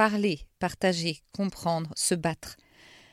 parler, 0.00 0.40
partager, 0.58 1.20
comprendre, 1.30 1.92
se 1.94 2.14
battre. 2.14 2.56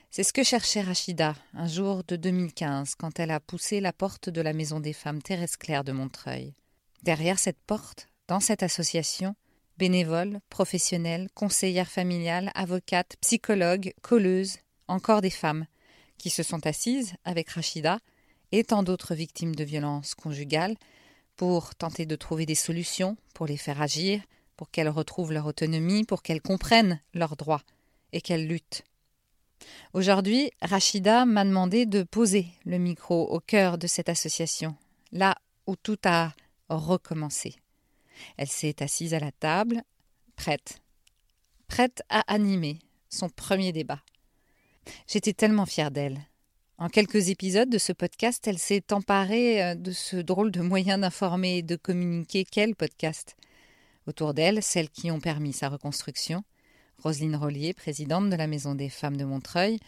C'est 0.09 0.23
ce 0.23 0.31
que 0.31 0.41
cherchait 0.41 0.79
Rachida 0.79 1.35
un 1.53 1.67
jour 1.67 2.01
de 2.07 2.15
2015 2.15 2.95
quand 2.95 3.19
elle 3.19 3.31
a 3.31 3.41
poussé 3.41 3.81
la 3.81 3.91
porte 3.91 4.29
de 4.29 4.39
la 4.39 4.53
Maison 4.53 4.79
des 4.79 4.93
femmes 4.93 5.21
Thérèse 5.21 5.57
Claire 5.57 5.83
de 5.83 5.91
Montreuil. 5.91 6.53
Derrière 7.03 7.39
cette 7.39 7.59
porte, 7.67 8.07
dans 8.29 8.39
cette 8.39 8.63
association, 8.63 9.35
bénévoles, 9.77 10.39
professionnels, 10.49 11.27
conseillères 11.33 11.91
familiales, 11.91 12.53
avocates, 12.55 13.17
psychologues, 13.19 13.93
colleuses, 14.01 14.55
encore 14.87 15.19
des 15.19 15.29
femmes, 15.29 15.65
qui 16.17 16.29
se 16.29 16.41
sont 16.41 16.65
assises 16.65 17.15
avec 17.25 17.49
Rachida 17.49 17.99
et 18.53 18.63
tant 18.63 18.81
d'autres 18.81 19.13
victimes 19.13 19.55
de 19.55 19.65
violences 19.65 20.15
conjugales 20.15 20.77
pour 21.35 21.75
tenter 21.75 22.05
de 22.05 22.15
trouver 22.15 22.45
des 22.45 22.55
solutions, 22.55 23.17
pour 23.33 23.45
les 23.45 23.57
faire 23.57 23.81
agir, 23.81 24.21
pour 24.57 24.69
qu'elles 24.71 24.89
retrouvent 24.89 25.31
leur 25.31 25.45
autonomie, 25.45 26.03
pour 26.03 26.23
qu'elles 26.23 26.41
comprennent 26.41 26.99
leurs 27.13 27.37
droits 27.37 27.61
et 28.11 28.21
qu'elles 28.21 28.47
luttent. 28.47 28.83
Aujourd'hui, 29.93 30.51
Rachida 30.61 31.25
m'a 31.25 31.45
demandé 31.45 31.85
de 31.85 32.03
poser 32.03 32.47
le 32.65 32.77
micro 32.77 33.27
au 33.29 33.39
cœur 33.39 33.77
de 33.77 33.87
cette 33.87 34.09
association, 34.09 34.75
là 35.11 35.35
où 35.65 35.75
tout 35.75 35.97
a 36.03 36.33
recommencé. 36.69 37.55
Elle 38.37 38.47
s'est 38.47 38.83
assise 38.83 39.13
à 39.13 39.19
la 39.19 39.31
table, 39.31 39.83
prête, 40.35 40.81
prête 41.67 42.01
à 42.09 42.21
animer 42.31 42.79
son 43.09 43.29
premier 43.29 43.71
débat. 43.71 44.01
J'étais 45.07 45.33
tellement 45.33 45.65
fière 45.65 45.91
d'elle. 45.91 46.19
En 46.79 46.89
quelques 46.89 47.29
épisodes 47.29 47.69
de 47.69 47.79
ce 47.79 47.91
podcast, 47.91 48.47
elle 48.47 48.59
s'est 48.59 48.93
emparée 48.93 49.63
euh, 49.63 49.75
de 49.75 49.91
ce 49.91 50.17
drôle 50.17 50.51
de 50.51 50.61
moyen 50.61 50.99
d'informer 50.99 51.57
et 51.57 51.63
de 51.63 51.75
communiquer 51.75 52.45
qu'est 52.45 52.67
le 52.67 52.75
podcast. 52.75 53.35
Autour 54.07 54.33
d'elle, 54.33 54.63
celles 54.63 54.89
qui 54.89 55.11
ont 55.11 55.19
permis 55.19 55.51
sa 55.51 55.67
reconstruction, 55.67 56.43
Roselyne 57.03 57.35
Rollier, 57.35 57.73
présidente 57.73 58.29
de 58.29 58.37
la 58.37 58.47
Maison 58.47 58.73
des 58.73 58.87
femmes 58.87 59.17
de 59.17 59.25
Montreuil, 59.25 59.79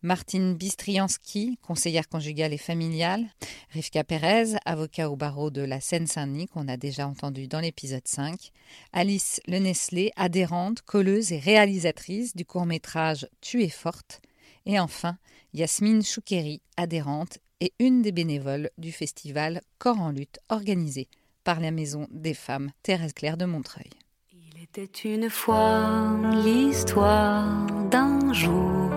Martine 0.00 0.54
Bistriansky, 0.54 1.58
conseillère 1.60 2.08
conjugale 2.08 2.52
et 2.52 2.58
familiale, 2.58 3.26
Rivka 3.70 4.04
Pérez, 4.04 4.56
avocat 4.64 5.10
au 5.10 5.16
barreau 5.16 5.50
de 5.50 5.62
la 5.62 5.80
Seine-Saint-Denis, 5.80 6.46
qu'on 6.46 6.68
a 6.68 6.76
déjà 6.76 7.08
entendu 7.08 7.48
dans 7.48 7.58
l'épisode 7.58 8.06
5, 8.06 8.52
Alice 8.92 9.40
Leneslé, 9.48 10.12
adhérente, 10.14 10.82
colleuse 10.82 11.32
et 11.32 11.40
réalisatrice 11.40 12.36
du 12.36 12.44
court-métrage 12.44 13.26
Tu 13.40 13.64
es 13.64 13.70
forte, 13.70 14.20
et 14.66 14.78
enfin 14.78 15.18
Yasmine 15.52 16.04
Choukeri, 16.04 16.62
adhérente 16.76 17.38
et 17.60 17.72
une 17.80 18.02
des 18.02 18.12
bénévoles 18.12 18.70
du 18.78 18.92
festival 18.92 19.62
Corps 19.78 20.00
en 20.00 20.10
lutte 20.10 20.38
organisé 20.48 21.08
par 21.44 21.60
la 21.60 21.70
Maison 21.70 22.08
des 22.10 22.34
femmes 22.34 22.70
Thérèse 22.82 23.12
Claire 23.12 23.36
de 23.36 23.44
Montreuil. 23.44 23.90
Il 24.32 24.62
était 24.62 24.90
une 25.04 25.30
fois 25.30 26.18
l'histoire 26.42 27.66
d'un 27.90 28.32
jour 28.32 28.90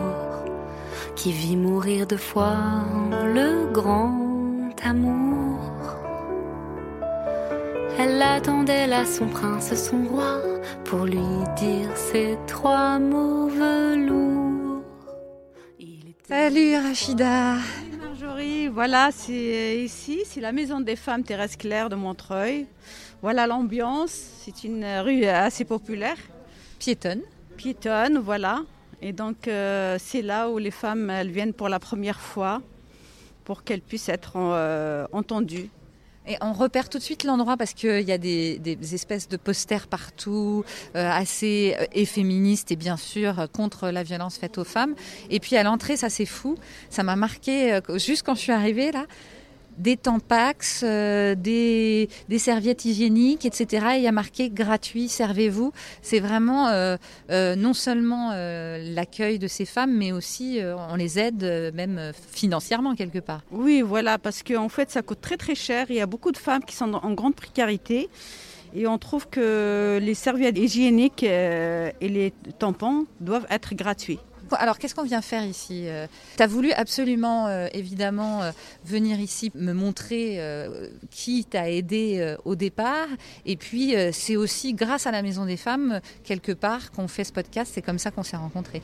qui 1.15 1.31
vit 1.31 1.57
mourir 1.57 2.07
deux 2.07 2.17
fois 2.17 2.85
le 3.11 3.71
grand 3.71 4.71
amour. 4.83 5.59
Elle 7.99 8.21
attendait 8.21 8.87
là 8.87 9.05
son 9.05 9.27
prince, 9.27 9.73
son 9.73 10.05
roi, 10.05 10.41
pour 10.85 11.05
lui 11.05 11.17
dire 11.57 11.95
ces 11.95 12.37
trois 12.45 12.99
mots 12.99 13.47
velours. 13.47 14.83
Salut 16.27 16.75
Rachida 16.75 17.55
Voilà, 18.71 19.09
c'est 19.11 19.83
ici, 19.83 20.21
c'est 20.23 20.41
la 20.41 20.51
maison 20.51 20.79
des 20.79 20.95
femmes 20.95 21.23
Thérèse 21.23 21.55
Claire 21.55 21.89
de 21.89 21.95
Montreuil. 21.95 22.67
Voilà 23.23 23.47
l'ambiance, 23.47 24.11
c'est 24.11 24.63
une 24.63 24.85
rue 24.99 25.25
assez 25.25 25.65
populaire. 25.65 26.17
Piétonne. 26.77 27.21
Piétonne, 27.55 28.19
voilà. 28.19 28.61
Et 29.01 29.11
donc 29.11 29.47
euh, 29.47 29.97
c'est 29.99 30.21
là 30.21 30.51
où 30.51 30.59
les 30.59 30.69
femmes 30.69 31.09
elles 31.09 31.31
viennent 31.31 31.53
pour 31.53 31.67
la 31.67 31.79
première 31.79 32.19
fois 32.19 32.61
pour 33.43 33.63
qu'elles 33.63 33.81
puissent 33.81 34.09
être 34.09 34.33
euh, 34.35 35.07
entendues. 35.11 35.71
Et 36.27 36.35
on 36.41 36.53
repère 36.53 36.89
tout 36.89 36.97
de 36.97 37.03
suite 37.03 37.23
l'endroit 37.23 37.55
parce 37.57 37.73
qu'il 37.73 38.01
y 38.01 38.11
a 38.11 38.17
des, 38.17 38.59
espèces 38.93 39.29
de 39.29 39.37
posters 39.37 39.87
partout, 39.87 40.63
euh, 40.95 41.09
assez 41.09 41.75
euh, 41.79 41.85
et 41.93 42.05
féministes 42.05 42.71
et 42.71 42.75
bien 42.75 42.97
sûr 42.97 43.47
contre 43.53 43.89
la 43.89 44.03
violence 44.03 44.37
faite 44.37 44.57
aux 44.57 44.63
femmes. 44.63 44.95
Et 45.29 45.39
puis 45.39 45.55
à 45.55 45.63
l'entrée, 45.63 45.95
ça 45.95 46.09
c'est 46.09 46.25
fou, 46.25 46.55
ça 46.89 47.03
m'a 47.03 47.15
marqué 47.15 47.73
euh, 47.73 47.97
juste 47.97 48.23
quand 48.25 48.35
je 48.35 48.41
suis 48.41 48.51
arrivée 48.51 48.91
là 48.91 49.05
des 49.77 49.97
tampax, 49.97 50.81
euh, 50.83 51.35
des, 51.35 52.09
serviettes 52.37 52.85
hygiéniques, 52.85 53.45
etc. 53.45 53.87
il 53.97 54.03
y 54.03 54.07
a 54.07 54.11
marqué 54.11 54.49
gratuit, 54.49 55.07
servez-vous. 55.07 55.71
C'est 56.01 56.19
vraiment 56.19 56.67
euh, 56.67 56.97
euh, 57.31 57.55
non 57.55 57.73
seulement 57.73 58.31
l'accueil 58.33 59.39
de 59.39 59.47
ces 59.47 59.65
femmes, 59.65 59.95
mais 59.95 60.11
aussi 60.11 60.59
on 60.89 60.95
les 60.95 61.19
aide 61.19 61.71
même 61.73 62.11
financièrement 62.31 62.95
quelque 62.95 63.19
part. 63.19 63.41
Oui, 63.51 63.81
voilà, 63.81 64.17
parce 64.17 64.43
qu'en 64.43 64.69
fait 64.69 64.91
ça 64.91 65.01
coûte 65.01 65.21
très 65.21 65.37
très 65.37 65.55
cher. 65.55 65.87
Il 65.89 65.95
y 65.95 66.01
a 66.01 66.05
beaucoup 66.05 66.31
de 66.31 66.37
femmes 66.37 66.63
qui 66.63 66.75
sont 66.75 66.93
en 66.93 67.13
grande 67.13 67.35
précarité. 67.35 68.09
Et 68.75 68.85
on 68.85 68.97
trouve 68.97 69.27
que 69.29 69.97
les 70.01 70.13
serviettes 70.13 70.57
hygiéniques 70.57 71.23
et 71.23 71.93
les 72.01 72.33
tampons 72.59 73.05
doivent 73.19 73.47
être 73.49 73.73
gratuits. 73.75 74.19
Alors, 74.55 74.77
qu'est-ce 74.77 74.95
qu'on 74.95 75.03
vient 75.03 75.21
faire 75.21 75.45
ici 75.45 75.87
Tu 76.37 76.43
as 76.43 76.47
voulu 76.47 76.71
absolument, 76.71 77.47
euh, 77.47 77.67
évidemment, 77.73 78.43
euh, 78.43 78.51
venir 78.85 79.19
ici 79.19 79.51
me 79.55 79.73
montrer 79.73 80.35
euh, 80.37 80.87
qui 81.11 81.45
t'a 81.45 81.69
aidé 81.69 82.17
euh, 82.19 82.35
au 82.45 82.55
départ. 82.55 83.07
Et 83.45 83.55
puis, 83.55 83.95
euh, 83.95 84.11
c'est 84.13 84.35
aussi 84.35 84.73
grâce 84.73 85.07
à 85.07 85.11
la 85.11 85.21
Maison 85.21 85.45
des 85.45 85.57
Femmes, 85.57 86.01
quelque 86.23 86.51
part, 86.51 86.91
qu'on 86.91 87.07
fait 87.07 87.23
ce 87.23 87.33
podcast. 87.33 87.71
C'est 87.73 87.81
comme 87.81 87.99
ça 87.99 88.11
qu'on 88.11 88.23
s'est 88.23 88.37
rencontrés. 88.37 88.81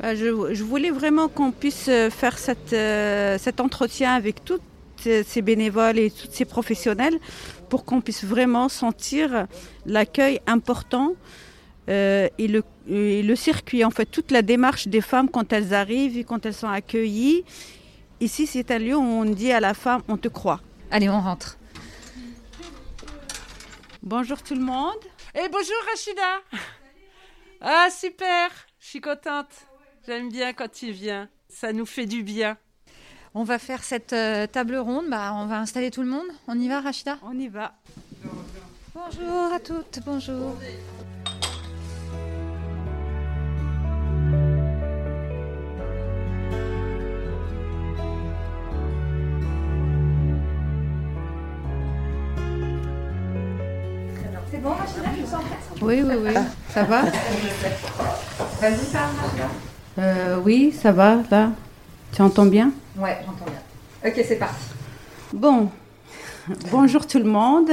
Bah, 0.00 0.14
je, 0.14 0.54
je, 0.54 0.64
voulais 0.64 0.90
vraiment 0.90 1.28
qu'on 1.28 1.50
puisse 1.50 1.90
faire 2.10 2.36
euh, 2.72 3.38
cet 3.38 3.60
entretien 3.60 4.14
avec 4.14 4.44
toutes 4.44 4.62
ces 5.00 5.42
bénévoles 5.42 5.98
et 5.98 6.10
tous 6.10 6.28
ces 6.30 6.44
professionnels 6.44 7.18
pour 7.68 7.84
qu'on 7.84 8.00
puisse 8.00 8.24
vraiment 8.24 8.68
sentir 8.68 9.46
l'accueil 9.86 10.40
important 10.48 11.14
euh, 11.88 12.28
et, 12.38 12.48
le, 12.48 12.62
et 12.88 13.22
le 13.22 13.36
circuit, 13.36 13.84
en 13.84 13.90
fait, 13.90 14.06
toute 14.06 14.30
la 14.30 14.42
démarche 14.42 14.88
des 14.88 15.00
femmes 15.00 15.28
quand 15.30 15.52
elles 15.52 15.74
arrivent 15.74 16.18
et 16.18 16.24
quand 16.24 16.44
elles 16.46 16.54
sont 16.54 16.68
accueillies. 16.68 17.44
Ici, 18.20 18.46
c'est 18.46 18.70
un 18.70 18.78
lieu 18.78 18.96
où 18.96 19.00
on 19.02 19.24
dit 19.24 19.52
à 19.52 19.60
la 19.60 19.74
femme, 19.74 20.02
on 20.08 20.16
te 20.16 20.28
croit. 20.28 20.60
Allez, 20.90 21.08
on 21.08 21.20
rentre. 21.20 21.56
Bonjour 24.02 24.42
tout 24.42 24.54
le 24.54 24.60
monde. 24.62 25.04
Et 25.34 25.40
Eh, 25.44 25.48
bonjour 25.48 25.76
Rachida. 25.90 26.40
Ah 27.60 27.88
super, 27.90 28.50
je 28.80 28.86
suis 28.86 29.00
contente. 29.00 29.50
J'aime 30.06 30.30
bien 30.30 30.52
quand 30.52 30.70
tu 30.70 30.90
viens. 30.90 31.28
Ça 31.48 31.72
nous 31.72 31.86
fait 31.86 32.06
du 32.06 32.22
bien. 32.22 32.56
On 33.34 33.44
va 33.44 33.58
faire 33.58 33.84
cette 33.84 34.12
euh, 34.12 34.46
table 34.46 34.76
ronde. 34.76 35.06
Bah, 35.10 35.32
on 35.34 35.46
va 35.46 35.58
installer 35.60 35.90
tout 35.90 36.02
le 36.02 36.08
monde. 36.08 36.26
On 36.46 36.58
y 36.58 36.68
va, 36.68 36.80
Rachida? 36.80 37.18
On 37.22 37.38
y 37.38 37.48
va. 37.48 37.74
Bonjour 38.94 39.52
à 39.52 39.60
toutes. 39.60 40.00
Bonjour. 40.04 40.56
Oui, 55.80 56.02
oui, 56.04 56.14
oui. 56.24 56.34
Ça 56.70 56.82
va? 56.82 57.02
Vas-y, 57.02 58.84
parle, 58.92 59.14
euh, 59.98 60.38
Oui, 60.44 60.72
ça 60.72 60.90
va, 60.90 61.18
là. 61.30 61.50
Tu 62.12 62.20
entends 62.22 62.46
bien? 62.46 62.72
Ouais, 62.96 63.16
j'entends 63.24 63.44
bien. 63.50 64.10
Ok, 64.10 64.24
c'est 64.26 64.36
parti. 64.36 64.64
Bon, 65.32 65.70
bonjour 66.72 67.06
tout 67.06 67.18
le 67.18 67.26
monde. 67.26 67.70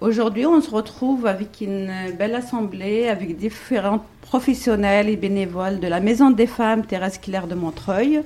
Aujourd'hui, 0.00 0.46
on 0.46 0.60
se 0.62 0.70
retrouve 0.70 1.26
avec 1.26 1.60
une 1.60 1.92
belle 2.18 2.34
assemblée, 2.34 3.08
avec 3.08 3.36
différents 3.36 4.04
professionnels 4.22 5.08
et 5.08 5.16
bénévoles 5.16 5.80
de 5.80 5.88
la 5.88 6.00
Maison 6.00 6.30
des 6.30 6.46
Femmes 6.46 6.86
Thérèse 6.86 7.18
Claire 7.18 7.48
de 7.48 7.54
Montreuil. 7.54 8.22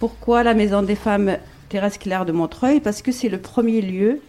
Pourquoi 0.00 0.42
la 0.42 0.52
Maison 0.52 0.82
des 0.82 0.96
Femmes 0.96 1.36
Thérèse 1.70 1.96
Claire 1.96 2.26
de 2.26 2.32
Montreuil? 2.32 2.80
Parce 2.80 3.00
que 3.00 3.12
c'est 3.12 3.28
le 3.28 3.38
premier 3.38 3.80
lieu 3.80 4.20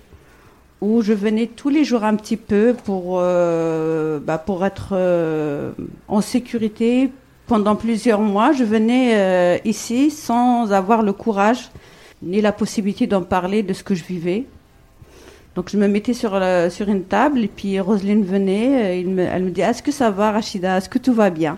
où 0.81 1.03
je 1.03 1.13
venais 1.13 1.45
tous 1.45 1.69
les 1.69 1.83
jours 1.83 2.03
un 2.03 2.15
petit 2.15 2.37
peu 2.37 2.75
pour, 2.83 3.19
euh, 3.19 4.19
bah, 4.19 4.39
pour 4.39 4.65
être 4.65 4.89
euh, 4.93 5.71
en 6.07 6.21
sécurité. 6.21 7.11
Pendant 7.45 7.75
plusieurs 7.75 8.21
mois, 8.21 8.51
je 8.51 8.63
venais 8.63 9.11
euh, 9.15 9.57
ici 9.63 10.09
sans 10.09 10.71
avoir 10.71 11.03
le 11.03 11.13
courage 11.13 11.69
ni 12.23 12.41
la 12.41 12.51
possibilité 12.51 13.07
d'en 13.07 13.21
parler 13.21 13.61
de 13.61 13.73
ce 13.73 13.83
que 13.83 13.93
je 13.93 14.03
vivais. 14.03 14.45
Donc 15.55 15.69
je 15.69 15.77
me 15.77 15.87
mettais 15.87 16.13
sur, 16.13 16.39
sur 16.69 16.87
une 16.87 17.03
table 17.03 17.39
et 17.39 17.47
puis 17.47 17.79
Roselyne 17.79 18.23
venait, 18.23 19.01
il 19.01 19.09
me, 19.09 19.23
elle 19.23 19.43
me 19.43 19.49
dit 19.51 19.61
Est-ce 19.61 19.83
que 19.83 19.91
ça 19.91 20.09
va 20.09 20.31
Rachida? 20.31 20.77
Est-ce 20.77 20.87
que 20.87 20.97
tout 20.97 21.13
va 21.13 21.29
bien? 21.29 21.57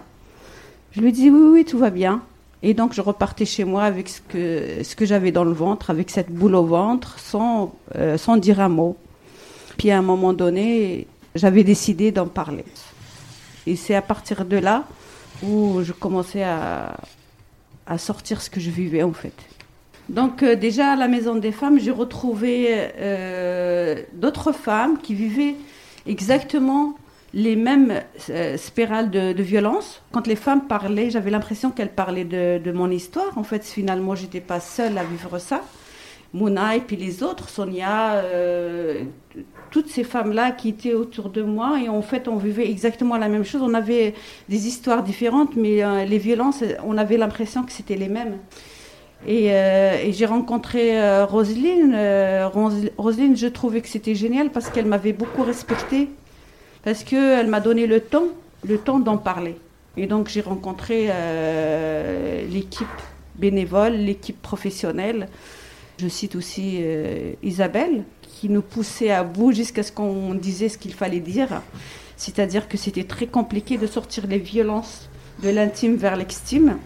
Je 0.93 1.01
lui 1.01 1.11
dis 1.11 1.29
Oui, 1.29 1.51
oui, 1.51 1.65
tout 1.65 1.77
va 1.77 1.91
bien. 1.91 2.21
Et 2.63 2.73
donc 2.73 2.93
je 2.93 3.01
repartais 3.01 3.45
chez 3.45 3.65
moi 3.65 3.83
avec 3.83 4.09
ce 4.09 4.21
que, 4.21 4.83
ce 4.83 4.95
que 4.95 5.05
j'avais 5.05 5.31
dans 5.31 5.43
le 5.43 5.51
ventre, 5.51 5.91
avec 5.91 6.09
cette 6.09 6.31
boule 6.31 6.55
au 6.55 6.65
ventre, 6.65 7.19
sans, 7.19 7.75
sans 8.17 8.37
dire 8.37 8.59
un 8.59 8.69
mot. 8.69 8.97
Puis 9.77 9.91
à 9.91 9.97
un 9.97 10.01
moment 10.01 10.33
donné, 10.33 11.07
j'avais 11.35 11.63
décidé 11.63 12.11
d'en 12.11 12.27
parler. 12.27 12.65
Et 13.65 13.75
c'est 13.75 13.95
à 13.95 14.01
partir 14.01 14.45
de 14.45 14.57
là 14.57 14.85
où 15.41 15.81
je 15.83 15.93
commençais 15.93 16.43
à, 16.43 16.95
à 17.85 17.97
sortir 17.97 18.41
ce 18.41 18.49
que 18.49 18.59
je 18.59 18.69
vivais 18.69 19.03
en 19.03 19.13
fait. 19.13 19.33
Donc 20.09 20.43
euh, 20.43 20.55
déjà 20.55 20.93
à 20.93 20.95
la 20.95 21.07
maison 21.07 21.35
des 21.35 21.51
femmes, 21.51 21.79
j'ai 21.79 21.91
retrouvé 21.91 22.67
euh, 22.97 24.01
d'autres 24.13 24.51
femmes 24.51 24.97
qui 25.01 25.13
vivaient 25.13 25.55
exactement 26.05 26.95
les 27.33 27.55
mêmes 27.55 28.01
euh, 28.29 28.57
spirales 28.57 29.09
de, 29.09 29.41
violence. 29.41 30.01
Quand 30.11 30.27
les 30.27 30.35
femmes 30.35 30.67
parlaient, 30.67 31.09
j'avais 31.09 31.31
l'impression 31.31 31.71
qu'elles 31.71 31.93
parlaient 31.93 32.25
de, 32.25 32.71
mon 32.71 32.91
histoire. 32.91 33.35
En 33.37 33.43
fait, 33.43 33.65
finalement, 33.65 34.13
j'étais 34.13 34.41
pas 34.41 34.59
seule 34.59 34.97
à 34.97 35.03
vivre 35.03 35.39
ça. 35.39 35.61
Mouna 36.31 36.75
et 36.75 36.81
puis 36.81 36.95
les 36.95 37.23
autres, 37.23 37.49
Sonia, 37.49 38.23
toutes 39.73 39.89
ces 39.89 40.03
femmes-là 40.03 40.51
qui 40.51 40.69
étaient 40.69 40.93
autour 40.93 41.31
de 41.31 41.41
moi. 41.41 41.79
Et 41.83 41.89
en 41.89 42.03
fait, 42.03 42.27
on 42.27 42.35
vivait 42.35 42.69
exactement 42.69 43.17
la 43.17 43.27
même 43.27 43.43
chose. 43.43 43.63
On 43.63 43.73
avait 43.73 44.13
des 44.47 44.67
histoires 44.67 45.01
différentes, 45.01 45.55
mais 45.55 45.83
euh, 45.83 46.05
les 46.05 46.19
violences, 46.19 46.63
on 46.85 46.95
avait 46.95 47.17
l'impression 47.17 47.63
que 47.63 47.71
c'était 47.71 47.95
les 47.95 48.07
mêmes. 48.07 48.37
Et, 49.25 49.51
euh, 49.51 50.11
j'ai 50.11 50.27
rencontré 50.27 51.23
Roselyne. 51.23 51.97
Roselyne, 52.97 53.35
je 53.35 53.47
trouvais 53.47 53.81
que 53.81 53.87
c'était 53.87 54.13
génial 54.13 54.51
parce 54.51 54.69
qu'elle 54.69 54.85
m'avait 54.85 55.13
beaucoup 55.13 55.41
respectée. 55.41 56.09
Parce 56.83 57.03
qu'elle 57.03 57.47
m'a 57.47 57.59
donné 57.59 57.87
le 57.87 57.99
temps, 57.99 58.27
le 58.63 58.77
temps 58.77 58.99
d'en 58.99 59.17
parler. 59.17 59.55
Et 59.97 60.05
donc, 60.05 60.29
j'ai 60.29 60.41
rencontré 60.41 61.09
l'équipe 62.47 62.87
bénévole, 63.39 63.93
l'équipe 63.93 64.39
professionnelle. 64.39 65.29
Je 65.97 66.07
cite 66.07 66.35
aussi 66.35 66.79
euh, 66.81 67.33
Isabelle, 67.43 68.03
qui 68.43 68.49
nous 68.49 68.61
poussait 68.61 69.09
à 69.09 69.23
bout 69.23 69.53
jusqu'à 69.53 69.83
ce 69.83 69.93
qu'on 69.93 70.33
disait 70.33 70.67
ce 70.67 70.77
qu'il 70.77 70.93
fallait 70.93 71.21
dire. 71.21 71.61
C'est-à-dire 72.17 72.67
que 72.67 72.75
c'était 72.75 73.05
très 73.05 73.25
compliqué 73.25 73.77
de 73.77 73.87
sortir 73.87 74.27
les 74.27 74.37
violences 74.37 75.07
de 75.41 75.47
l'intime 75.47 75.95
vers 75.95 76.17
l'extime. 76.17 76.77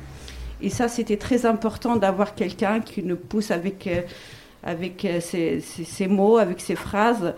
Et 0.62 0.70
ça, 0.70 0.88
c'était 0.88 1.18
très 1.18 1.48
important 1.48 1.96
d'avoir 1.96 2.36
quelqu'un 2.36 2.80
qui 2.80 3.02
nous 3.02 3.16
pousse 3.16 3.50
avec, 3.50 3.88
euh, 3.88 4.04
avec 4.62 5.04
euh, 5.04 5.20
ses, 5.20 6.08
mots, 6.08 6.38
avec 6.38 6.62
ses 6.62 6.76
phrases, 6.76 7.34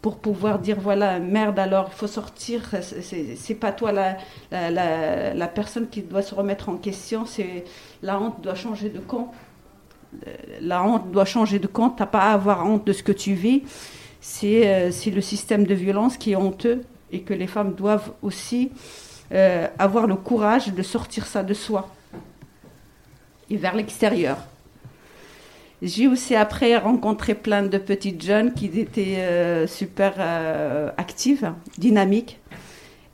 pour 0.00 0.18
pouvoir 0.18 0.60
dire 0.60 0.78
voilà, 0.78 1.18
merde, 1.18 1.58
alors 1.58 1.90
il 1.92 1.96
faut 1.96 2.06
sortir. 2.06 2.70
C'est 2.92 3.56
pas 3.56 3.72
toi 3.72 3.90
la, 3.90 4.16
la, 4.52 5.34
la, 5.34 5.48
personne 5.48 5.88
qui 5.88 6.02
doit 6.02 6.22
se 6.22 6.36
remettre 6.36 6.68
en 6.68 6.76
question, 6.76 7.26
c'est 7.26 7.64
la 8.00 8.20
honte 8.20 8.40
doit 8.42 8.54
changer 8.54 8.90
de 8.90 9.00
camp 9.00 9.32
la 10.60 10.82
honte 10.82 11.10
doit 11.10 11.24
changer 11.24 11.58
de 11.58 11.66
compte. 11.66 11.96
T'as 11.98 12.06
pas 12.06 12.20
à 12.20 12.32
avoir 12.32 12.66
honte 12.66 12.86
de 12.86 12.92
ce 12.92 13.02
que 13.02 13.12
tu 13.12 13.34
vis. 13.34 13.62
Euh, 14.44 14.90
c'est 14.90 15.10
le 15.10 15.20
système 15.20 15.64
de 15.64 15.74
violence 15.74 16.16
qui 16.16 16.32
est 16.32 16.36
honteux 16.36 16.82
et 17.12 17.20
que 17.20 17.34
les 17.34 17.46
femmes 17.46 17.74
doivent 17.74 18.12
aussi 18.22 18.70
euh, 19.32 19.68
avoir 19.78 20.06
le 20.06 20.16
courage 20.16 20.72
de 20.72 20.82
sortir 20.82 21.26
ça 21.26 21.42
de 21.42 21.54
soi 21.54 21.88
et 23.50 23.56
vers 23.56 23.74
l'extérieur. 23.74 24.38
J'ai 25.82 26.08
aussi 26.08 26.34
après 26.34 26.76
rencontré 26.78 27.34
plein 27.34 27.62
de 27.62 27.76
petites 27.76 28.22
jeunes 28.22 28.54
qui 28.54 28.66
étaient 28.66 29.18
euh, 29.18 29.66
super 29.66 30.14
actives, 30.96 31.52
dynamiques. 31.76 32.40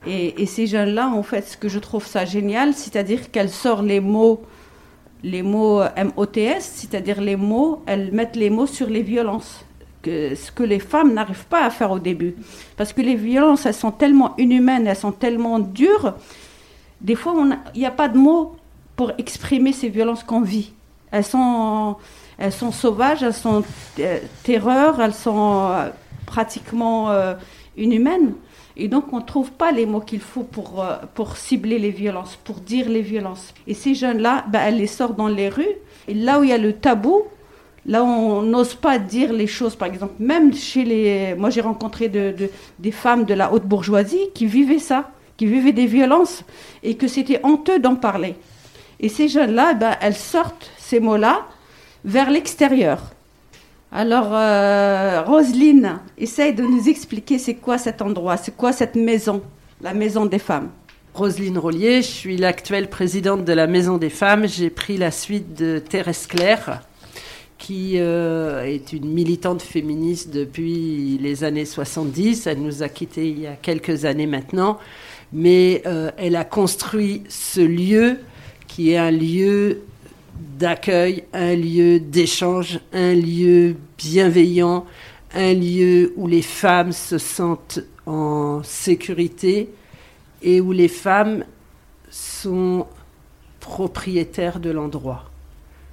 Et, 0.07 0.41
et 0.41 0.47
ces 0.47 0.67
jeunes-là, 0.67 1.09
en 1.09 1.23
fait, 1.23 1.47
ce 1.47 1.57
que 1.57 1.69
je 1.69 1.79
trouve 1.79 2.07
ça 2.07 2.25
génial, 2.25 2.73
c'est-à-dire 2.73 3.31
qu'elles 3.31 3.51
sortent 3.51 3.85
les 3.85 4.01
mots 4.01 4.43
les 5.23 5.43
mots 5.43 5.83
MOTS, 5.83 6.61
c'est-à-dire 6.61 7.21
les 7.21 7.37
mots, 7.37 7.83
elles 7.87 8.13
mettent 8.13 8.37
les 8.37 8.51
mots 8.51 8.67
sur 8.67 8.89
les 8.89 9.03
violences, 9.03 9.65
que, 10.03 10.35
ce 10.35 10.51
que 10.51 10.63
les 10.63 10.79
femmes 10.79 11.13
n'arrivent 11.13 11.47
pas 11.47 11.65
à 11.65 11.71
faire 11.71 11.91
au 11.91 11.99
début. 11.99 12.35
Parce 12.77 12.93
que 12.93 13.03
les 13.03 13.17
violences, 13.17 13.67
elles 13.67 13.75
sont 13.75 13.91
tellement 13.91 14.35
inhumaines, 14.39 14.87
elles 14.87 14.97
sont 14.97 15.13
tellement 15.13 15.59
dures, 15.59 16.15
des 17.01 17.15
fois, 17.15 17.35
il 17.75 17.81
n'y 17.81 17.87
a 17.87 17.91
pas 17.91 18.09
de 18.09 18.19
mots 18.19 18.57
pour 18.97 19.13
exprimer 19.17 19.73
ces 19.73 19.89
violences 19.89 20.23
qu'on 20.23 20.43
vit. 20.43 20.73
Elles 21.11 21.25
sont, 21.25 21.97
elles 22.39 22.53
sont 22.53 22.73
sauvages, 22.73 23.23
elles 23.23 23.35
sont 23.35 23.65
euh, 23.99 24.19
terreurs, 24.43 25.01
elles 25.01 25.15
sont 25.15 25.71
euh, 25.71 25.89
pratiquement 26.27 27.11
euh, 27.11 27.35
inhumaines. 27.77 28.35
Et 28.83 28.89
donc, 28.89 29.13
on 29.13 29.19
ne 29.19 29.25
trouve 29.25 29.53
pas 29.53 29.73
les 29.73 29.85
mots 29.85 30.01
qu'il 30.01 30.21
faut 30.21 30.43
pour, 30.43 30.83
euh, 30.83 30.97
pour 31.15 31.37
cibler 31.37 31.79
les 31.79 31.91
violences, 31.91 32.37
pour 32.43 32.57
dire 32.57 32.89
les 32.89 33.03
violences. 33.03 33.53
Et 33.67 33.75
ces 33.75 33.95
jeunes-là, 33.95 34.47
ben, 34.49 34.61
elles 34.65 34.79
les 34.79 34.87
sortent 34.87 35.17
dans 35.17 35.29
les 35.29 35.51
rues. 35.51 35.77
Et 36.09 36.15
là 36.15 36.41
où 36.41 36.45
il 36.45 36.49
y 36.49 36.53
a 36.55 36.59
le 36.59 36.73
tabou, 36.73 37.25
là 37.85 38.03
où 38.03 38.07
on 38.07 38.41
n'ose 38.41 38.75
pas 38.75 38.99
dire 38.99 39.35
les 39.35 39.47
choses, 39.47 39.77
par 39.77 39.89
exemple, 39.89 40.15
même 40.19 40.55
chez 40.55 40.85
les... 40.85 41.35
Moi, 41.35 41.51
j'ai 41.51 41.61
rencontré 41.61 42.09
de, 42.09 42.35
des 42.79 42.91
femmes 42.91 43.27
de 43.27 43.35
la 43.35 43.53
haute 43.53 43.67
bourgeoisie 43.67 44.31
qui 44.35 44.47
vivaient 44.47 44.79
ça, 44.79 45.11
qui 45.37 45.45
vivaient 45.45 45.73
des 45.73 45.87
violences, 45.87 46.43
et 46.83 46.95
que 46.95 47.07
c'était 47.07 47.41
honteux 47.43 47.81
d'en 47.81 47.97
parler. 47.97 48.35
Et 48.99 49.11
ces 49.11 49.29
jeunes-là, 49.29 49.75
ben, 49.75 49.95
elles 50.01 50.17
sortent 50.17 50.71
ces 50.79 51.01
mots-là 51.01 51.43
vers 52.07 52.31
l'extérieur. 52.31 53.13
Alors, 53.93 54.29
euh, 54.31 55.23
Roselyne, 55.27 55.99
essaye 56.17 56.55
de 56.55 56.63
nous 56.63 56.89
expliquer 56.89 57.39
c'est 57.39 57.57
quoi 57.57 57.77
cet 57.77 58.03
endroit, 58.03 58.37
c'est 58.37 58.57
quoi 58.57 58.73
cette 58.73 58.95
maison, 58.95 59.43
la 59.81 59.95
maison 59.95 60.27
des 60.27 60.39
femmes. 60.39 60.71
Roselyne 61.13 61.59
Rollier, 61.59 62.03
je 62.03 62.07
suis 62.07 62.37
l'actuelle 62.37 62.89
présidente 62.89 63.45
de 63.45 63.53
la 63.53 63.67
Maison 63.67 63.99
des 63.99 64.11
Femmes. 64.11 64.47
J'ai 64.47 64.71
pris 64.71 64.97
la 64.97 65.11
suite 65.11 65.55
de 65.55 65.81
Thérèse 65.81 66.29
Claire, 66.29 66.83
qui 67.59 67.95
euh, 67.97 68.63
est 68.63 68.93
une 68.93 69.13
militante 69.13 69.61
féministe 69.61 70.31
depuis 70.33 71.19
les 71.21 71.43
années 71.43 71.65
70. 71.65 72.47
Elle 72.47 72.63
nous 72.63 72.85
a 72.85 72.89
quittés 72.89 73.29
il 73.29 73.41
y 73.41 73.49
a 73.49 73.57
quelques 73.57 74.05
années 74.05 74.29
maintenant, 74.29 74.79
mais 75.33 75.83
euh, 75.85 76.13
elle 76.17 76.37
a 76.37 76.45
construit 76.45 77.25
ce 77.29 77.61
lieu 77.61 78.19
qui 78.69 78.93
est 78.93 78.99
un 78.99 79.11
lieu 79.11 79.83
d'accueil, 80.59 81.25
un 81.33 81.55
lieu 81.55 82.01
d'échange, 82.01 82.81
un 82.93 83.15
lieu 83.15 83.77
bienveillant, 83.99 84.87
un 85.35 85.55
lieu 85.55 86.13
où 86.17 86.27
les 86.27 86.43
femmes 86.43 86.93
se 86.93 87.19
sentent 87.19 87.81
en 88.07 88.63
sécurité 88.63 89.71
et 90.43 90.61
où 90.61 90.73
les 90.73 90.89
femmes 90.89 91.45
sont 92.11 92.87
propriétaires 93.61 94.61
de 94.61 94.71
l'endroit. 94.71 95.31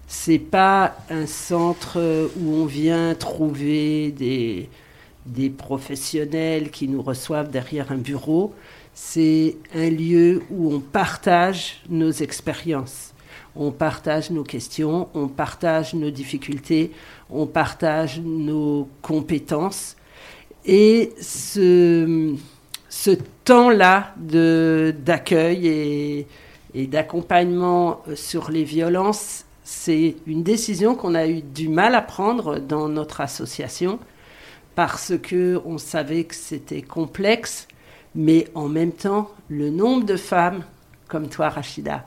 C'est 0.08 0.40
pas 0.40 0.96
un 1.10 1.26
centre 1.26 2.30
où 2.40 2.54
on 2.56 2.66
vient 2.66 3.14
trouver 3.14 4.12
des, 4.12 4.70
des 5.26 5.50
professionnels 5.50 6.72
qui 6.72 6.88
nous 6.88 7.02
reçoivent 7.02 7.52
derrière 7.52 7.92
un 7.92 7.98
bureau. 7.98 8.56
C'est 8.94 9.58
un 9.76 9.90
lieu 9.90 10.42
où 10.50 10.74
on 10.74 10.80
partage 10.80 11.82
nos 11.90 12.12
expériences 12.12 13.14
on 13.58 13.72
partage 13.72 14.30
nos 14.32 14.44
questions, 14.44 15.10
on 15.14 15.28
partage 15.28 15.94
nos 15.94 16.12
difficultés, 16.12 16.92
on 17.30 17.46
partage 17.46 18.22
nos 18.24 18.88
compétences. 19.02 19.96
Et 20.66 21.14
ce, 21.20 22.36
temps-là 23.46 24.14
d'accueil 24.18 25.68
et, 25.68 26.28
et 26.74 26.88
d'accompagnement 26.88 28.02
sur 28.16 28.52
les 28.52 28.64
violences, 28.64 29.46
c'est 29.64 30.16
une 30.26 30.44
décision 30.44 30.96
qu'on 30.96 31.16
a 31.16 31.28
eu 31.28 31.42
du 31.42 31.70
mal 31.70 31.96
à 31.96 32.02
prendre 32.02 32.60
dans 32.60 32.90
notre 32.90 33.22
association 33.22 34.00
parce 34.76 35.14
que 35.18 35.62
on 35.66 35.78
savait 35.78 36.26
que 36.26 36.36
c'était 36.36 36.82
complexe, 36.82 37.68
mais 38.14 38.48
en 38.54 38.68
même 38.68 38.92
temps, 38.92 39.32
le 39.50 39.70
nombre 39.70 40.06
de 40.06 40.18
femmes 40.18 40.64
comme 41.08 41.30
toi, 41.30 41.50
Rachida, 41.50 42.06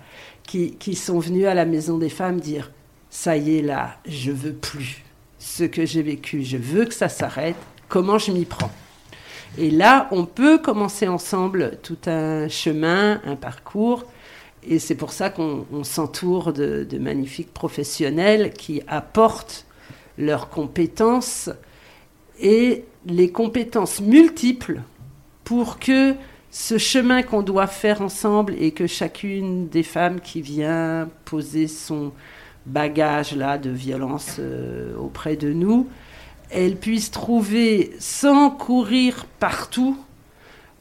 qui, 0.51 0.95
sont 0.95 1.19
venus 1.19 1.47
à 1.47 1.55
la 1.55 1.65
Maison 1.65 1.99
des 1.99 2.09
Femmes 2.09 2.41
dire 2.41 2.73
Ça 3.09 3.37
y 3.37 3.59
est, 3.59 3.63
là, 3.63 3.97
je 4.07 4.33
veux 4.33 4.53
plus. 4.53 5.05
Ce 5.39 5.65
que 5.65 5.87
j'ai 5.87 6.03
vécu, 6.03 6.43
je 6.43 6.57
veux 6.57 6.85
que 6.85 6.95
ça 6.95 7.09
s'arrête, 7.09 7.57
comment 7.89 8.19
je 8.19 8.33
m'y 8.33 8.45
prends? 8.45 8.71
Et 9.59 9.71
là, 9.71 10.09
on 10.11 10.27
peut 10.27 10.59
commencer 10.59 11.09
ensemble 11.09 11.79
tout 11.83 11.99
un 12.07 12.49
chemin, 12.49 13.21
un 13.25 13.37
parcours. 13.37 14.05
Et 14.67 14.79
c'est 14.79 14.95
pour 14.95 15.13
ça 15.13 15.31
qu'on 15.31 15.65
s'entoure 15.83 16.53
de, 16.53 16.85
de, 16.85 16.99
magnifiques 16.99 17.53
professionnels 17.53 18.53
qui 18.53 18.83
apportent 18.87 19.67
leurs 20.19 20.51
compétences 20.51 21.49
et 22.39 22.85
les 23.07 23.31
compétences 23.31 24.01
multiples 24.01 24.83
pour 25.45 25.79
que 25.79 26.15
ce 26.51 26.79
chemin 26.79 27.23
qu'on 27.23 27.43
doit 27.43 27.67
faire 27.67 28.03
ensemble 28.03 28.55
et 28.59 28.73
que 28.73 28.87
chacune 28.87 29.69
des 29.69 29.83
femmes 29.83 30.21
qui 30.21 30.43
vient 30.43 31.09
poser 31.25 31.69
son 31.69 32.13
bagage 32.67 33.35
là 33.35 33.57
de 33.59 33.71
violence 33.71 34.37
euh, 34.39 34.97
auprès 34.97 35.37
de 35.37 35.53
nous, 35.53 35.89
elle 36.51 36.77
puisse 36.77 37.11
trouver 37.11 37.93
sans 37.99 38.51
courir 38.51 39.27
partout 39.39 39.97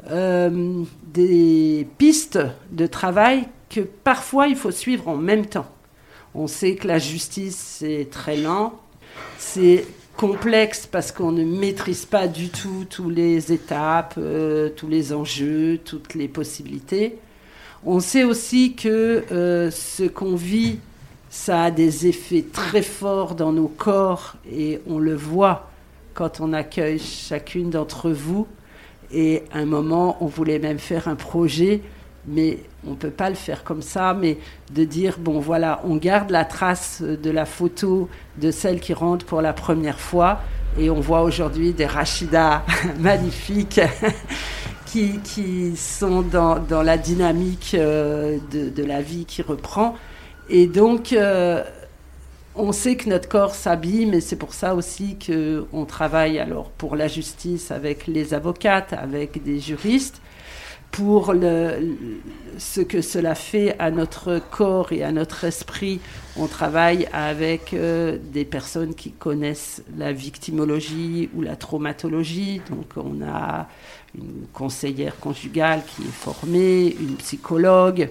euh, 0.10 0.84
des 1.06 1.88
pistes 1.98 2.40
de 2.72 2.88
travail 2.88 3.48
que 3.70 3.82
parfois 3.82 4.48
il 4.48 4.56
faut 4.56 4.72
suivre 4.72 5.08
en 5.08 5.18
même 5.18 5.46
temps. 5.46 5.68
On 6.34 6.48
sait 6.48 6.76
que 6.76 6.88
la 6.88 7.00
justice 7.00 7.58
c'est 7.58 8.08
très 8.10 8.38
lent, 8.38 8.74
c'est 9.38 9.86
complexe 10.20 10.86
parce 10.86 11.14
qu'on 11.14 11.32
ne 11.32 11.46
maîtrise 11.46 12.06
pas 12.06 12.28
du 12.28 12.50
tout 12.50 12.86
toutes 12.90 13.16
les 13.16 13.54
étapes, 13.54 14.16
euh, 14.18 14.68
tous 14.68 14.90
les 14.90 15.14
enjeux, 15.14 15.80
toutes 15.86 16.14
les 16.14 16.28
possibilités. 16.28 17.18
On 17.86 18.02
sait 18.02 18.26
aussi 18.26 18.76
que 18.76 19.24
euh, 19.32 19.72
ce 19.72 20.04
qu'on 20.04 20.36
vit, 20.36 20.80
ça 21.30 21.64
a 21.64 21.72
des 21.72 22.06
effets 22.08 22.44
très 22.52 22.82
forts 22.82 23.34
dans 23.34 23.54
nos 23.54 23.70
corps 23.70 24.36
et 24.52 24.82
on 24.90 25.00
le 25.00 25.16
voit 25.16 25.72
quand 26.14 26.42
on 26.42 26.52
accueille 26.52 27.00
chacune 27.00 27.70
d'entre 27.70 28.12
vous. 28.12 28.46
Et 29.14 29.44
à 29.54 29.60
un 29.60 29.66
moment, 29.66 30.18
on 30.20 30.26
voulait 30.26 30.60
même 30.60 30.80
faire 30.80 31.08
un 31.08 31.16
projet 31.16 31.80
mais 32.28 32.60
on 32.86 32.92
ne 32.92 32.96
peut 32.96 33.10
pas 33.10 33.30
le 33.30 33.36
faire 33.36 33.64
comme 33.64 33.82
ça, 33.82 34.14
mais 34.14 34.38
de 34.74 34.84
dire, 34.84 35.18
bon 35.20 35.40
voilà, 35.40 35.82
on 35.84 35.96
garde 35.96 36.30
la 36.30 36.46
trace 36.46 37.02
de 37.02 37.30
la 37.30 37.46
photo 37.46 38.10
de 38.38 38.52
celle 38.52 38.80
qui 38.80 38.94
rentre 38.94 39.26
pour 39.26 39.42
la 39.42 39.54
première 39.54 40.00
fois, 40.00 40.40
et 40.78 40.90
on 40.90 41.00
voit 41.00 41.22
aujourd'hui 41.22 41.74
des 41.74 41.86
Rachida 41.86 42.64
magnifiques 43.00 43.82
qui, 44.86 45.20
qui, 45.20 45.76
sont 45.76 46.22
dans, 46.22 46.60
dans 46.60 46.82
la 46.82 46.98
dynamique 46.98 47.76
euh, 47.76 48.38
de, 48.52 48.70
de, 48.70 48.84
la 48.84 49.02
vie 49.02 49.26
qui 49.26 49.42
reprend. 49.42 49.96
Et 50.50 50.66
donc, 50.68 51.14
euh, 51.14 51.64
on 52.56 52.72
sait 52.72 52.96
que 52.96 53.08
notre 53.10 53.30
corps 53.30 53.56
s'habille, 53.56 54.06
mais 54.06 54.20
c'est 54.20 54.36
pour 54.36 54.54
ça 54.54 54.76
aussi 54.76 55.18
qu'on 55.18 55.86
travaille 55.86 56.40
alors 56.40 56.72
pour 56.72 56.96
la 56.96 57.08
justice 57.08 57.72
avec 57.72 58.08
les 58.08 58.34
avocates, 58.34 58.94
avec 58.94 59.44
des 59.44 59.60
juristes, 59.60 60.22
pour 60.92 61.34
ce 62.58 62.82
que 62.82 63.02
cela 63.02 63.36
fait 63.36 63.76
à 63.80 63.92
notre 63.92 64.42
corps 64.52 64.92
et 64.92 65.04
à 65.04 65.12
notre 65.12 65.44
esprit. 65.44 66.00
On 66.36 66.48
travaille 66.48 67.08
avec 67.14 67.74
euh, 67.74 68.18
des 68.22 68.46
personnes 68.46 68.96
qui 68.96 69.12
connaissent 69.12 69.84
la 69.98 70.12
victimologie 70.12 71.30
ou 71.36 71.42
la 71.42 71.56
traumatologie. 71.56 72.62
Donc 72.70 72.86
on 72.96 73.22
a 73.26 73.68
une 74.18 74.48
conseillère 74.54 75.20
conjugale 75.20 75.84
qui 75.86 76.04
est 76.04 76.12
formée, 76.12 76.96
une 77.00 77.16
psychologue 77.16 78.10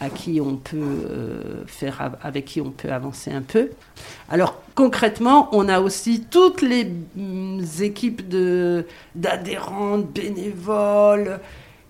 à 0.00 0.10
qui 0.10 0.40
on 0.40 0.56
peut 0.56 0.76
euh, 0.78 1.64
faire 1.66 2.12
avec 2.22 2.44
qui 2.44 2.60
on 2.60 2.70
peut 2.70 2.92
avancer 2.92 3.32
un 3.32 3.42
peu. 3.42 3.70
Alors 4.28 4.62
concrètement, 4.74 5.48
on 5.52 5.68
a 5.68 5.80
aussi 5.80 6.24
toutes 6.30 6.62
les 6.62 6.84
mm, 6.84 7.62
équipes 7.80 8.28
de 8.28 8.86
d'adhérentes, 9.14 10.10
bénévoles, 10.12 11.40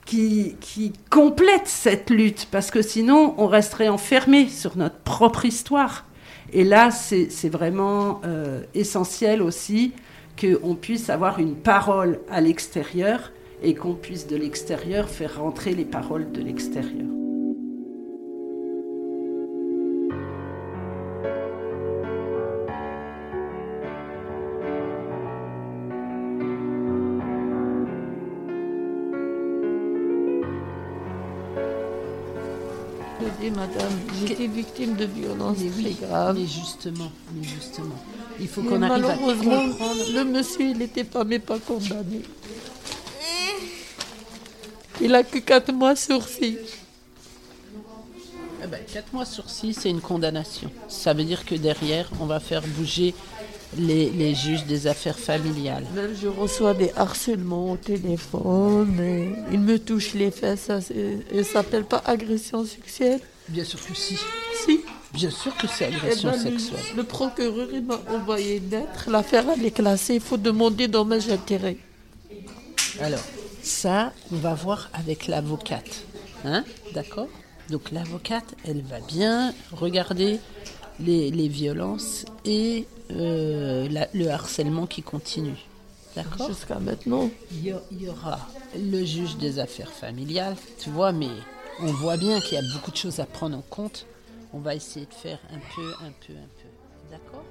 qui, 0.09 0.57
qui 0.61 0.95
complète 1.11 1.67
cette 1.67 2.09
lutte, 2.09 2.49
parce 2.51 2.71
que 2.71 2.81
sinon 2.81 3.35
on 3.37 3.47
resterait 3.47 3.89
enfermé 3.89 4.49
sur 4.49 4.79
notre 4.79 4.97
propre 5.01 5.45
histoire. 5.45 6.07
Et 6.55 6.65
là, 6.65 6.91
c'est 6.91 7.51
vraiment 7.51 8.23
euh, 8.25 8.63
essentiel 8.75 9.43
aussi 9.43 9.93
qu'on 10.41 10.75
puisse 10.75 11.11
avoir 11.11 11.39
une 11.41 11.57
parole 11.57 12.21
à 12.31 12.41
l'extérieur 12.41 13.33
et 13.63 13.75
qu'on 13.75 13.93
puisse 13.93 14.27
de 14.27 14.37
l'extérieur 14.37 15.11
faire 15.11 15.43
rentrer 15.43 15.75
les 15.75 15.85
paroles 15.85 16.33
de 16.33 16.41
l'extérieur. 16.41 17.18
Madame, 33.59 33.93
j'étais 34.21 34.47
victime 34.47 34.95
de 34.95 35.05
violences 35.05 35.59
très 35.59 36.07
graves. 36.07 36.39
Mais 36.39 36.47
justement, 36.47 37.11
mais 37.35 37.47
justement, 37.47 37.99
il 38.41 38.49
faut 38.49 38.63
qu'on 38.63 38.83
arrive 38.83 39.05
à 39.05 39.17
comprendre. 39.17 39.75
Le 40.15 40.25
monsieur, 40.25 40.67
il 40.71 40.79
n'était 40.79 41.05
pas, 41.05 41.25
mais 41.25 41.39
pas 41.39 41.59
condamné. 41.59 42.23
Il 45.01 45.15
a 45.15 45.23
que 45.23 45.39
4 45.39 45.73
mois 45.73 45.97
sur 45.97 46.27
6. 46.27 46.57
4 48.61 48.65
eh 48.65 48.67
ben, 48.67 48.81
mois 49.13 49.25
sur 49.25 49.49
6, 49.49 49.75
c'est 49.75 49.91
une 49.91 50.01
condamnation. 50.01 50.71
Ça 50.89 51.15
veut 51.15 51.25
dire 51.25 51.45
que 51.45 51.55
derrière, 51.55 52.11
on 52.21 52.27
va 52.27 52.41
faire 52.41 52.63
bouger 52.63 53.15
les, 53.77 54.11
les, 54.11 54.35
juges 54.35 54.65
des 54.65 54.89
affaires 54.89 55.19
familiales. 55.19 55.85
Même 55.95 56.17
je 56.21 56.27
reçois 56.27 56.75
des 56.75 56.91
harcèlements 56.97 57.73
au 57.73 57.77
téléphone, 57.77 58.99
et 59.01 59.29
il 59.53 59.61
me 59.61 59.79
touche 59.79 60.15
les 60.15 60.33
fesses, 60.33 60.63
ça 60.63 60.81
ne 61.33 61.43
s'appelle 61.43 61.85
pas 61.85 62.03
agression 62.05 62.65
sexuelle 62.65 63.21
Bien 63.49 63.65
sûr 63.65 63.85
que 63.85 63.95
si. 63.95 64.17
Si 64.65 64.81
Bien 65.13 65.31
sûr 65.31 65.57
que 65.57 65.67
c'est 65.67 65.87
agression 65.87 66.31
eh 66.35 66.37
ben, 66.37 66.59
sexuelle. 66.59 66.97
Le, 66.97 67.03
procureur 67.03 67.69
il 67.73 67.83
m'a 67.83 67.99
envoyé 68.11 68.61
lettre, 68.61 69.11
l'affaire 69.11 69.47
elle 69.57 69.65
est 69.65 69.71
classée, 69.71 70.17
il 70.17 70.21
faut 70.21 70.37
demander 70.37 70.87
dommage 70.87 71.31
intérêt. 71.31 71.79
Alors, 73.01 73.23
ça, 73.63 74.13
on 74.33 74.37
va 74.37 74.55
voir 74.55 74.91
avec 74.93 75.27
l'avocate. 75.27 76.05
Hein? 76.45 76.65
D'accord? 76.93 77.29
Donc 77.71 77.91
l'avocate, 77.91 78.55
elle 78.67 78.83
va 78.83 79.01
bien 79.01 79.55
regarder 79.73 80.41
les, 81.01 81.31
les 81.31 81.49
violences 81.49 82.25
et 82.45 82.87
euh, 83.11 83.89
le 84.13 84.29
harcèlement 84.29 84.87
qui 84.87 85.03
continue. 85.03 85.57
D'accord? 86.17 86.49
Jusqu'à 86.49 86.79
maintenant. 86.79 87.31
Il 87.53 87.67
y, 88.01 88.09
aura 88.09 88.41
le 88.77 89.05
juge 89.05 89.37
des 89.37 89.59
affaires 89.59 89.93
familiales, 89.93 90.57
tu 90.83 90.91
vois, 90.91 91.13
mais 91.13 91.29
on 91.81 91.93
voit 91.93 92.17
bien 92.17 92.41
qu'il 92.41 92.55
y 92.55 92.59
a 92.59 92.75
beaucoup 92.75 92.91
de 92.91 92.97
choses 92.97 93.21
à 93.21 93.27
prendre 93.27 93.57
en 93.57 93.63
compte. 93.63 94.07
On 94.53 94.59
va 94.59 94.75
essayer 94.75 95.07
de 95.07 95.15
faire 95.15 95.39
un 95.51 95.59
peu, 95.75 95.93
un 96.05 96.13
peu, 96.27 96.33
un 96.33 96.49
peu. 96.57 96.69
D'accord 97.11 97.45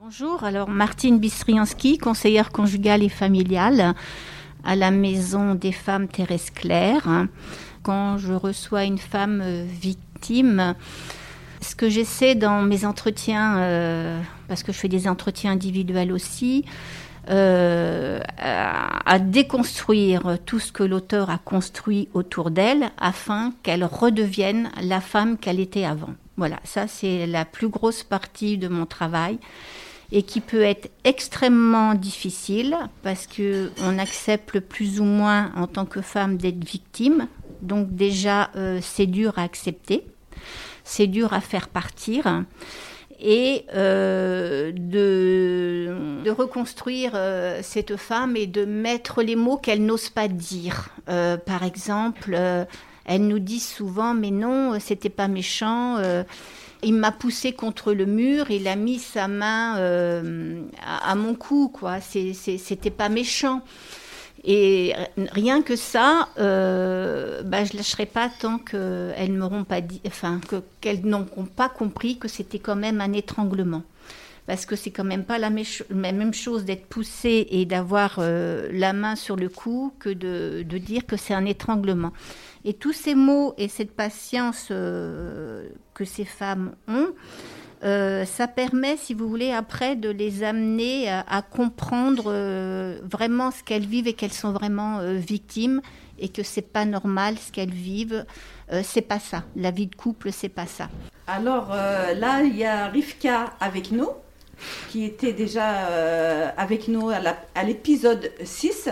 Bonjour, 0.00 0.44
alors 0.44 0.68
Martine 0.68 1.18
Bistriansky, 1.18 1.98
conseillère 1.98 2.52
conjugale 2.52 3.02
et 3.02 3.08
familiale 3.08 3.94
à 4.62 4.76
la 4.76 4.90
maison 4.90 5.54
des 5.54 5.72
femmes 5.72 6.08
Thérèse 6.08 6.50
Claire. 6.50 7.26
Quand 7.82 8.18
je 8.18 8.32
reçois 8.32 8.84
une 8.84 8.98
femme 8.98 9.42
victime, 9.64 10.74
ce 11.64 11.74
que 11.74 11.88
j'essaie 11.88 12.34
dans 12.34 12.62
mes 12.62 12.84
entretiens, 12.84 13.58
euh, 13.58 14.20
parce 14.54 14.62
que 14.62 14.70
je 14.70 14.78
fais 14.78 14.88
des 14.88 15.08
entretiens 15.08 15.50
individuels 15.50 16.12
aussi, 16.12 16.64
euh, 17.28 18.20
à, 18.38 19.18
déconstruire 19.18 20.38
tout 20.46 20.60
ce 20.60 20.70
que 20.70 20.84
l'auteur 20.84 21.28
a 21.28 21.38
construit 21.38 22.08
autour 22.14 22.52
d'elle 22.52 22.90
afin 22.96 23.52
qu'elle 23.64 23.84
redevienne 23.84 24.70
la 24.80 25.00
femme 25.00 25.38
qu'elle 25.38 25.58
était 25.58 25.84
avant. 25.84 26.14
Voilà, 26.36 26.60
ça 26.62 26.86
c'est 26.86 27.26
la 27.26 27.44
plus 27.44 27.66
grosse 27.66 28.04
partie 28.04 28.56
de 28.56 28.68
mon 28.68 28.86
travail 28.86 29.40
et 30.12 30.22
qui 30.22 30.40
peut 30.40 30.62
être 30.62 30.88
extrêmement 31.02 31.94
difficile 31.94 32.76
parce 33.02 33.26
que 33.26 33.72
on 33.82 33.98
accepte 33.98 34.60
plus 34.60 35.00
ou 35.00 35.04
moins 35.04 35.50
en 35.56 35.66
tant 35.66 35.84
que 35.84 36.00
femme 36.00 36.36
d'être 36.36 36.64
victime. 36.64 37.26
Donc 37.60 37.92
déjà 37.92 38.50
euh, 38.54 38.78
c'est 38.80 39.06
dur 39.06 39.32
à 39.36 39.42
accepter 39.42 40.04
c'est 40.84 41.06
dur 41.06 41.32
à 41.32 41.40
faire 41.40 41.68
partir 41.68 42.44
et 43.24 43.64
euh, 43.74 44.70
de, 44.74 46.30
reconstruire 46.30 47.12
euh, 47.14 47.60
cette 47.62 47.96
femme 47.96 48.36
et 48.36 48.46
de 48.46 48.66
mettre 48.66 49.22
les 49.22 49.34
mots 49.34 49.56
qu'elle 49.56 49.84
n'ose 49.84 50.10
pas 50.10 50.28
dire. 50.28 50.90
Euh, 51.08 51.38
par 51.38 51.62
exemple, 51.62 52.38
elle 53.06 53.26
nous 53.26 53.38
dit 53.38 53.60
souvent 53.60 54.14
mais 54.14 54.30
non, 54.30 54.78
c'était 54.78 55.08
pas 55.08 55.28
méchant. 55.28 55.96
il 56.82 56.94
m'a 56.94 57.12
poussé 57.12 57.52
contre 57.52 57.94
le 57.94 58.04
mur, 58.04 58.50
il 58.50 58.68
a 58.68 58.76
mis 58.76 58.98
sa 58.98 59.26
main 59.26 59.76
à, 60.82 61.10
à, 61.10 61.14
mon 61.14 61.34
cou, 61.34 61.70
quoi. 61.72 62.00
C'était 62.00 62.90
pas 62.90 63.08
méchant. 63.08 63.62
Et 64.46 64.92
rien 65.16 65.62
que 65.62 65.74
ça, 65.74 66.28
euh, 66.38 67.42
bah, 67.42 67.64
je 67.64 67.76
lâcherai 67.76 68.04
pas 68.04 68.28
tant 68.28 68.58
qu'elles 68.58 69.32
m'auront 69.32 69.64
pas 69.64 69.80
enfin 70.06 70.38
que 70.46 70.56
qu'elles 70.82 71.06
n'auront 71.06 71.46
pas 71.46 71.70
compris 71.70 72.18
que 72.18 72.28
c'était 72.28 72.58
quand 72.58 72.76
même 72.76 73.00
un 73.00 73.14
étranglement. 73.14 73.82
Parce 74.46 74.66
que 74.66 74.76
c'est 74.76 74.90
quand 74.90 75.04
même 75.04 75.24
pas 75.24 75.38
la 75.38 75.48
même 75.48 76.34
chose 76.34 76.66
d'être 76.66 76.84
poussé 76.84 77.46
et 77.50 77.64
d'avoir 77.64 78.16
euh, 78.18 78.68
la 78.72 78.92
main 78.92 79.16
sur 79.16 79.36
le 79.36 79.48
cou 79.48 79.94
que 79.98 80.10
de, 80.10 80.62
de 80.68 80.76
dire 80.76 81.06
que 81.06 81.16
c'est 81.16 81.32
un 81.32 81.46
étranglement. 81.46 82.12
Et 82.66 82.74
tous 82.74 82.92
ces 82.92 83.14
mots 83.14 83.54
et 83.56 83.68
cette 83.68 83.92
patience 83.92 84.68
euh, 84.70 85.66
que 85.94 86.04
ces 86.04 86.26
femmes 86.26 86.72
ont, 86.88 87.08
euh, 87.84 88.24
ça 88.24 88.48
permet, 88.48 88.96
si 88.96 89.12
vous 89.12 89.28
voulez, 89.28 89.52
après 89.52 89.94
de 89.94 90.08
les 90.08 90.42
amener 90.42 91.10
à, 91.10 91.42
comprendre 91.42 92.24
euh, 92.28 92.98
vraiment 93.02 93.50
ce 93.50 93.62
qu'elles 93.62 93.86
vivent 93.86 94.08
et 94.08 94.14
qu'elles 94.14 94.32
sont 94.32 94.52
vraiment 94.52 94.98
euh, 94.98 95.14
victimes 95.14 95.82
et 96.18 96.28
que 96.28 96.42
c'est 96.42 96.62
pas 96.62 96.86
normal 96.86 97.36
ce 97.38 97.52
qu'elles 97.52 97.74
vivent. 97.74 98.24
c'est 98.84 99.02
pas 99.02 99.18
ça. 99.18 99.42
La 99.56 99.70
vie 99.72 99.88
de 99.88 99.94
couple, 99.96 100.30
c'est 100.32 100.48
pas 100.48 100.66
ça. 100.66 100.88
Alors 101.26 101.70
là, 101.70 102.42
il 102.42 102.56
y 102.56 102.64
a 102.64 102.86
Rivka 102.86 103.52
avec 103.58 103.90
nous, 103.90 104.10
qui 104.90 105.04
était 105.04 105.32
déjà 105.32 106.52
avec 106.56 106.86
nous 106.86 107.10
à 107.10 107.64
l'épisode 107.64 108.30
6, 108.44 108.90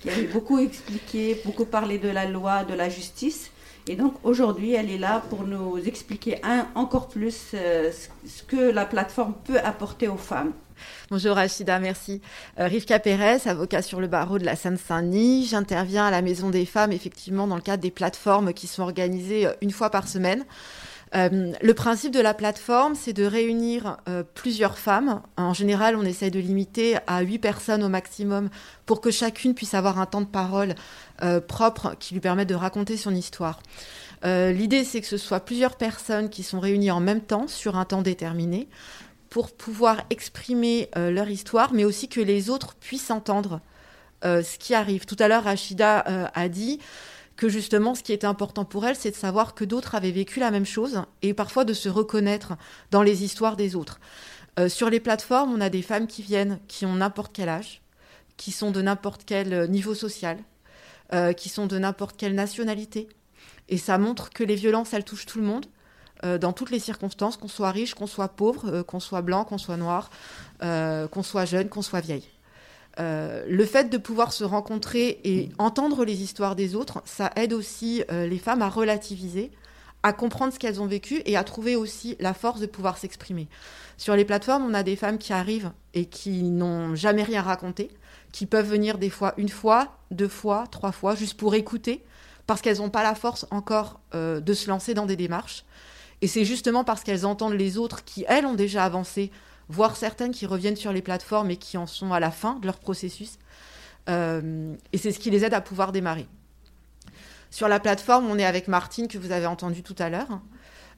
qui 0.00 0.10
avait 0.10 0.26
beaucoup 0.26 0.58
expliqué, 0.58 1.40
beaucoup 1.44 1.64
parlé 1.64 1.98
de 1.98 2.08
la 2.08 2.26
loi, 2.26 2.64
de 2.64 2.74
la 2.74 2.88
justice. 2.88 3.52
Et 3.88 3.96
donc 3.96 4.14
aujourd'hui, 4.22 4.74
elle 4.74 4.90
est 4.90 4.98
là 4.98 5.22
pour 5.30 5.44
nous 5.44 5.78
expliquer 5.78 6.40
encore 6.74 7.08
plus 7.08 7.52
euh, 7.54 7.90
ce 8.26 8.42
que 8.42 8.70
la 8.70 8.84
plateforme 8.84 9.32
peut 9.44 9.58
apporter 9.58 10.08
aux 10.08 10.18
femmes. 10.18 10.52
Bonjour 11.10 11.36
Rachida, 11.36 11.78
merci. 11.78 12.20
Euh, 12.60 12.66
Rivka 12.66 12.98
Pérez, 12.98 13.38
avocat 13.46 13.80
sur 13.80 14.00
le 14.00 14.06
barreau 14.06 14.38
de 14.38 14.44
la 14.44 14.56
Seine-Saint-Denis. 14.56 15.46
J'interviens 15.46 16.06
à 16.06 16.10
la 16.10 16.20
Maison 16.20 16.50
des 16.50 16.66
Femmes, 16.66 16.92
effectivement, 16.92 17.46
dans 17.46 17.56
le 17.56 17.62
cadre 17.62 17.82
des 17.82 17.90
plateformes 17.90 18.52
qui 18.52 18.66
sont 18.66 18.82
organisées 18.82 19.46
euh, 19.46 19.52
une 19.62 19.70
fois 19.70 19.88
par 19.88 20.06
semaine. 20.06 20.44
Euh, 21.14 21.52
le 21.60 21.74
principe 21.74 22.12
de 22.12 22.20
la 22.20 22.34
plateforme, 22.34 22.94
c'est 22.94 23.12
de 23.12 23.24
réunir 23.24 23.98
plusieurs 24.34 24.78
femmes. 24.78 25.22
En 25.36 25.54
général, 25.54 25.96
on 25.96 26.02
essaye 26.02 26.30
de 26.30 26.40
limiter 26.40 26.96
à 27.06 27.22
huit 27.22 27.38
personnes 27.38 27.82
au 27.82 27.88
maximum 27.88 28.50
pour 28.86 29.00
que 29.00 29.10
chacune 29.10 29.54
puisse 29.54 29.74
avoir 29.74 29.98
un 29.98 30.06
temps 30.06 30.20
de 30.20 30.26
parole 30.26 30.74
propre 31.46 31.94
qui 31.98 32.14
lui 32.14 32.20
permette 32.20 32.48
de 32.48 32.54
raconter 32.54 32.96
son 32.96 33.14
histoire. 33.14 33.60
L'idée, 34.24 34.84
c'est 34.84 35.00
que 35.00 35.06
ce 35.06 35.16
soit 35.16 35.40
plusieurs 35.40 35.76
personnes 35.76 36.28
qui 36.28 36.42
sont 36.42 36.60
réunies 36.60 36.90
en 36.90 37.00
même 37.00 37.20
temps 37.20 37.48
sur 37.48 37.76
un 37.76 37.84
temps 37.84 38.02
déterminé 38.02 38.68
pour 39.30 39.50
pouvoir 39.52 40.02
exprimer 40.10 40.88
euh, 40.96 41.10
leur 41.10 41.28
histoire, 41.28 41.72
mais 41.72 41.84
aussi 41.84 42.08
que 42.08 42.20
les 42.20 42.50
autres 42.50 42.74
puissent 42.76 43.10
entendre 43.10 43.60
euh, 44.24 44.42
ce 44.42 44.58
qui 44.58 44.74
arrive. 44.74 45.06
Tout 45.06 45.16
à 45.18 45.28
l'heure, 45.28 45.44
Rachida 45.44 46.04
euh, 46.08 46.26
a 46.34 46.48
dit 46.48 46.80
que 47.38 47.48
justement, 47.48 47.94
ce 47.94 48.02
qui 48.02 48.12
était 48.12 48.26
important 48.26 48.66
pour 48.66 48.84
elle, 48.84 48.96
c'est 48.96 49.12
de 49.12 49.16
savoir 49.16 49.54
que 49.54 49.64
d'autres 49.64 49.94
avaient 49.94 50.10
vécu 50.10 50.40
la 50.40 50.50
même 50.50 50.66
chose 50.66 51.02
et 51.22 51.32
parfois 51.32 51.64
de 51.64 51.72
se 51.72 51.88
reconnaître 51.88 52.58
dans 52.90 53.02
les 53.02 53.24
histoires 53.24 53.56
des 53.56 53.74
autres. 53.74 53.98
sur 54.68 54.90
les 54.90 55.00
plateformes, 55.00 55.54
on 55.54 55.60
a 55.60 55.70
des 55.70 55.82
femmes 55.82 56.08
qui 56.08 56.20
viennent, 56.20 56.58
qui 56.68 56.84
ont 56.84 56.96
n'importe 56.96 57.30
quel 57.32 57.48
âge, 57.48 57.80
qui 58.36 58.50
sont 58.50 58.72
de 58.72 58.82
n'importe 58.82 59.22
quel 59.24 59.70
niveau 59.70 59.94
social, 59.94 60.36
qui 61.36 61.48
sont 61.48 61.66
de 61.66 61.78
n'importe 61.78 62.16
quelle 62.16 62.34
nationalité. 62.34 63.08
Et 63.68 63.78
ça 63.78 63.98
montre 63.98 64.30
que 64.30 64.44
les 64.44 64.56
violences, 64.56 64.92
elles 64.92 65.04
touchent 65.04 65.26
tout 65.26 65.38
le 65.38 65.44
monde, 65.44 65.66
euh, 66.24 66.38
dans 66.38 66.52
toutes 66.52 66.70
les 66.70 66.80
circonstances, 66.80 67.36
qu'on 67.36 67.48
soit 67.48 67.70
riche, 67.70 67.94
qu'on 67.94 68.06
soit 68.06 68.28
pauvre, 68.28 68.68
euh, 68.68 68.82
qu'on 68.82 69.00
soit 69.00 69.22
blanc, 69.22 69.44
qu'on 69.44 69.58
soit 69.58 69.76
noir, 69.76 70.10
euh, 70.62 71.06
qu'on 71.06 71.22
soit 71.22 71.44
jeune, 71.44 71.68
qu'on 71.68 71.82
soit 71.82 72.00
vieille. 72.00 72.28
Le 72.98 73.64
fait 73.64 73.90
de 73.90 73.98
pouvoir 73.98 74.32
se 74.32 74.44
rencontrer 74.44 75.20
et 75.24 75.50
entendre 75.58 76.04
les 76.04 76.22
histoires 76.22 76.56
des 76.56 76.74
autres, 76.74 77.00
ça 77.04 77.30
aide 77.36 77.52
aussi 77.52 78.02
les 78.10 78.38
femmes 78.38 78.62
à 78.62 78.68
relativiser, 78.68 79.52
à 80.02 80.12
comprendre 80.12 80.52
ce 80.52 80.58
qu'elles 80.58 80.80
ont 80.80 80.86
vécu 80.86 81.22
et 81.24 81.36
à 81.36 81.44
trouver 81.44 81.76
aussi 81.76 82.16
la 82.20 82.34
force 82.34 82.60
de 82.60 82.66
pouvoir 82.66 82.98
s'exprimer. 82.98 83.48
Sur 83.96 84.14
les 84.16 84.24
plateformes, 84.24 84.64
on 84.64 84.74
a 84.74 84.82
des 84.82 84.96
femmes 84.96 85.18
qui 85.18 85.32
arrivent 85.32 85.72
et 85.94 86.06
qui 86.06 86.42
n'ont 86.42 86.94
jamais 86.94 87.22
rien 87.22 87.42
raconté, 87.42 87.90
qui 88.32 88.46
peuvent 88.46 88.68
venir 88.68 88.98
des 88.98 89.10
fois 89.10 89.34
une 89.36 89.48
fois, 89.48 89.96
deux 90.10 90.28
fois, 90.28 90.66
trois 90.70 90.92
fois, 90.92 91.14
juste 91.14 91.34
pour 91.34 91.54
écouter, 91.54 92.04
parce 92.46 92.60
qu'elles 92.60 92.78
n'ont 92.78 92.90
pas 92.90 93.02
la 93.02 93.14
force 93.14 93.46
encore 93.50 94.00
de 94.12 94.54
se 94.54 94.68
lancer 94.68 94.94
dans 94.94 95.06
des 95.06 95.16
démarches. 95.16 95.64
Et 96.20 96.26
c'est 96.26 96.44
justement 96.44 96.82
parce 96.84 97.04
qu'elles 97.04 97.26
entendent 97.26 97.54
les 97.54 97.78
autres 97.78 98.04
qui, 98.04 98.24
elles, 98.28 98.46
ont 98.46 98.54
déjà 98.54 98.84
avancé, 98.84 99.30
voire 99.68 99.96
certaines 99.96 100.32
qui 100.32 100.46
reviennent 100.46 100.76
sur 100.76 100.92
les 100.92 101.02
plateformes 101.02 101.50
et 101.50 101.56
qui 101.56 101.76
en 101.76 101.86
sont 101.86 102.12
à 102.12 102.20
la 102.20 102.30
fin 102.30 102.54
de 102.60 102.66
leur 102.66 102.78
processus. 102.78 103.38
Euh, 104.08 104.74
et 104.92 104.98
c'est 104.98 105.12
ce 105.12 105.18
qui 105.18 105.30
les 105.30 105.44
aide 105.44 105.54
à 105.54 105.60
pouvoir 105.60 105.92
démarrer. 105.92 106.26
Sur 107.50 107.68
la 107.68 107.80
plateforme, 107.80 108.26
on 108.26 108.38
est 108.38 108.44
avec 108.44 108.68
Martine, 108.68 109.08
que 109.08 109.18
vous 109.18 109.32
avez 109.32 109.46
entendu 109.46 109.82
tout 109.82 109.96
à 109.98 110.10
l'heure. 110.10 110.40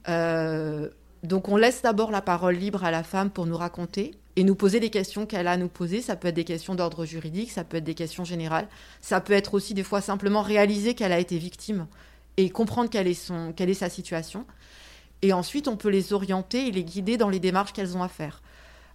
Euh, 0.09 0.89
donc 1.23 1.49
on 1.49 1.55
laisse 1.55 1.81
d'abord 1.81 2.11
la 2.11 2.21
parole 2.21 2.55
libre 2.55 2.83
à 2.83 2.91
la 2.91 3.03
femme 3.03 3.29
pour 3.29 3.45
nous 3.45 3.57
raconter 3.57 4.11
et 4.35 4.43
nous 4.43 4.55
poser 4.55 4.79
les 4.79 4.89
questions 4.89 5.25
qu'elle 5.25 5.47
a 5.47 5.51
à 5.51 5.57
nous 5.57 5.67
poser. 5.67 6.01
Ça 6.01 6.15
peut 6.15 6.29
être 6.29 6.35
des 6.35 6.43
questions 6.43 6.75
d'ordre 6.75 7.05
juridique, 7.05 7.51
ça 7.51 7.63
peut 7.63 7.77
être 7.77 7.83
des 7.83 7.93
questions 7.93 8.23
générales, 8.23 8.67
ça 9.01 9.21
peut 9.21 9.33
être 9.33 9.53
aussi 9.53 9.73
des 9.73 9.83
fois 9.83 10.01
simplement 10.01 10.41
réaliser 10.41 10.93
qu'elle 10.93 11.11
a 11.11 11.19
été 11.19 11.37
victime 11.37 11.87
et 12.37 12.49
comprendre 12.49 12.89
quelle 12.89 13.07
est, 13.07 13.13
son, 13.13 13.53
quelle 13.55 13.69
est 13.69 13.75
sa 13.75 13.89
situation. 13.89 14.45
Et 15.21 15.33
ensuite, 15.33 15.67
on 15.67 15.77
peut 15.77 15.89
les 15.89 16.13
orienter 16.13 16.67
et 16.67 16.71
les 16.71 16.83
guider 16.83 17.17
dans 17.17 17.29
les 17.29 17.39
démarches 17.39 17.73
qu'elles 17.73 17.95
ont 17.95 18.03
à 18.03 18.07
faire. 18.07 18.41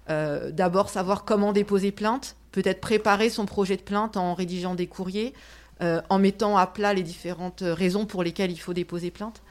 Euh, 0.08 0.50
d'abord, 0.50 0.88
savoir 0.88 1.25
comment 1.25 1.52
déposer 1.52 1.90
plainte, 1.90 2.36
peut-être 2.52 2.80
préparer 2.80 3.28
son 3.28 3.46
projet 3.46 3.76
de 3.76 3.82
plainte 3.82 4.16
en 4.16 4.35
rédigeant 4.35 4.74
des 4.74 4.87
courriers, 4.87 5.35
euh, 5.83 6.00
en 6.09 6.18
mettant 6.18 6.57
à 6.57 6.66
plat 6.66 6.94
les 6.94 7.02
différentes 7.02 7.62
raisons 7.66 8.07
pour 8.07 8.22
lesquelles 8.22 8.52
il 8.52 8.59
faut 8.59 8.72
déposer 8.72 9.11
plainte. 9.11 9.42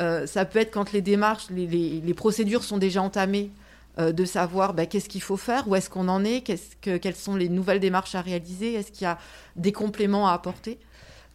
Euh, 0.00 0.26
ça 0.26 0.44
peut 0.44 0.60
être 0.60 0.70
quand 0.70 0.92
les 0.92 1.00
démarches, 1.00 1.46
les, 1.50 2.14
procédures 2.14 2.62
sont 2.64 2.78
déjà 2.78 3.02
entamées, 3.02 3.50
de 3.98 4.26
savoir 4.26 4.74
bah, 4.74 4.84
qu'est-ce 4.84 5.08
qu'il 5.08 5.22
faut 5.22 5.38
faire, 5.38 5.66
où 5.68 5.74
est-ce 5.74 5.88
qu'on 5.88 6.08
en 6.08 6.22
est, 6.22 6.42
que, 6.82 6.98
quelles 6.98 7.16
sont 7.16 7.34
les 7.34 7.48
nouvelles 7.48 7.80
démarches 7.80 8.14
à 8.14 8.20
réaliser, 8.20 8.74
est-ce 8.74 8.92
qu'il 8.92 9.04
y 9.04 9.06
a 9.06 9.16
des 9.56 9.72
compléments 9.72 10.28
à 10.28 10.34
apporter. 10.34 10.78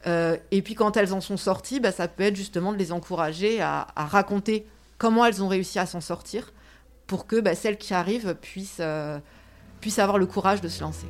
et 0.06 0.62
puis 0.62 0.76
quand 0.76 0.96
elles 0.96 1.12
en 1.12 1.22
sont 1.22 1.38
sorties, 1.38 1.80
bah, 1.80 1.92
ça 1.92 2.08
peut 2.08 2.22
être 2.22 2.36
justement 2.36 2.72
de 2.72 2.78
les 2.78 2.92
encourager 2.92 3.62
à 3.62 3.88
raconter 3.96 4.68
comment 5.00 5.26
elles 5.26 5.42
ont 5.42 5.48
réussi 5.48 5.80
à 5.80 5.88
s'en 5.88 6.02
sortir 6.02 6.54
pour 7.12 7.28
que 7.28 7.42
bah, 7.42 7.56
celles 7.56 7.78
qui 7.78 7.94
arrivent 7.94 8.36
puissent, 8.36 8.78
euh, 8.80 9.20
puissent 9.82 10.00
avoir 10.00 10.18
le 10.18 10.26
courage 10.26 10.62
de 10.62 10.70
se 10.70 10.80
lancer. 10.80 11.08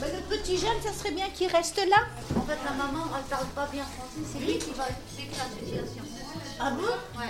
Bah, 0.00 0.06
le 0.06 0.36
petit 0.38 0.56
jeune, 0.56 0.70
ça 0.82 0.90
serait 0.94 1.10
bien 1.10 1.28
qu'il 1.34 1.48
reste 1.48 1.76
là. 1.76 1.98
En 2.34 2.40
fait, 2.46 2.56
la 2.64 2.70
maman, 2.70 3.04
elle 3.14 3.24
parle 3.24 3.46
pas 3.48 3.68
bien 3.70 3.84
français. 3.84 4.20
C'est 4.32 4.38
lui 4.38 4.56
qui 4.58 4.70
va 4.70 4.86
expliquer 4.88 5.36
la 5.36 5.84
situation. 5.84 6.17
Ah 6.60 6.70
bon? 6.72 6.82
Ouais. 7.18 7.26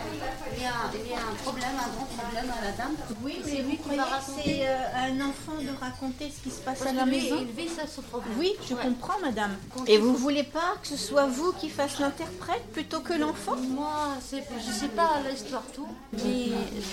Il 0.56 0.62
y, 0.62 0.66
a, 0.66 0.70
il 0.94 1.10
y, 1.10 1.14
a, 1.14 1.18
un 1.18 1.34
problème, 1.42 1.70
un 1.76 1.88
grand 1.96 2.06
problème 2.06 2.50
à 2.58 2.64
la 2.64 2.72
dame. 2.72 2.94
Oui, 3.22 3.40
mais 3.44 3.62
lui 3.62 3.76
qui 3.76 3.94
va 3.96 4.04
raconter. 4.04 4.42
C'est 4.44 4.66
euh, 4.68 4.76
un 4.96 5.20
enfant 5.28 5.60
de 5.60 5.78
raconter 5.78 6.30
ce 6.34 6.42
qui 6.42 6.50
se 6.50 6.60
passe 6.62 6.78
Parce 6.78 6.90
à 6.90 6.92
la 6.94 7.04
lui, 7.04 7.20
maison? 7.22 7.36
Il 7.40 7.48
vit 7.54 7.68
ça, 7.68 7.82
ce 7.86 8.00
problème. 8.00 8.32
Oui, 8.38 8.52
je 8.66 8.74
Ouais. 8.74 8.82
comprends, 8.82 9.18
madame. 9.20 9.56
Quand 9.76 9.84
Et 9.86 9.98
vous 9.98 10.12
faut- 10.12 10.18
voulez 10.18 10.44
pas 10.44 10.74
que 10.80 10.88
ce 10.88 10.96
soit 10.96 11.26
vous 11.26 11.52
qui 11.52 11.68
fasse 11.68 11.98
l'interprète 11.98 12.64
plutôt 12.72 13.00
que 13.00 13.12
l'enfant? 13.12 13.56
Moi, 13.56 14.14
c'est- 14.26 14.44
je 14.66 14.72
sais 14.72 14.88
pas 14.88 15.10
l'histoire 15.30 15.64
tout, 15.74 15.88
mais 16.24 16.48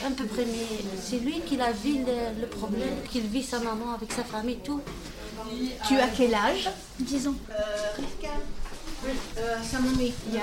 à 0.05 0.11
peu 0.11 0.25
près, 0.25 0.45
mais 0.45 0.67
c'est 1.01 1.19
lui 1.19 1.39
qui 1.41 1.59
a 1.61 1.71
vu 1.71 1.99
le, 2.05 2.41
le 2.41 2.47
problème, 2.47 2.95
qu'il 3.09 3.21
vit 3.27 3.43
sa 3.43 3.59
maman 3.59 3.93
avec 3.93 4.11
sa 4.11 4.23
famille, 4.23 4.57
tout. 4.63 4.81
Tu 5.87 5.97
as 5.99 6.07
quel 6.07 6.33
âge? 6.33 6.69
Disons. 6.99 7.35
Euh, 7.51 7.53
mamie. 9.79 10.13
Il 10.27 10.33
y 10.35 10.37
a 10.37 10.41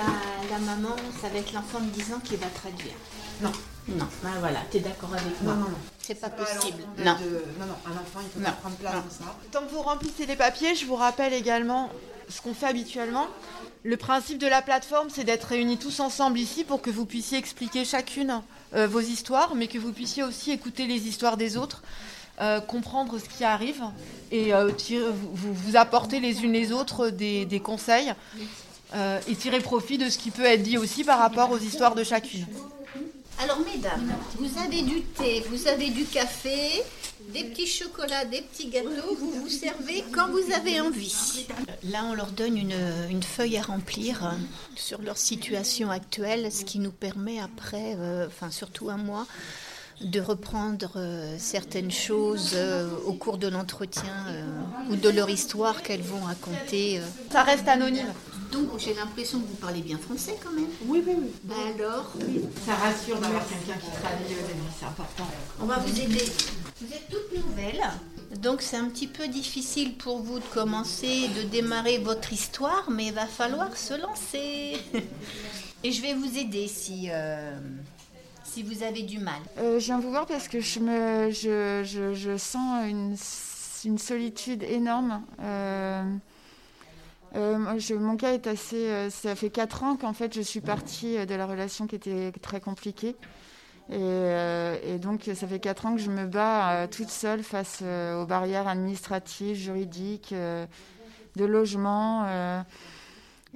la 0.50 0.58
maman, 0.58 0.96
ça 1.20 1.28
va 1.28 1.38
être 1.38 1.52
l'enfant 1.52 1.80
de 1.80 1.86
10 1.90 2.12
ans 2.14 2.20
qui 2.22 2.36
va 2.36 2.46
traduire. 2.48 2.94
Non. 3.40 3.52
Non, 3.88 4.06
ben 4.22 4.30
voilà, 4.38 4.60
tu 4.70 4.76
es 4.76 4.80
d'accord 4.80 5.12
avec 5.12 5.40
moi. 5.42 5.54
Non, 5.54 5.60
non, 5.62 5.68
non. 5.70 5.78
C'est 6.00 6.14
pas 6.20 6.30
possible. 6.30 6.78
De- 6.96 7.02
Non. 7.02 7.14
de- 7.14 7.44
non, 7.58 7.66
non, 7.66 7.74
un 7.86 7.92
enfant, 7.92 8.20
il 8.22 8.30
faut 8.32 8.38
Non. 8.38 8.44
pas 8.46 8.52
prendre 8.52 8.76
place 8.76 8.94
dans 8.94 9.24
ça. 9.26 9.36
Tant 9.50 9.62
que 9.66 9.72
vous 9.72 9.82
remplissez 9.82 10.24
les 10.26 10.36
papiers, 10.36 10.76
je 10.76 10.86
vous 10.86 10.94
rappelle 10.94 11.32
également 11.32 11.90
ce 12.28 12.40
qu'on 12.40 12.54
fait 12.54 12.66
habituellement. 12.66 13.26
Le 13.82 13.96
principe 13.96 14.38
de 14.38 14.46
la 14.46 14.62
plateforme, 14.62 15.08
c'est 15.10 15.24
d'être 15.24 15.44
réunis 15.48 15.78
tous 15.78 15.98
ensemble 15.98 16.38
ici 16.38 16.62
pour 16.62 16.80
que 16.80 16.90
vous 16.90 17.06
puissiez 17.06 17.38
expliquer 17.38 17.84
chacune 17.84 18.40
euh, 18.74 18.86
vos 18.86 19.00
histoires, 19.00 19.56
mais 19.56 19.66
que 19.66 19.78
vous 19.78 19.92
puissiez 19.92 20.22
aussi 20.22 20.52
écouter 20.52 20.86
les 20.86 21.08
histoires 21.08 21.36
des 21.36 21.56
autres, 21.56 21.82
euh, 22.40 22.60
comprendre 22.60 23.18
ce 23.18 23.28
qui 23.28 23.44
arrive 23.44 23.82
et 24.30 24.54
euh, 24.54 24.70
tirer- 24.72 25.10
vous, 25.12 25.52
vous- 25.52 25.76
apporter 25.76 26.18
les 26.20 26.42
unes 26.42 26.52
les 26.52 26.72
autres 26.72 27.10
des, 27.10 27.44
des 27.44 27.60
conseils 27.60 28.12
euh, 28.94 29.20
et 29.28 29.34
tirer 29.36 29.60
profit 29.60 29.98
de 29.98 30.08
ce 30.08 30.18
qui 30.18 30.30
peut 30.30 30.44
être 30.44 30.62
dit 30.62 30.78
aussi 30.78 31.04
par 31.04 31.18
rapport 31.18 31.50
aux 31.50 31.58
histoires 31.58 31.94
de 31.94 32.04
chacune. 32.04 32.46
Alors, 33.42 33.58
mesdames, 33.60 34.12
vous 34.38 34.58
avez 34.58 34.82
du 34.82 35.00
thé, 35.02 35.42
vous 35.50 35.66
avez 35.66 35.88
du 35.90 36.04
café, 36.04 36.82
des 37.32 37.44
petits 37.44 37.66
chocolats, 37.66 38.24
des 38.26 38.42
petits 38.42 38.68
gâteaux. 38.68 39.16
Vous 39.18 39.30
vous 39.32 39.48
servez 39.48 40.04
quand 40.12 40.28
vous 40.28 40.52
avez 40.54 40.80
envie. 40.80 41.46
Là, 41.90 42.04
on 42.04 42.14
leur 42.14 42.30
donne 42.30 42.56
une, 42.58 42.74
une 43.10 43.22
feuille 43.22 43.56
à 43.56 43.62
remplir 43.62 44.34
sur 44.76 45.00
leur 45.02 45.16
situation 45.16 45.90
actuelle, 45.90 46.52
ce 46.52 46.64
qui 46.64 46.78
nous 46.78 46.92
permet 46.92 47.40
après, 47.40 47.96
euh, 47.98 48.26
enfin 48.28 48.50
surtout 48.50 48.90
à 48.90 48.96
moi, 48.96 49.26
de 50.02 50.20
reprendre 50.20 50.92
euh, 50.96 51.36
certaines 51.38 51.90
choses 51.90 52.52
euh, 52.54 52.88
au 53.06 53.12
cours 53.12 53.38
de 53.38 53.48
l'entretien 53.48 54.26
euh, 54.28 54.90
ou 54.90 54.96
de 54.96 55.08
leur 55.08 55.30
histoire 55.30 55.82
qu'elles 55.82 56.02
vont 56.02 56.20
raconter. 56.20 57.00
Ça 57.30 57.42
reste 57.42 57.68
anonyme. 57.68 58.12
Donc, 58.50 58.68
j'ai 58.78 58.92
l'impression 58.92 59.40
que 59.40 59.46
vous 59.46 59.54
parlez 59.54 59.80
bien 59.80 59.96
français 59.96 60.36
quand 60.42 60.52
même. 60.52 60.68
Oui, 60.86 61.02
oui, 61.06 61.14
oui. 61.18 61.30
Bah 61.44 61.54
alors, 61.74 62.12
Ça 62.66 62.74
rassure 62.74 63.18
d'avoir 63.18 63.42
quelqu'un 63.48 63.80
qui 63.80 63.90
traduit, 63.90 64.36
c'est 64.78 64.84
important. 64.84 65.26
On 65.60 65.64
va 65.64 65.78
vous 65.78 66.00
aider. 66.00 66.24
Vous 66.80 66.92
êtes 66.92 67.08
toute 67.08 67.32
nouvelle, 67.34 67.80
donc 68.40 68.62
c'est 68.62 68.76
un 68.76 68.88
petit 68.88 69.06
peu 69.06 69.28
difficile 69.28 69.94
pour 69.94 70.20
vous 70.20 70.38
de 70.38 70.44
commencer, 70.44 71.28
de 71.36 71.42
démarrer 71.42 71.98
votre 71.98 72.32
histoire, 72.32 72.90
mais 72.90 73.06
il 73.06 73.12
va 73.12 73.26
falloir 73.26 73.76
se 73.76 73.94
lancer. 73.94 74.78
Et 75.84 75.90
je 75.90 76.00
vais 76.00 76.14
vous 76.14 76.38
aider 76.38 76.68
si, 76.68 77.08
euh, 77.10 77.58
si 78.52 78.62
vous 78.62 78.82
avez 78.82 79.02
du 79.02 79.18
mal. 79.18 79.40
Euh, 79.58 79.78
je 79.78 79.86
viens 79.86 79.98
vous 79.98 80.10
voir 80.10 80.26
parce 80.26 80.46
que 80.46 80.60
je, 80.60 80.78
me, 80.78 81.30
je, 81.30 81.82
je, 81.84 82.12
je 82.12 82.36
sens 82.36 82.86
une, 82.86 83.16
une 83.86 83.98
solitude 83.98 84.62
énorme. 84.62 85.22
Euh, 85.40 86.04
mon 87.34 88.16
cas 88.16 88.34
est 88.34 88.46
assez. 88.46 89.08
ça 89.08 89.34
fait 89.34 89.48
4 89.48 89.84
ans 89.84 89.96
qu'en 89.96 90.12
fait 90.12 90.34
je 90.34 90.42
suis 90.42 90.60
partie 90.60 91.24
de 91.24 91.34
la 91.34 91.46
relation 91.46 91.86
qui 91.86 91.96
était 91.96 92.30
très 92.42 92.60
compliquée. 92.60 93.16
Et, 93.90 94.98
donc 95.00 95.30
ça 95.34 95.46
fait 95.46 95.58
4 95.58 95.86
ans 95.86 95.94
que 95.94 96.00
je 96.00 96.10
me 96.10 96.26
bats 96.26 96.86
toute 96.90 97.08
seule 97.08 97.42
face 97.42 97.80
aux 97.80 98.26
barrières 98.26 98.68
administratives, 98.68 99.56
juridiques, 99.56 100.34
de 100.34 101.44
logement. 101.46 102.26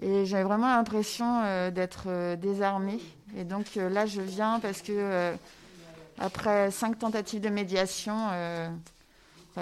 et 0.01 0.25
j'avais 0.25 0.45
vraiment 0.45 0.69
l'impression 0.69 1.71
d'être 1.71 2.37
désarmée. 2.37 3.01
Et 3.37 3.45
donc 3.45 3.75
là 3.75 4.07
je 4.07 4.21
viens 4.21 4.61
parce 4.61 4.83
que 4.83 5.35
après 6.19 6.71
5 6.71 6.99
tentatives 6.99 7.41
de 7.41 7.49
médiation, 7.49 8.15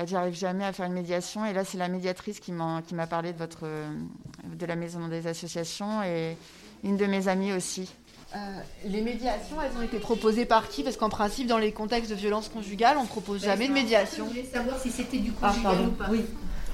j'arrive 0.06 0.34
jamais 0.34 0.64
à 0.64 0.72
faire 0.72 0.86
une 0.86 0.92
médiation. 0.92 1.44
Et 1.46 1.52
là, 1.52 1.64
c'est 1.64 1.78
la 1.78 1.88
médiatrice 1.88 2.40
qui 2.40 2.52
m'a 2.52 3.06
parlé 3.08 3.32
de, 3.32 3.38
votre, 3.38 3.66
de 4.44 4.66
la 4.66 4.76
maison 4.76 5.08
des 5.08 5.26
associations 5.26 6.02
et 6.02 6.36
une 6.82 6.96
de 6.96 7.06
mes 7.06 7.28
amies 7.28 7.52
aussi. 7.52 7.92
Euh, 8.34 8.38
les 8.86 9.00
médiations, 9.00 9.56
elles 9.62 9.76
ont 9.78 9.82
été 9.82 9.98
proposées 9.98 10.44
par 10.44 10.68
qui? 10.68 10.82
Parce 10.82 10.96
qu'en 10.96 11.08
principe, 11.08 11.46
dans 11.46 11.58
les 11.58 11.70
contextes 11.70 12.10
de 12.10 12.16
violence 12.16 12.48
conjugale, 12.48 12.96
on 12.98 13.04
ne 13.04 13.08
propose 13.08 13.42
ben, 13.42 13.50
jamais 13.50 13.68
de 13.68 13.72
médiation. 13.72 14.24
Je 14.24 14.30
voulais 14.30 14.44
savoir 14.52 14.78
si 14.78 14.90
c'était 14.90 15.18
du 15.18 15.32
ah, 15.40 15.48
conjugal 15.48 15.86
ou 15.86 15.92
pas. 15.92 16.06
Oui. 16.10 16.24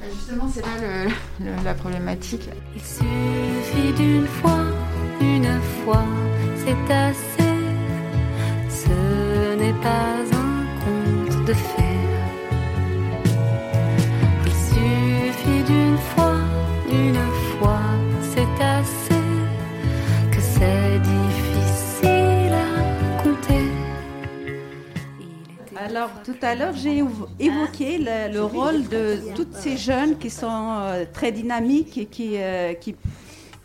Ben, 0.00 0.08
justement, 0.14 0.48
c'est 0.52 0.62
là 0.62 1.06
le, 1.38 1.62
la 1.62 1.74
problématique. 1.74 2.48
Il 2.74 2.80
suffit 2.80 3.92
d'une 3.92 4.26
fois, 4.26 4.64
une 5.20 5.60
fois, 5.84 6.02
c'est 6.62 6.92
assez. 6.92 7.54
Ce 8.68 9.56
n'est 9.56 9.78
pas 9.82 10.16
un 10.32 10.64
conte 10.84 11.46
de 11.46 11.54
fées. 11.54 11.90
Alors, 25.90 26.10
tout 26.24 26.36
à 26.42 26.54
l'heure, 26.54 26.74
j'ai 26.74 27.02
évoqué 27.40 27.98
le, 27.98 28.40
rôle 28.42 28.86
de 28.88 29.18
toutes 29.34 29.54
ces 29.54 29.76
jeunes 29.76 30.18
qui 30.18 30.30
sont 30.30 30.76
euh, 30.78 31.04
très 31.12 31.32
dynamiques 31.32 31.98
et 31.98 32.06
qui, 32.06 32.34
euh, 32.36 32.74
qui, 32.74 32.94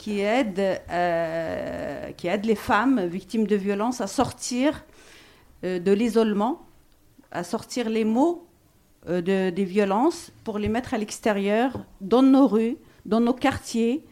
qui, 0.05 0.19
aident, 0.19 0.79
euh, 0.91 2.11
qui 2.11 2.27
les 2.27 2.53
femmes 2.53 3.07
victimes 3.07 3.47
de 3.47 3.55
violences 3.55 4.01
à 4.01 4.07
sortir 4.07 4.85
de 5.63 5.91
l'isolement, 5.91 6.61
à 7.31 7.43
sortir 7.43 7.89
les 7.89 8.05
mots 8.05 8.45
de, 9.07 9.49
des 9.49 9.65
violences 9.65 10.31
pour 10.43 10.59
les 10.59 10.69
mettre 10.69 10.93
à 10.93 10.99
l'extérieur, 10.99 11.71
dans 12.01 12.21
nos 12.21 12.45
rues, 12.45 12.77
dans 13.07 13.19
nos 13.19 13.33
quartiers, 13.33 14.03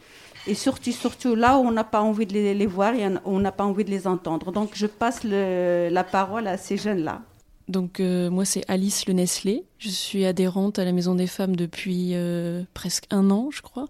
et 0.47 0.56
surtout, 0.56 0.91
surtout 0.91 1.36
là 1.36 1.60
où 1.60 1.62
on 1.62 1.71
n'a 1.71 1.84
pas 1.84 2.01
envie 2.01 2.25
de 2.25 2.34
les, 2.34 2.65
voir 2.65 2.95
et 2.95 3.08
on 3.23 3.39
n'a 3.39 3.51
pas 3.51 3.63
envie 3.63 3.86
de 3.86 3.91
les 3.91 4.08
entendre. 4.08 4.51
Donc 4.51 4.71
je 4.73 4.88
passe 4.88 5.23
la 5.23 6.03
parole 6.03 6.47
à 6.47 6.58
ces 6.58 6.77
jeunes-là. 6.77 7.21
Donc 7.67 7.99
euh, 7.99 8.32
moi 8.32 8.45
c'est 8.45 8.63
Alice 8.67 9.06
Le 9.06 9.13
Nestlé. 9.13 9.63
Je 9.77 9.89
suis 9.89 10.25
adhérente 10.25 10.79
à 10.79 10.86
la 10.86 10.91
Maison 10.91 11.13
des 11.13 11.27
Femmes 11.27 11.56
depuis 11.56 12.15
euh, 12.15 12.63
presque 12.73 13.06
un 13.12 13.29
an, 13.29 13.49
je 13.51 13.62
crois. 13.62 13.89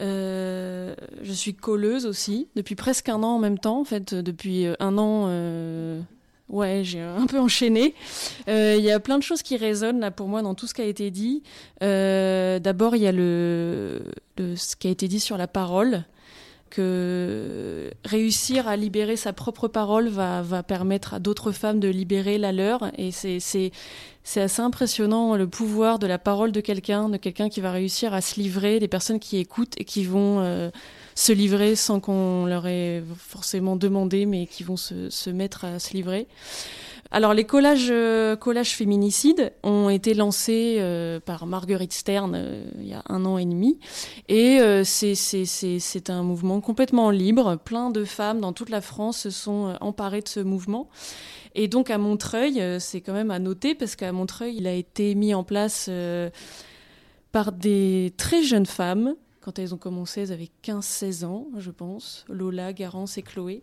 Euh, 0.00 0.94
je 1.22 1.32
suis 1.32 1.54
colleuse 1.54 2.06
aussi 2.06 2.48
depuis 2.56 2.74
presque 2.74 3.08
un 3.08 3.22
an 3.22 3.36
en 3.36 3.38
même 3.38 3.58
temps. 3.58 3.80
En 3.80 3.84
fait, 3.84 4.14
depuis 4.14 4.66
un 4.80 4.98
an, 4.98 5.26
ouais, 6.48 6.82
j'ai 6.84 7.00
un 7.00 7.26
peu 7.26 7.38
enchaîné. 7.38 7.94
Il 8.48 8.80
y 8.80 8.90
a 8.90 9.00
plein 9.00 9.18
de 9.18 9.22
choses 9.22 9.42
qui 9.42 9.56
résonnent 9.56 10.00
là 10.00 10.10
pour 10.10 10.28
moi 10.28 10.42
dans 10.42 10.54
tout 10.54 10.66
ce 10.66 10.74
qui 10.74 10.82
a 10.82 10.86
été 10.86 11.10
dit. 11.10 11.42
D'abord, 11.80 12.96
il 12.96 13.02
y 13.02 13.06
a 13.06 13.12
le, 13.12 14.02
ce 14.38 14.76
qui 14.76 14.88
a 14.88 14.90
été 14.90 15.08
dit 15.08 15.20
sur 15.20 15.36
la 15.36 15.46
parole 15.46 16.04
que 16.70 17.90
réussir 18.02 18.66
à 18.66 18.76
libérer 18.76 19.16
sa 19.16 19.34
propre 19.34 19.68
parole 19.68 20.08
va, 20.08 20.40
va 20.40 20.62
permettre 20.62 21.12
à 21.12 21.18
d'autres 21.18 21.52
femmes 21.52 21.80
de 21.80 21.88
libérer 21.88 22.38
la 22.38 22.50
leur. 22.50 22.90
Et 22.96 23.10
c'est, 23.10 23.72
c'est 24.24 24.40
assez 24.40 24.62
impressionnant 24.62 25.36
le 25.36 25.48
pouvoir 25.48 25.98
de 25.98 26.06
la 26.06 26.18
parole 26.18 26.52
de 26.52 26.60
quelqu'un, 26.60 27.08
de 27.08 27.16
quelqu'un 27.16 27.48
qui 27.48 27.60
va 27.60 27.72
réussir 27.72 28.14
à 28.14 28.20
se 28.20 28.38
livrer, 28.38 28.78
des 28.78 28.88
personnes 28.88 29.18
qui 29.18 29.38
écoutent 29.38 29.74
et 29.78 29.84
qui 29.84 30.04
vont 30.04 30.40
euh, 30.40 30.70
se 31.14 31.32
livrer 31.32 31.74
sans 31.74 31.98
qu'on 31.98 32.46
leur 32.46 32.66
ait 32.68 33.02
forcément 33.16 33.74
demandé, 33.74 34.26
mais 34.26 34.46
qui 34.46 34.62
vont 34.62 34.76
se, 34.76 35.30
mettre 35.30 35.64
à 35.64 35.78
se 35.80 35.94
livrer. 35.94 36.28
Alors 37.10 37.34
les 37.34 37.44
collages, 37.44 37.88
euh, 37.90 38.36
féminicides 38.64 39.52
ont 39.64 39.90
été 39.90 40.14
lancés 40.14 40.76
euh, 40.78 41.20
par 41.20 41.44
Marguerite 41.44 41.92
Stern 41.92 42.40
il 42.78 42.88
y 42.88 42.94
a 42.94 43.02
un 43.08 43.26
an 43.26 43.38
et 43.38 43.44
demi, 43.44 43.78
et 44.28 44.60
c'est 44.84 46.10
un 46.10 46.22
mouvement 46.22 46.60
complètement 46.60 47.10
libre. 47.10 47.56
Plein 47.56 47.90
de 47.90 48.04
femmes 48.04 48.40
dans 48.40 48.52
toute 48.52 48.70
la 48.70 48.80
France 48.80 49.18
se 49.18 49.30
sont 49.30 49.74
emparées 49.80 50.22
de 50.22 50.28
ce 50.28 50.40
mouvement. 50.40 50.88
Et 51.54 51.68
donc 51.68 51.90
à 51.90 51.98
Montreuil, 51.98 52.62
c'est 52.80 53.00
quand 53.00 53.12
même 53.12 53.30
à 53.30 53.38
noter 53.38 53.74
parce 53.74 53.96
qu'à 53.96 54.10
Montreuil, 54.12 54.56
il 54.56 54.66
a 54.66 54.72
été 54.72 55.14
mis 55.14 55.34
en 55.34 55.44
place 55.44 55.90
par 57.30 57.52
des 57.52 58.14
très 58.16 58.42
jeunes 58.42 58.66
femmes. 58.66 59.14
Quand 59.40 59.58
elles 59.58 59.74
ont 59.74 59.78
commencé, 59.78 60.22
elles 60.22 60.32
avaient 60.32 60.50
15-16 60.64 61.24
ans, 61.24 61.46
je 61.58 61.70
pense. 61.70 62.24
Lola, 62.28 62.72
Garance 62.72 63.18
et 63.18 63.22
Chloé. 63.22 63.62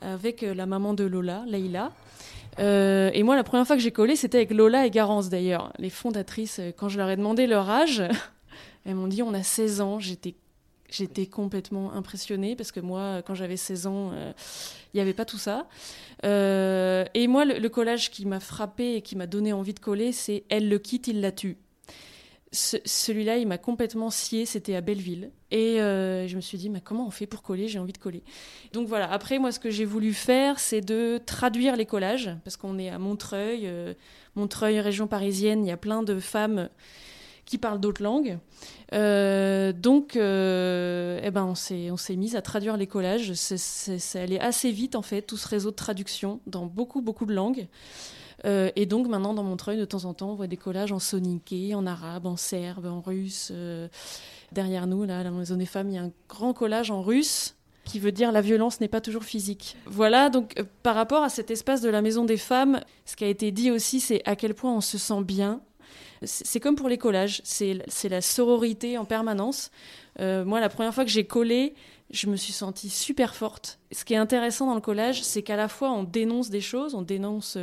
Avec 0.00 0.42
la 0.42 0.66
maman 0.66 0.94
de 0.94 1.04
Lola, 1.04 1.44
Leïla. 1.46 1.92
Euh, 2.58 3.10
et 3.14 3.22
moi, 3.22 3.36
la 3.36 3.44
première 3.44 3.66
fois 3.66 3.76
que 3.76 3.82
j'ai 3.82 3.92
collé, 3.92 4.16
c'était 4.16 4.38
avec 4.38 4.50
Lola 4.50 4.86
et 4.86 4.90
Garance 4.90 5.28
d'ailleurs, 5.28 5.72
les 5.78 5.90
fondatrices. 5.90 6.58
Euh, 6.58 6.72
quand 6.76 6.88
je 6.88 6.98
leur 6.98 7.08
ai 7.10 7.16
demandé 7.16 7.46
leur 7.46 7.70
âge, 7.70 8.02
elles 8.84 8.94
m'ont 8.94 9.06
dit 9.06 9.22
on 9.22 9.34
a 9.34 9.42
16 9.42 9.80
ans. 9.80 9.98
J'étais 9.98 10.34
J'étais 10.90 11.26
complètement 11.26 11.92
impressionnée 11.92 12.56
parce 12.56 12.72
que 12.72 12.80
moi, 12.80 13.22
quand 13.24 13.34
j'avais 13.34 13.56
16 13.56 13.86
ans, 13.86 14.10
euh, 14.12 14.32
il 14.92 14.96
n'y 14.96 15.00
avait 15.00 15.14
pas 15.14 15.24
tout 15.24 15.38
ça. 15.38 15.68
et 16.24 17.26
moi, 17.28 17.44
le, 17.44 17.68
collage 17.68 18.10
qui 18.10 18.26
m'a 18.26 18.40
frappé 18.40 18.96
et 18.96 19.02
qui 19.02 19.16
m'a 19.16 19.26
donné 19.26 19.52
envie 19.52 19.74
de 19.74 19.80
coller, 19.80 20.12
c'est 20.12 20.44
Elle 20.48 20.68
le 20.68 20.78
quitte, 20.78 21.06
il 21.06 21.20
la 21.20 21.32
tue 21.32 21.58
celui-là, 22.52 23.36
il 23.38 23.46
m'a 23.46 23.58
complètement 23.58 24.10
scié, 24.10 24.44
c'était 24.44 24.74
à 24.74 24.80
Belleville. 24.80 25.30
Et 25.52 25.80
euh, 25.80 26.26
je 26.26 26.34
me 26.34 26.40
suis 26.40 26.58
dit, 26.58 26.68
mais 26.68 26.80
comment 26.80 27.06
on 27.06 27.10
fait 27.10 27.26
pour 27.26 27.42
coller? 27.42 27.68
J'ai 27.68 27.78
envie 27.78 27.92
de 27.92 27.98
coller. 27.98 28.24
Donc 28.72 28.88
voilà, 28.88 29.10
après, 29.10 29.38
moi, 29.38 29.52
ce 29.52 29.60
que 29.60 29.70
j'ai 29.70 29.84
voulu 29.84 30.12
faire, 30.12 30.58
c'est 30.58 30.80
de 30.80 31.20
traduire 31.24 31.76
les 31.76 31.86
collages, 31.86 32.30
parce 32.44 32.56
qu'on 32.56 32.78
est 32.78 32.88
à 32.88 32.98
Montreuil, 32.98 33.66
euh, 33.66 33.94
Montreuil, 34.34 34.80
région 34.80 35.06
parisienne, 35.06 35.64
il 35.64 35.68
y 35.68 35.72
a 35.72 35.76
plein 35.76 36.02
de 36.02 36.18
femmes 36.18 36.68
qui 37.50 37.58
parlent 37.58 37.80
d'autres 37.80 38.02
langues. 38.02 38.38
Euh, 38.94 39.72
donc, 39.72 40.12
eh 40.14 41.30
ben, 41.30 41.44
on 41.44 41.54
s'est, 41.54 41.90
on 41.90 41.96
s'est 41.96 42.16
mis 42.16 42.36
à 42.36 42.42
traduire 42.42 42.76
les 42.76 42.86
collages. 42.86 43.34
ça 43.34 44.20
allait 44.20 44.40
assez 44.40 44.70
vite, 44.70 44.96
en 44.96 45.02
fait, 45.02 45.22
tout 45.22 45.36
ce 45.36 45.48
réseau 45.48 45.70
de 45.70 45.76
traduction 45.76 46.40
dans 46.46 46.66
beaucoup, 46.66 47.02
beaucoup 47.02 47.26
de 47.26 47.34
langues. 47.34 47.68
Euh, 48.44 48.70
et 48.76 48.86
donc 48.86 49.08
maintenant, 49.08 49.34
dans 49.34 49.42
Montreuil, 49.42 49.78
de 49.78 49.84
temps 49.84 50.04
en 50.04 50.14
temps, 50.14 50.30
on 50.30 50.34
voit 50.34 50.46
des 50.46 50.56
collages 50.56 50.92
en 50.92 50.98
soniké, 50.98 51.74
en 51.74 51.86
arabe, 51.86 52.26
en 52.26 52.36
serbe, 52.36 52.86
en 52.86 53.00
russe. 53.00 53.50
Euh, 53.52 53.88
derrière 54.52 54.86
nous, 54.86 55.04
là, 55.04 55.22
dans 55.24 55.30
la 55.30 55.36
maison 55.36 55.56
des 55.56 55.66
femmes, 55.66 55.90
il 55.90 55.94
y 55.94 55.98
a 55.98 56.02
un 56.02 56.12
grand 56.28 56.52
collage 56.52 56.90
en 56.90 57.02
russe 57.02 57.56
qui 57.84 57.98
veut 57.98 58.12
dire 58.12 58.30
la 58.30 58.40
violence 58.40 58.80
n'est 58.80 58.88
pas 58.88 59.00
toujours 59.00 59.24
physique. 59.24 59.76
Voilà, 59.86 60.30
donc 60.30 60.58
euh, 60.58 60.64
par 60.82 60.94
rapport 60.94 61.22
à 61.22 61.28
cet 61.28 61.50
espace 61.50 61.80
de 61.80 61.88
la 61.88 62.02
maison 62.02 62.24
des 62.24 62.36
femmes, 62.36 62.80
ce 63.04 63.16
qui 63.16 63.24
a 63.24 63.28
été 63.28 63.50
dit 63.50 63.70
aussi, 63.70 64.00
c'est 64.00 64.22
à 64.26 64.36
quel 64.36 64.54
point 64.54 64.72
on 64.72 64.80
se 64.80 64.96
sent 64.96 65.22
bien. 65.22 65.60
C'est 66.22 66.60
comme 66.60 66.76
pour 66.76 66.88
les 66.88 66.98
collages, 66.98 67.40
c'est 67.44 68.08
la 68.08 68.20
sororité 68.20 68.98
en 68.98 69.04
permanence. 69.04 69.70
moi, 70.18 70.60
la 70.60 70.68
première 70.68 70.94
fois 70.94 71.04
que 71.04 71.10
j'ai 71.10 71.24
collé, 71.24 71.74
je 72.10 72.26
me 72.26 72.36
suis 72.36 72.52
sentie 72.52 72.90
super 72.90 73.34
forte. 73.34 73.78
Ce 73.92 74.04
qui 74.04 74.14
est 74.14 74.18
intéressant 74.18 74.66
dans 74.66 74.74
le 74.74 74.80
collage, 74.80 75.22
c'est 75.22 75.42
qu'à 75.42 75.56
la 75.56 75.68
fois 75.68 75.90
on 75.92 76.02
dénonce 76.02 76.50
des 76.50 76.60
choses, 76.60 76.94
on 76.94 77.02
dénonce 77.02 77.56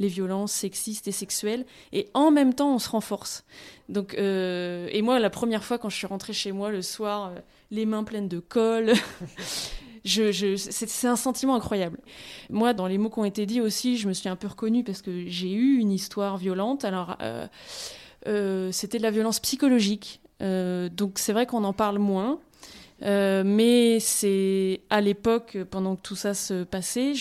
les 0.00 0.08
violences 0.08 0.52
sexistes 0.52 1.06
et 1.06 1.12
sexuelles, 1.12 1.66
et 1.92 2.08
en 2.14 2.30
même 2.30 2.54
temps 2.54 2.74
on 2.74 2.78
se 2.78 2.88
renforce. 2.88 3.44
Donc, 3.88 4.14
euh, 4.14 4.88
et 4.90 5.02
moi, 5.02 5.20
la 5.20 5.30
première 5.30 5.62
fois 5.62 5.78
quand 5.78 5.90
je 5.90 5.96
suis 5.96 6.06
rentrée 6.06 6.32
chez 6.32 6.52
moi 6.52 6.70
le 6.70 6.82
soir, 6.82 7.28
euh, 7.28 7.40
les 7.70 7.86
mains 7.86 8.02
pleines 8.02 8.28
de 8.28 8.40
colle. 8.40 8.94
Je, 10.04 10.56
c'est 10.56 11.08
un 11.08 11.16
sentiment 11.16 11.54
incroyable. 11.54 11.98
Moi, 12.48 12.72
dans 12.72 12.86
les 12.86 12.98
mots 12.98 13.10
qui 13.10 13.18
ont 13.18 13.24
été 13.24 13.46
dits 13.46 13.60
aussi, 13.60 13.96
je 13.96 14.08
me 14.08 14.12
suis 14.12 14.28
un 14.28 14.36
peu 14.36 14.48
reconnue 14.48 14.84
parce 14.84 15.02
que 15.02 15.26
j'ai 15.26 15.52
eu 15.52 15.78
une 15.78 15.92
histoire 15.92 16.36
violente. 16.36 16.84
Alors, 16.84 17.16
euh, 18.26 18.72
c'était 18.72 18.98
de 18.98 19.02
la 19.02 19.10
violence 19.10 19.40
psychologique. 19.40 20.20
donc, 20.40 21.18
c'est 21.18 21.32
vrai 21.32 21.46
qu'on 21.46 21.64
en 21.64 21.72
parle 21.72 21.98
moins. 21.98 22.40
Euh, 23.02 23.42
mais 23.44 23.98
c'est 24.00 24.82
à 24.90 25.00
l'époque, 25.00 25.58
pendant 25.70 25.96
que 25.96 26.02
tout 26.02 26.16
ça 26.16 26.34
se 26.34 26.64
passait, 26.64 27.12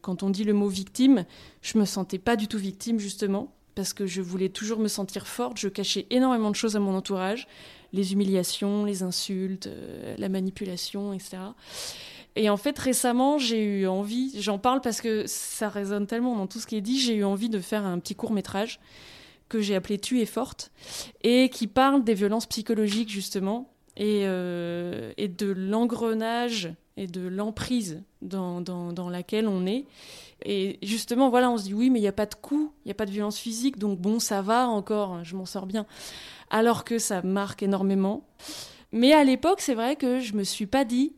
quand 0.00 0.22
on 0.22 0.30
dit 0.30 0.44
le 0.44 0.52
mot 0.52 0.68
victime, 0.68 1.24
je 1.60 1.78
me 1.78 1.84
sentais 1.84 2.18
pas 2.18 2.36
du 2.36 2.46
tout 2.48 2.58
victime 2.58 2.98
justement 2.98 3.52
parce 3.74 3.92
que 3.92 4.06
je 4.06 4.22
voulais 4.22 4.48
toujours 4.48 4.78
me 4.78 4.88
sentir 4.88 5.26
forte. 5.26 5.58
Je 5.58 5.68
cachais 5.68 6.06
énormément 6.10 6.50
de 6.50 6.56
choses 6.56 6.76
à 6.76 6.80
mon 6.80 6.94
entourage, 6.94 7.46
les 7.92 8.12
humiliations, 8.12 8.84
les 8.84 9.02
insultes, 9.02 9.66
euh, 9.66 10.14
la 10.18 10.28
manipulation, 10.28 11.12
etc. 11.12 11.38
Et 12.34 12.48
en 12.48 12.56
fait, 12.56 12.78
récemment, 12.78 13.38
j'ai 13.38 13.62
eu 13.62 13.86
envie, 13.86 14.40
j'en 14.40 14.58
parle 14.58 14.80
parce 14.80 15.00
que 15.00 15.26
ça 15.26 15.68
résonne 15.68 16.06
tellement 16.06 16.36
dans 16.36 16.46
tout 16.46 16.60
ce 16.60 16.66
qui 16.66 16.76
est 16.76 16.80
dit, 16.80 16.98
j'ai 16.98 17.14
eu 17.14 17.24
envie 17.24 17.50
de 17.50 17.58
faire 17.58 17.84
un 17.84 17.98
petit 17.98 18.14
court 18.14 18.32
métrage 18.32 18.80
que 19.48 19.60
j'ai 19.60 19.74
appelé 19.74 19.98
Tu 19.98 20.20
es 20.22 20.26
forte 20.26 20.72
et 21.22 21.50
qui 21.50 21.66
parle 21.66 22.04
des 22.04 22.14
violences 22.14 22.46
psychologiques 22.46 23.10
justement 23.10 23.70
et, 23.98 24.22
et 24.22 25.28
de 25.28 25.52
l'engrenage 25.54 26.72
et 26.96 27.06
de 27.06 27.26
l'emprise 27.26 28.02
dans, 28.20 29.10
laquelle 29.10 29.48
on 29.48 29.66
est. 29.66 29.84
Et 30.44 30.78
justement, 30.82 31.30
voilà, 31.30 31.50
on 31.50 31.56
se 31.56 31.64
dit 31.64 31.74
oui, 31.74 31.90
mais 31.90 31.98
il 31.98 32.02
n'y 32.02 32.08
a 32.08 32.12
pas 32.12 32.26
de 32.26 32.34
coup, 32.34 32.72
il 32.84 32.88
n'y 32.88 32.92
a 32.92 32.94
pas 32.94 33.06
de 33.06 33.10
violence 33.10 33.38
physique, 33.38 33.78
donc 33.78 33.98
bon, 33.98 34.18
ça 34.18 34.42
va 34.42 34.68
encore, 34.68 35.24
je 35.24 35.36
m'en 35.36 35.46
sors 35.46 35.66
bien. 35.66 35.86
Alors 36.50 36.84
que 36.84 36.98
ça 36.98 37.22
marque 37.22 37.62
énormément. 37.62 38.26
Mais 38.92 39.12
à 39.12 39.24
l'époque, 39.24 39.60
c'est 39.60 39.74
vrai 39.74 39.96
que 39.96 40.20
je 40.20 40.34
me 40.34 40.44
suis 40.44 40.66
pas 40.66 40.84
dit, 40.84 41.14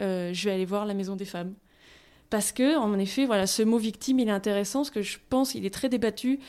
euh, 0.00 0.32
je 0.32 0.44
vais 0.44 0.54
aller 0.54 0.64
voir 0.64 0.86
la 0.86 0.94
maison 0.94 1.16
des 1.16 1.24
femmes. 1.24 1.54
Parce 2.30 2.52
que, 2.52 2.76
en 2.76 2.98
effet, 2.98 3.24
voilà, 3.24 3.46
ce 3.46 3.62
mot 3.62 3.78
victime, 3.78 4.18
il 4.18 4.28
est 4.28 4.32
intéressant, 4.32 4.80
parce 4.80 4.90
que 4.90 5.02
je 5.02 5.18
pense 5.30 5.52
qu'il 5.52 5.64
est 5.64 5.72
très 5.72 5.88
débattu. 5.88 6.40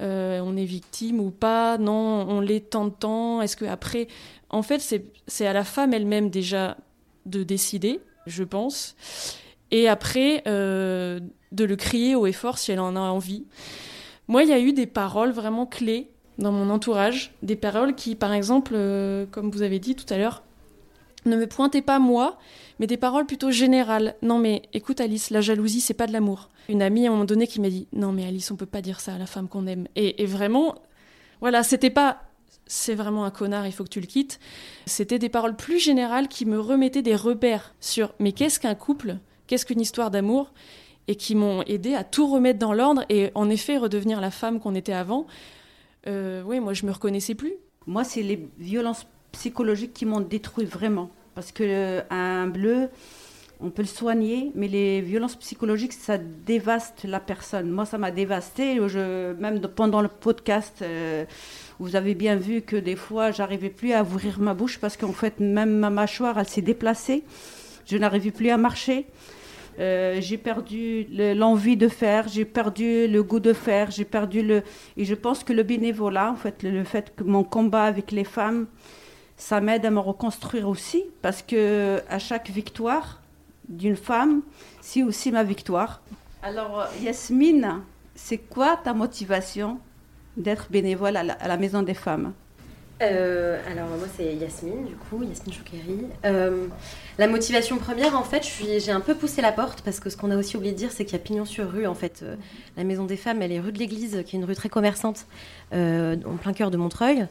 Euh, 0.00 0.40
on 0.42 0.56
est 0.56 0.64
victime 0.64 1.20
ou 1.20 1.30
pas? 1.30 1.76
Non, 1.76 2.26
on 2.28 2.40
l'est 2.40 2.70
tant 2.70 2.86
de 2.86 2.90
temps. 2.90 3.42
Est-ce 3.42 3.56
que 3.56 3.66
après, 3.66 4.08
en 4.48 4.62
fait, 4.62 4.80
c'est 5.26 5.46
à 5.46 5.52
la 5.52 5.64
femme 5.64 5.92
elle-même 5.92 6.30
déjà 6.30 6.78
de 7.26 7.42
décider, 7.42 8.00
je 8.26 8.44
pense. 8.44 8.96
Et 9.70 9.88
après, 9.88 10.42
euh, 10.46 11.20
de 11.52 11.64
le 11.64 11.76
crier 11.76 12.14
haut 12.14 12.26
et 12.26 12.32
fort 12.32 12.58
si 12.58 12.72
elle 12.72 12.80
en 12.80 12.96
a 12.96 13.00
envie. 13.00 13.44
Moi, 14.28 14.42
il 14.42 14.48
y 14.48 14.52
a 14.52 14.60
eu 14.60 14.72
des 14.72 14.86
paroles 14.86 15.30
vraiment 15.30 15.66
clés 15.66 16.10
dans 16.38 16.52
mon 16.52 16.70
entourage, 16.70 17.32
des 17.42 17.56
paroles 17.56 17.94
qui, 17.94 18.14
par 18.14 18.32
exemple, 18.32 18.72
euh, 18.74 19.26
comme 19.30 19.50
vous 19.50 19.62
avez 19.62 19.78
dit 19.78 19.94
tout 19.94 20.12
à 20.12 20.18
l'heure, 20.18 20.42
ne 21.24 21.36
me 21.36 21.46
pointaient 21.46 21.82
pas 21.82 21.98
moi, 21.98 22.38
mais 22.78 22.86
des 22.86 22.96
paroles 22.96 23.26
plutôt 23.26 23.50
générales. 23.50 24.14
Non 24.22 24.38
mais 24.38 24.62
écoute 24.72 25.00
Alice, 25.00 25.30
la 25.30 25.40
jalousie 25.40 25.80
c'est 25.80 25.94
pas 25.94 26.06
de 26.06 26.12
l'amour. 26.12 26.50
Une 26.68 26.82
amie 26.82 27.06
à 27.06 27.10
un 27.10 27.12
moment 27.12 27.24
donné 27.24 27.46
qui 27.46 27.60
m'a 27.60 27.68
dit 27.68 27.88
non 27.92 28.12
mais 28.12 28.24
Alice 28.26 28.50
on 28.50 28.56
peut 28.56 28.66
pas 28.66 28.80
dire 28.80 29.00
ça 29.00 29.14
à 29.14 29.18
la 29.18 29.26
femme 29.26 29.48
qu'on 29.48 29.66
aime. 29.66 29.88
Et, 29.96 30.22
et 30.22 30.26
vraiment, 30.26 30.76
voilà, 31.40 31.62
c'était 31.62 31.90
pas 31.90 32.22
c'est 32.66 32.94
vraiment 32.94 33.24
un 33.24 33.30
connard, 33.30 33.66
il 33.66 33.72
faut 33.72 33.84
que 33.84 33.88
tu 33.88 34.00
le 34.00 34.06
quittes. 34.06 34.40
C'était 34.86 35.18
des 35.18 35.28
paroles 35.28 35.56
plus 35.56 35.78
générales 35.78 36.28
qui 36.28 36.46
me 36.46 36.58
remettaient 36.58 37.02
des 37.02 37.16
repères 37.16 37.74
sur 37.80 38.12
mais 38.18 38.32
qu'est-ce 38.32 38.60
qu'un 38.60 38.74
couple, 38.74 39.16
qu'est-ce 39.46 39.66
qu'une 39.66 39.80
histoire 39.80 40.10
d'amour? 40.10 40.52
Et 41.08 41.14
qui 41.14 41.36
m'ont 41.36 41.62
aidé 41.62 41.94
à 41.94 42.02
tout 42.02 42.26
remettre 42.26 42.58
dans 42.58 42.72
l'ordre 42.72 43.04
et 43.08 43.30
en 43.36 43.48
effet 43.48 43.76
redevenir 43.76 44.20
la 44.20 44.32
femme 44.32 44.58
qu'on 44.58 44.74
était 44.74 44.92
avant. 44.92 45.26
Euh, 46.08 46.42
oui, 46.44 46.58
moi 46.58 46.72
je 46.72 46.84
me 46.84 46.90
reconnaissais 46.90 47.36
plus. 47.36 47.54
Moi, 47.86 48.02
c'est 48.02 48.22
les 48.22 48.48
violences 48.58 49.06
psychologiques 49.30 49.94
qui 49.94 50.06
m'ont 50.06 50.20
détruit 50.20 50.64
vraiment. 50.64 51.10
Parce 51.34 51.52
que 51.52 52.02
un 52.10 52.46
bleu, 52.48 52.88
on 53.60 53.70
peut 53.70 53.82
le 53.82 53.88
soigner, 53.88 54.52
mais 54.54 54.68
les 54.68 55.00
violences 55.00 55.36
psychologiques, 55.36 55.94
ça 55.94 56.18
dévaste 56.18 57.04
la 57.04 57.20
personne. 57.20 57.70
Moi, 57.70 57.86
ça 57.86 57.96
m'a 57.96 58.10
dévasté. 58.10 58.76
Je, 58.86 59.32
même 59.34 59.60
pendant 59.60 60.02
le 60.02 60.08
podcast, 60.08 60.80
euh, 60.82 61.24
vous 61.78 61.96
avez 61.96 62.14
bien 62.14 62.36
vu 62.36 62.60
que 62.60 62.76
des 62.76 62.96
fois, 62.96 63.30
j'arrivais 63.30 63.70
plus 63.70 63.92
à 63.92 64.02
ouvrir 64.02 64.40
ma 64.40 64.52
bouche 64.52 64.78
parce 64.78 64.96
qu'en 64.96 65.12
fait, 65.12 65.40
même 65.40 65.78
ma 65.78 65.90
mâchoire, 65.90 66.38
elle 66.38 66.48
s'est 66.48 66.62
déplacée. 66.62 67.24
Je 67.86 67.96
n'arrivais 67.96 68.30
plus 68.30 68.50
à 68.50 68.58
marcher. 68.58 69.06
Euh, 69.78 70.18
j'ai 70.20 70.38
perdu 70.38 71.06
l'envie 71.10 71.76
de 71.76 71.88
faire, 71.88 72.28
j'ai 72.28 72.46
perdu 72.46 73.06
le 73.08 73.22
goût 73.22 73.40
de 73.40 73.52
faire, 73.52 73.90
j'ai 73.90 74.06
perdu 74.06 74.42
le. 74.42 74.62
Et 74.96 75.04
je 75.04 75.14
pense 75.14 75.44
que 75.44 75.52
le 75.52 75.62
bénévolat, 75.62 76.30
en 76.30 76.36
fait, 76.36 76.62
le, 76.62 76.84
fait 76.84 77.14
que 77.14 77.24
mon 77.24 77.44
combat 77.44 77.84
avec 77.84 78.10
les 78.10 78.24
femmes, 78.24 78.66
ça 79.36 79.60
m'aide 79.60 79.84
à 79.84 79.90
me 79.90 80.00
reconstruire 80.00 80.68
aussi, 80.68 81.04
parce 81.20 81.42
que 81.42 82.00
à 82.08 82.18
chaque 82.18 82.48
victoire 82.50 83.20
d'une 83.68 83.96
femme, 83.96 84.42
c'est 84.80 85.02
aussi 85.02 85.30
ma 85.32 85.42
victoire. 85.42 86.02
Alors, 86.42 86.86
Yasmine, 87.02 87.80
c'est 88.14 88.38
quoi 88.38 88.76
ta 88.82 88.94
motivation 88.94 89.78
d'être 90.36 90.70
bénévole 90.70 91.16
à 91.16 91.24
la 91.24 91.56
Maison 91.56 91.82
des 91.82 91.94
femmes? 91.94 92.32
Euh, 93.02 93.60
alors 93.70 93.88
moi 93.88 94.06
c'est 94.16 94.34
Yasmine 94.36 94.86
du 94.86 94.94
coup, 94.94 95.22
Yasmine 95.22 95.52
Choukeri. 95.52 96.06
Euh, 96.24 96.66
la 97.18 97.28
motivation 97.28 97.76
première 97.76 98.16
en 98.16 98.22
fait, 98.22 98.42
j'ai 98.78 98.90
un 98.90 99.00
peu 99.00 99.14
poussé 99.14 99.42
la 99.42 99.52
porte 99.52 99.82
parce 99.82 100.00
que 100.00 100.08
ce 100.08 100.16
qu'on 100.16 100.30
a 100.30 100.36
aussi 100.36 100.56
oublié 100.56 100.72
de 100.72 100.78
dire 100.78 100.92
c'est 100.92 101.04
qu'il 101.04 101.12
y 101.12 101.20
a 101.20 101.22
pignon 101.22 101.44
sur 101.44 101.70
rue 101.70 101.86
en 101.86 101.94
fait. 101.94 102.20
Euh, 102.22 102.36
la 102.78 102.84
maison 102.84 103.04
des 103.04 103.18
femmes 103.18 103.42
elle 103.42 103.52
est 103.52 103.60
rue 103.60 103.72
de 103.72 103.78
l'église 103.78 104.22
qui 104.24 104.36
est 104.36 104.38
une 104.38 104.46
rue 104.46 104.54
très 104.54 104.70
commerçante 104.70 105.26
en 105.72 106.36
plein 106.40 106.52
cœur 106.54 106.70
de 106.70 106.78
Montreuil. 106.78 107.26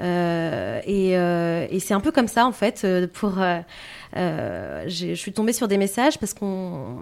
Et, 0.00 1.10
et 1.12 1.80
c'est 1.80 1.94
un 1.94 2.00
peu 2.00 2.12
comme 2.12 2.28
ça 2.28 2.46
en 2.46 2.52
fait 2.52 2.86
pour... 3.12 3.38
je 4.14 5.14
suis 5.14 5.32
tombée 5.32 5.52
sur 5.52 5.68
des 5.68 5.78
messages 5.78 6.18
parce 6.18 6.34
que 6.34 6.44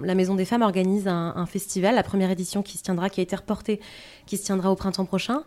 la 0.04 0.14
Maison 0.14 0.34
des 0.34 0.44
Femmes 0.44 0.62
organise 0.62 1.08
un, 1.08 1.46
festival, 1.46 1.94
la 1.94 2.02
première 2.02 2.30
édition 2.30 2.62
qui 2.62 2.78
se 2.78 2.82
tiendra, 2.82 3.10
qui 3.10 3.20
a 3.20 3.22
été 3.22 3.36
reportée, 3.36 3.80
qui 4.26 4.36
se 4.36 4.44
tiendra 4.44 4.70
au 4.70 4.76
printemps 4.76 5.04
prochain. 5.04 5.42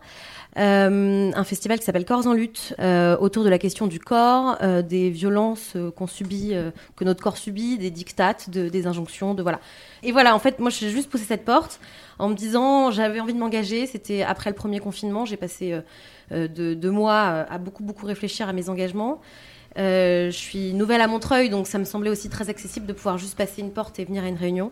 Euh, 0.58 1.32
un 1.36 1.44
festival 1.44 1.80
qui 1.80 1.86
s'appelle 1.86 2.06
Corps 2.06 2.28
en 2.28 2.34
lutte, 2.34 2.74
euh, 2.80 3.18
autour 3.18 3.44
de 3.44 3.50
la 3.50 3.60
question 3.60 3.88
du 3.88 4.00
corps, 4.00 4.58
euh, 4.62 4.82
des 4.82 5.10
violences 5.10 5.76
qu'on 5.96 6.08
subit, 6.08 6.54
que 6.96 7.04
notre 7.04 7.22
corps 7.22 7.38
subit, 7.38 7.78
des 7.78 7.92
dictates, 7.92 8.50
de, 8.50 8.70
des 8.70 8.88
injonctions, 8.88 9.34
de 9.34 9.42
voilà. 9.42 9.60
Et 10.04 10.12
voilà, 10.12 10.34
en 10.34 10.40
fait, 10.40 10.60
moi, 10.60 10.70
j'ai 10.70 10.90
juste 10.90 11.10
poussé 11.10 11.26
cette 11.26 11.44
porte 11.44 11.80
en 12.20 12.30
me 12.30 12.36
disant, 12.36 12.92
j'avais 12.92 13.20
envie 13.20 13.34
de 13.34 13.40
m'engager. 13.40 13.86
C'était 13.86 14.24
après 14.24 14.50
le 14.50 14.56
premier 14.56 14.80
confinement, 14.80 15.26
j'ai 15.26 15.38
passé 15.38 15.78
deux, 16.32 16.92
mois 16.92 17.46
à 17.50 17.58
beaucoup 17.58 17.84
beaucoup 17.84 18.06
réfléchir 18.06 18.48
à 18.48 18.54
mes 18.54 18.70
engagements. 18.70 19.20
je 19.76 20.30
suis 20.32 20.74
nouvelle 20.74 21.02
à 21.02 21.08
Montreuil, 21.08 21.50
donc 21.50 21.68
ça 21.68 21.80
me 21.80 21.86
semblait 21.86 22.10
aussi 22.10 22.30
très 22.30 22.50
accessible 22.50 22.86
de 22.86 22.94
pouvoir 22.94 23.18
juste 23.18 23.36
passer 23.36 23.62
une 23.62 23.72
porte 23.72 24.00
et 24.00 24.06
venir 24.06 24.24
à 24.24 24.28
une 24.28 24.38
réunion. 24.38 24.72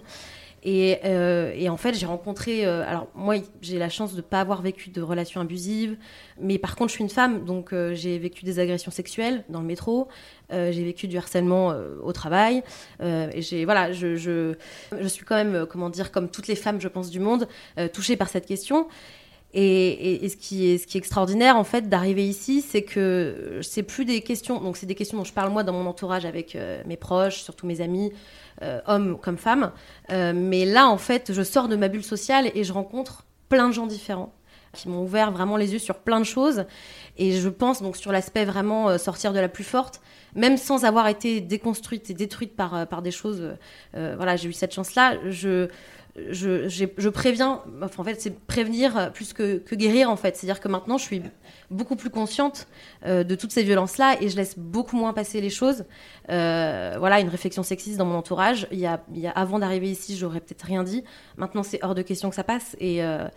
Euh, 0.66 1.54
et, 1.56 1.70
en 1.70 1.78
fait, 1.78 1.94
j'ai 1.94 2.06
rencontré. 2.06 2.66
Euh, 2.66 2.88
alors, 2.88 3.08
moi, 3.16 3.36
j'ai 3.62 3.78
la 3.78 3.90
chance 3.90 4.12
de 4.12 4.18
ne 4.18 4.22
pas 4.22 4.40
avoir 4.40 4.62
vécu 4.62 4.90
de 4.90 5.02
relations 5.02 5.42
abusives. 5.42 5.98
Mais 6.40 6.58
par 6.58 6.76
contre, 6.76 6.90
je 6.90 6.96
suis 6.96 7.04
une 7.04 7.10
femme. 7.10 7.46
Donc, 7.46 7.74
euh, 7.74 7.94
j'ai 7.94 8.18
vécu 8.18 8.46
des 8.46 8.60
agressions 8.60 8.92
sexuelles 8.92 9.44
dans 9.50 9.60
le 9.60 9.68
métro. 9.68 10.08
j'ai 10.50 10.84
vécu 10.84 11.08
du 11.08 11.18
harcèlement 11.18 11.74
au 12.04 12.12
travail. 12.14 12.64
et 13.02 13.42
j'ai. 13.42 13.66
Voilà, 13.66 13.92
je, 13.92 14.16
je, 14.16 14.54
je, 14.98 15.08
suis 15.08 15.26
quand 15.26 15.36
même, 15.36 15.66
comment 15.66 15.90
dire, 15.90 16.12
comme 16.12 16.30
toutes 16.30 16.48
les 16.48 16.56
femmes, 16.56 16.80
je 16.80 16.88
pense, 16.88 17.10
du 17.10 17.20
monde, 17.20 17.48
touchée 17.92 18.16
par 18.18 18.30
cette 18.30 18.46
question. 18.46 18.88
Et, 19.56 20.28
ce, 20.30 20.36
qui 20.36 20.68
est, 20.68 20.78
ce 20.78 20.88
qui 20.88 20.98
est 20.98 21.00
extraordinaire, 21.00 21.58
en 21.58 21.64
fait, 21.64 21.90
d'arriver 21.90 22.28
ici, 22.28 22.62
c'est 22.62 22.84
que 22.84 23.60
c'est 23.64 23.84
plus 23.84 24.06
des 24.06 24.22
questions. 24.22 24.62
Donc, 24.62 24.78
c'est 24.78 24.86
des 24.86 24.96
questions 24.96 25.18
dont 25.18 25.24
je 25.24 25.34
parle 25.34 25.52
moi 25.52 25.64
dans 25.64 25.74
mon 25.74 25.88
entourage 25.88 26.26
avec 26.26 26.56
mes 26.86 26.98
proches, 26.98 27.42
surtout 27.42 27.66
mes 27.66 27.82
amis. 27.82 28.12
Euh, 28.62 28.82
hommes 28.86 29.18
comme 29.20 29.38
femmes. 29.38 29.72
Euh, 30.12 30.32
mais 30.36 30.66
là, 30.66 30.88
en 30.88 30.98
fait, 30.98 31.34
je 31.34 31.42
sors 31.42 31.68
de 31.68 31.76
ma 31.76 31.88
bulle 31.88 32.04
sociale 32.04 32.52
et 32.54 32.64
je 32.64 32.72
rencontre 32.72 33.26
plein 33.50 33.68
de 33.68 33.74
gens 33.74 33.88
différents 33.88 34.34
qui 34.74 34.90
m'ont 34.90 35.04
ouvert 35.04 35.32
vraiment 35.32 35.58
les 35.58 35.74
yeux 35.74 35.80
sur 35.80 35.96
plein 35.96 36.20
de 36.20 36.26
choses. 36.26 36.66
Et 37.18 37.34
je 37.34 37.50
pense 37.50 37.82
donc 37.82 37.98
sur 37.98 38.12
l'aspect 38.12 38.46
vraiment 38.46 38.90
euh, 38.90 38.98
sortir 38.98 39.34
de 39.34 39.40
la 39.40 39.50
plus 39.50 39.64
forte, 39.64 40.02
même 40.36 40.58
sans 40.58 40.86
avoir 40.86 41.08
été 41.08 41.42
déconstruite 41.42 42.10
et 42.10 42.14
détruite 42.14 42.56
par, 42.56 42.88
par 42.88 43.02
des 43.02 43.12
choses. 43.12 43.56
voilà, 43.94 44.36
j'ai 44.36 44.50
eu 44.50 44.54
cette 44.54 44.74
chance-là. 44.74 45.18
Je, 45.30 45.68
je, 46.16 47.10
préviens, 47.10 47.62
enfin, 47.82 48.02
en 48.02 48.04
fait, 48.04 48.22
c'est 48.22 48.38
prévenir 48.40 49.12
plus 49.14 49.34
que, 49.34 49.64
guérir, 49.74 50.12
en 50.12 50.16
fait. 50.16 50.36
C'est-à-dire 50.36 50.60
que 50.60 50.68
maintenant, 50.68 50.98
je 51.00 51.04
suis 51.04 51.24
beaucoup 51.72 51.96
plus 51.96 52.12
consciente 52.12 52.68
euh, 53.06 53.24
de 53.24 53.34
toutes 53.36 53.52
ces 53.52 53.64
violences-là 53.64 54.18
et 54.22 54.30
je 54.30 54.36
laisse 54.36 54.58
beaucoup 54.58 54.96
moins 54.96 55.14
passer 55.14 55.42
les 55.42 55.50
choses. 55.50 55.86
Euh, 56.30 56.96
voilà, 57.00 57.20
une 57.20 57.30
réflexion 57.30 57.64
sexiste 57.64 57.98
dans 57.98 58.06
mon 58.06 58.16
entourage. 58.16 58.68
Il 58.72 58.80
y 58.80 58.86
a, 58.86 59.02
avant 59.36 59.58
d'arriver 59.58 59.90
ici, 59.90 60.16
j'aurais 60.16 60.40
peut-être 60.40 60.64
rien 60.64 60.84
dit. 60.84 61.04
Maintenant, 61.38 61.64
c'est 61.64 61.84
hors 61.84 61.96
de 61.96 62.04
question 62.04 62.30
que 62.30 62.36
ça 62.36 62.44
passe. 62.44 62.76
Et. 62.80 63.04
Euh, 63.04 63.28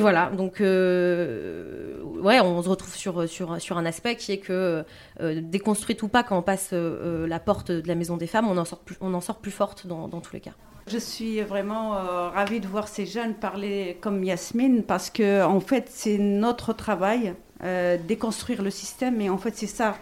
voilà, 0.00 0.30
donc 0.36 0.60
ouais, 0.60 2.40
on 2.40 2.62
se 2.62 2.68
retrouve 2.68 2.94
sur, 2.94 3.78
un 3.78 3.86
aspect 3.86 4.16
qui 4.16 4.32
est 4.32 4.38
que 4.38 4.84
déconstruite 5.18 6.02
ou 6.02 6.08
pas, 6.08 6.22
quand 6.22 6.36
on 6.36 6.42
passe 6.42 6.74
la 6.74 7.40
porte 7.40 7.72
de 7.72 7.88
la 7.88 7.94
maison 7.94 8.18
des 8.18 8.26
femmes, 8.26 8.48
on 8.48 8.58
en 8.58 8.66
sort 8.66 9.38
plus, 9.38 9.50
forte 9.50 9.86
dans 9.86 10.20
tous 10.20 10.34
les 10.34 10.40
cas. 10.40 10.52
Je 10.90 10.96
suis 10.96 11.42
vraiment 11.42 11.96
euh, 11.96 12.30
ravie 12.30 12.60
de 12.60 12.66
voir 12.66 12.88
ces 12.88 13.04
jeunes 13.04 13.34
parler 13.34 13.98
comme 14.00 14.24
Yasmine 14.24 14.82
parce 14.82 15.10
que 15.10 15.44
en 15.44 15.60
fait 15.60 15.88
c'est 15.90 16.16
notre 16.16 16.72
travail 16.72 17.34
euh, 17.62 17.98
déconstruire 17.98 18.62
le 18.62 18.70
système 18.70 19.20
et 19.20 19.28
en 19.28 19.36
fait 19.36 19.54
c'est 19.54 19.66
ça 19.66 19.98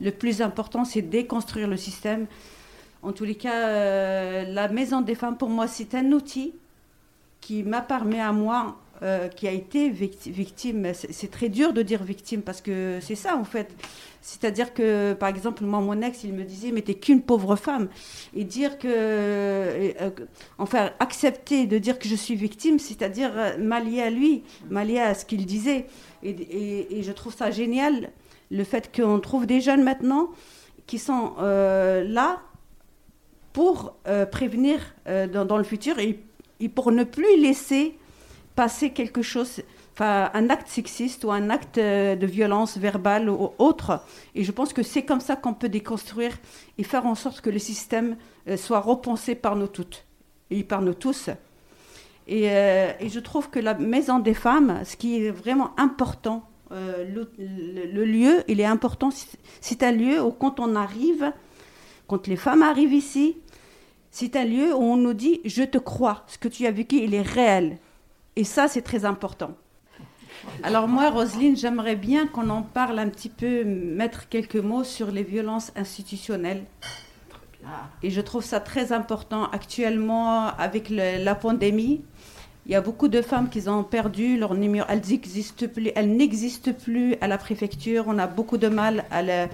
le 0.00 0.12
plus 0.12 0.40
important 0.40 0.84
c'est 0.84 1.02
déconstruire 1.02 1.66
le 1.66 1.76
système. 1.76 2.26
En 3.02 3.12
tous 3.12 3.24
les 3.24 3.34
cas, 3.34 3.68
euh, 3.68 4.44
la 4.52 4.68
maison 4.68 5.00
des 5.00 5.16
femmes 5.16 5.36
pour 5.36 5.48
moi 5.48 5.66
c'est 5.66 5.96
un 5.96 6.12
outil 6.12 6.54
qui 7.40 7.64
m'a 7.64 7.80
permis 7.80 8.20
à 8.20 8.30
moi 8.30 8.76
euh, 9.02 9.28
qui 9.28 9.48
a 9.48 9.52
été 9.52 9.88
victime. 9.88 10.92
C'est 10.92 11.30
très 11.30 11.48
dur 11.48 11.72
de 11.72 11.80
dire 11.80 12.04
victime 12.04 12.42
parce 12.42 12.60
que 12.60 12.98
c'est 13.00 13.14
ça 13.14 13.34
en 13.34 13.44
fait. 13.44 13.74
C'est-à-dire 14.20 14.74
que, 14.74 15.14
par 15.14 15.30
exemple, 15.30 15.64
moi, 15.64 15.80
mon 15.80 16.02
ex, 16.02 16.22
il 16.22 16.34
me 16.34 16.44
disait, 16.44 16.70
mais 16.70 16.82
t'es 16.82 16.92
qu'une 16.92 17.22
pauvre 17.22 17.56
femme. 17.56 17.88
Et 18.36 18.44
dire 18.44 18.76
que, 18.78 18.88
euh, 18.90 20.10
enfin, 20.58 20.90
accepter 20.98 21.66
de 21.66 21.78
dire 21.78 21.98
que 21.98 22.08
je 22.08 22.14
suis 22.14 22.34
victime, 22.34 22.78
c'est-à-dire 22.78 23.30
euh, 23.34 23.56
m'allier 23.56 24.02
à 24.02 24.10
lui, 24.10 24.42
m'allier 24.68 25.00
à 25.00 25.14
ce 25.14 25.24
qu'il 25.24 25.46
disait. 25.46 25.86
Et, 26.22 27.00
je 27.00 27.12
trouve 27.12 27.34
ça 27.34 27.50
génial, 27.50 28.10
le 28.50 28.64
fait 28.64 28.94
qu'on 28.94 29.18
trouve 29.18 29.46
des 29.46 29.62
jeunes 29.62 29.82
maintenant 29.82 30.28
qui 30.86 30.98
sont 30.98 31.36
là 31.38 32.42
pour 33.54 33.96
prévenir 34.30 34.94
dans, 35.06 35.56
le 35.56 35.64
futur 35.64 35.98
et, 35.98 36.20
et, 36.58 36.68
pour 36.68 36.92
ne 36.92 37.04
plus 37.04 37.40
laisser 37.40 37.96
passer 38.60 38.90
quelque 38.90 39.22
chose, 39.22 39.62
enfin, 39.94 40.30
un 40.34 40.50
acte 40.50 40.68
sexiste 40.68 41.24
ou 41.24 41.32
un 41.32 41.48
acte 41.48 41.78
euh, 41.78 42.14
de 42.14 42.26
violence 42.26 42.76
verbale 42.76 43.30
ou 43.30 43.52
autre. 43.56 44.04
Et 44.34 44.44
je 44.44 44.52
pense 44.52 44.74
que 44.74 44.82
c'est 44.82 45.02
comme 45.02 45.22
ça 45.22 45.34
qu'on 45.34 45.54
peut 45.54 45.70
déconstruire 45.70 46.36
et 46.76 46.82
faire 46.82 47.06
en 47.06 47.14
sorte 47.14 47.40
que 47.40 47.48
le 47.48 47.58
système 47.58 48.18
euh, 48.48 48.58
soit 48.58 48.80
repensé 48.80 49.34
par 49.34 49.56
nous 49.56 49.66
toutes 49.66 50.04
et 50.50 50.62
par 50.62 50.82
nous 50.82 50.92
tous. 50.92 51.30
Et, 52.28 52.50
euh, 52.50 52.92
et, 53.00 53.08
je 53.08 53.18
trouve 53.18 53.48
que 53.48 53.58
la 53.58 53.72
maison 53.72 54.18
des 54.18 54.34
femmes, 54.34 54.82
ce 54.84 54.94
qui 54.94 55.24
est 55.24 55.30
vraiment 55.30 55.70
important, 55.78 56.46
le, 56.70 57.32
le, 57.38 58.04
lieu, 58.04 58.44
il 58.46 58.60
est 58.60 58.70
important. 58.76 59.08
C'est 59.62 59.82
un 59.82 59.90
lieu 59.90 60.22
où 60.22 60.32
quand 60.32 60.60
on 60.60 60.76
arrive, 60.76 61.32
quand 62.06 62.26
les 62.26 62.36
femmes 62.36 62.62
arrivent 62.62 62.92
ici, 62.92 63.38
c'est 64.10 64.36
un 64.36 64.44
lieu 64.44 64.74
où 64.74 64.82
on 64.82 64.98
nous 64.98 65.14
dit 65.14 65.40
je 65.46 65.62
te 65.62 65.78
crois, 65.78 66.24
ce 66.26 66.36
que 66.36 66.48
tu 66.48 66.66
as 66.66 66.70
vécu, 66.70 66.96
il 66.96 67.14
est 67.14 67.22
réel. 67.22 67.78
Et 68.36 68.44
ça, 68.44 68.68
c'est 68.68 68.82
très 68.82 69.04
important. 69.04 69.52
Alors 70.62 70.88
moi, 70.88 71.10
Roselyne, 71.10 71.56
j'aimerais 71.56 71.96
bien 71.96 72.26
qu'on 72.26 72.48
en 72.50 72.62
parle 72.62 72.98
un 72.98 73.08
petit 73.08 73.28
peu, 73.28 73.64
mettre 73.64 74.28
quelques 74.28 74.56
mots 74.56 74.84
sur 74.84 75.10
les 75.10 75.22
violences 75.22 75.72
institutionnelles. 75.76 76.64
Et 78.02 78.10
je 78.10 78.20
trouve 78.20 78.42
ça 78.42 78.60
très 78.60 78.92
important 78.92 79.50
actuellement 79.50 80.46
avec 80.56 80.88
la 80.88 81.34
pandémie. 81.34 82.02
Il 82.66 82.72
y 82.72 82.74
a 82.74 82.80
beaucoup 82.80 83.08
de 83.08 83.20
femmes 83.22 83.48
qui 83.48 83.68
ont 83.68 83.84
perdu 83.84 84.38
leur 84.38 84.54
numéro. 84.54 84.86
Elles 84.88 85.02
n'existent 85.08 85.66
plus. 85.66 85.90
Elles 85.94 86.14
n'existent 86.14 86.72
plus 86.72 87.16
à 87.20 87.26
la 87.26 87.36
préfecture. 87.36 88.04
On 88.06 88.18
a 88.18 88.26
beaucoup 88.26 88.58
de 88.58 88.68
mal 88.68 89.04
à, 89.10 89.22
le, 89.22 89.46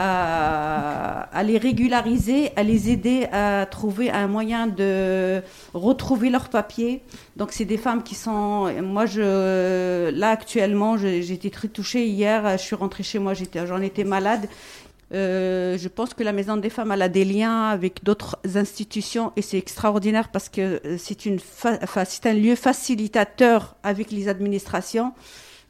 à, 0.00 1.42
les 1.42 1.58
régulariser, 1.58 2.52
à 2.54 2.62
les 2.62 2.90
aider 2.90 3.26
à 3.32 3.66
trouver 3.66 4.10
un 4.10 4.28
moyen 4.28 4.68
de 4.68 5.42
retrouver 5.74 6.30
leurs 6.30 6.48
papiers. 6.48 7.02
Donc 7.36 7.50
c'est 7.52 7.64
des 7.64 7.78
femmes 7.78 8.04
qui 8.04 8.14
sont. 8.14 8.72
Moi, 8.82 9.06
là 9.16 10.30
actuellement, 10.30 10.96
j'étais 10.96 11.50
très 11.50 11.68
touchée 11.68 12.06
hier. 12.06 12.56
Je 12.58 12.62
suis 12.62 12.76
rentrée 12.76 13.02
chez 13.02 13.18
moi. 13.18 13.32
J'en 13.34 13.80
étais 13.80 14.04
malade. 14.04 14.48
Euh, 15.14 15.78
je 15.78 15.88
pense 15.88 16.12
que 16.12 16.22
la 16.22 16.32
Maison 16.32 16.58
des 16.58 16.68
Femmes 16.68 16.92
elle 16.92 17.00
a 17.00 17.08
des 17.08 17.24
liens 17.24 17.62
avec 17.70 18.04
d'autres 18.04 18.38
institutions 18.54 19.32
et 19.36 19.42
c'est 19.42 19.56
extraordinaire 19.56 20.28
parce 20.28 20.50
que 20.50 20.82
c'est 20.98 22.26
un 22.26 22.34
lieu 22.34 22.54
facilitateur 22.54 23.76
avec 23.82 24.10
les 24.10 24.28
administrations. 24.28 25.14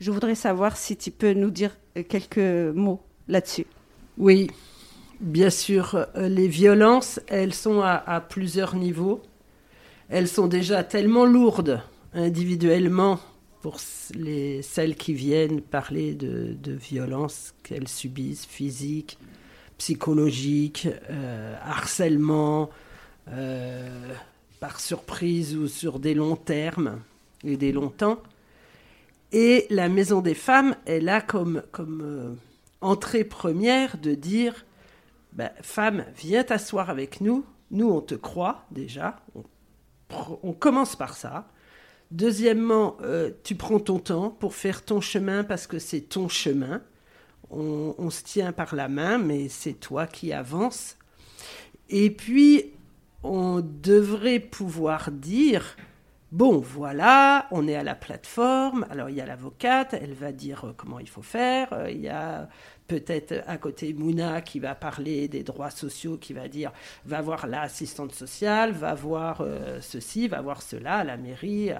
Je 0.01 0.11
voudrais 0.11 0.35
savoir 0.35 0.77
si 0.77 0.97
tu 0.97 1.13
peux 1.13 1.35
nous 1.35 1.51
dire 1.51 1.77
quelques 2.09 2.39
mots 2.75 3.01
là-dessus. 3.29 3.67
Oui, 4.19 4.51
bien 5.21 5.49
sûr, 5.49 6.07
les 6.17 6.49
violences, 6.49 7.21
elles 7.29 7.55
sont 7.55 7.83
à, 7.83 8.21
plusieurs 8.21 8.75
niveaux. 8.75 9.23
Elles 10.09 10.27
sont 10.27 10.49
déjà 10.49 10.83
tellement 10.83 11.25
lourdes 11.25 11.81
individuellement 12.13 13.21
pour 13.63 13.77
les, 14.15 14.61
celles 14.63 14.97
qui 14.97 15.15
viennent 15.15 15.61
parler 15.61 16.15
de, 16.15 16.73
violences 16.73 17.55
qu'elles 17.63 17.87
subissent, 17.87 18.45
physiques, 18.45 19.19
psychologiques, 19.79 20.89
euh, 21.11 21.55
harcèlement, 21.63 22.71
euh, 23.29 23.89
par 24.59 24.81
surprise 24.81 25.57
ou 25.57 25.69
sur 25.69 26.01
des 26.01 26.15
longs 26.15 26.35
termes 26.35 27.01
et 27.45 27.57
des 27.57 27.71
longs 27.71 27.91
temps. 27.91 28.21
Et 29.31 29.67
la 29.71 29.89
Maison 29.89 30.23
des 30.23 30.35
Femmes 30.35 30.75
est 30.87 31.01
là 31.01 31.21
comme, 31.21 31.63
comme 31.71 32.01
euh, 32.03 32.35
entrée 32.81 33.25
première 33.25 33.99
de 33.99 34.15
dire 34.15 34.65
ben, 35.33 35.51
Femme, 35.63 36.05
viens 36.17 36.45
t'asseoir 36.45 36.91
avec 36.91 37.21
nous. 37.21 37.45
Nous, 37.71 37.89
on 37.89 38.01
te 38.01 38.15
croit 38.15 38.65
déjà. 38.71 39.21
On, 39.35 39.45
on 40.43 40.53
commence 40.53 40.97
par 40.97 41.17
ça. 41.17 41.49
Deuxièmement, 42.11 42.97
euh, 43.03 43.31
tu 43.45 43.55
prends 43.55 43.81
ton 43.81 43.99
temps 43.99 44.31
pour 44.31 44.55
faire 44.55 44.85
ton 44.85 45.01
chemin 45.01 45.45
parce 45.45 45.67
que 45.67 45.79
c'est 45.79 46.01
ton 46.01 46.29
chemin. 46.29 46.81
On, 47.51 47.95
on, 47.99 48.11
se 48.11 48.23
tient 48.23 48.53
par 48.53 48.75
la 48.75 48.89
main, 48.89 49.19
mais 49.19 49.49
c'est 49.49 49.75
toi 49.75 50.07
qui 50.07 50.33
avances. 50.33 50.97
Et 51.91 52.11
puis, 52.11 52.73
on 53.23 53.61
devrait 53.61 54.41
pouvoir 54.41 55.11
dire, 55.11 55.77
bon, 56.33 56.59
voilà, 56.59 57.47
on 57.51 57.67
est 57.69 57.77
à 57.77 57.83
la 57.83 57.95
plateforme, 57.95 58.87
alors 58.91 59.11
il 59.11 59.17
y 59.17 59.21
a 59.21 59.27
l'avocate, 59.27 59.95
elle 59.95 60.15
va 60.15 60.33
dire 60.33 60.75
comment 60.77 60.99
il 60.99 61.09
faut 61.09 61.23
faire, 61.23 61.89
il 61.89 62.01
y 62.01 62.09
a 62.09 62.49
peut-être 62.89 63.45
à 63.47 63.59
côté 63.59 63.93
Mouna 63.93 64.41
qui 64.41 64.59
va 64.59 64.75
parler 64.75 65.29
des 65.29 65.45
droits 65.45 65.71
sociaux, 65.71 66.17
qui 66.17 66.33
va 66.33 66.49
dire 66.49 66.73
va 67.05 67.21
voir 67.21 67.47
l'assistante 67.47 68.13
sociale, 68.13 68.73
va 68.73 68.95
voir 68.95 69.43
euh, 69.43 69.81
ceci, 69.81 70.27
va 70.27 70.41
voir 70.41 70.63
cela 70.63 70.97
à 70.97 71.05
la 71.05 71.17
mairie. 71.17 71.71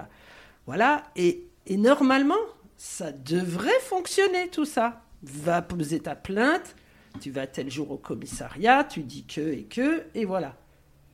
Voilà. 0.65 1.03
Et, 1.15 1.47
normalement, 1.69 2.35
ça 2.77 3.11
devrait 3.11 3.79
fonctionner 3.81 4.49
tout 4.49 4.65
ça. 4.65 5.01
Va 5.23 5.61
poser 5.61 5.99
ta 5.99 6.15
plainte, 6.15 6.75
tu 7.19 7.31
vas 7.31 7.47
tel 7.47 7.69
jour 7.69 7.91
au 7.91 7.97
commissariat, 7.97 8.83
tu 8.83 9.01
dis 9.01 9.25
que 9.25 9.41
et 9.41 9.63
que, 9.63 10.03
et 10.13 10.25
voilà. 10.25 10.55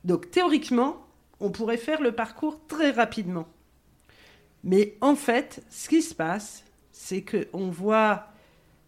Donc 0.04 0.30
théoriquement, 0.30 1.05
on 1.40 1.52
pourrait 1.52 1.78
faire 1.78 2.02
le 2.02 2.12
parcours 2.12 2.60
très 2.68 2.92
rapidement. 2.92 3.48
Mais 4.64 4.96
en 5.02 5.16
fait, 5.16 5.64
ce 5.70 5.90
qui 5.90 6.02
se 6.02 6.16
passe, 6.16 6.64
c'est 6.92 7.24
qu'on 7.24 7.70
voit 7.70 8.28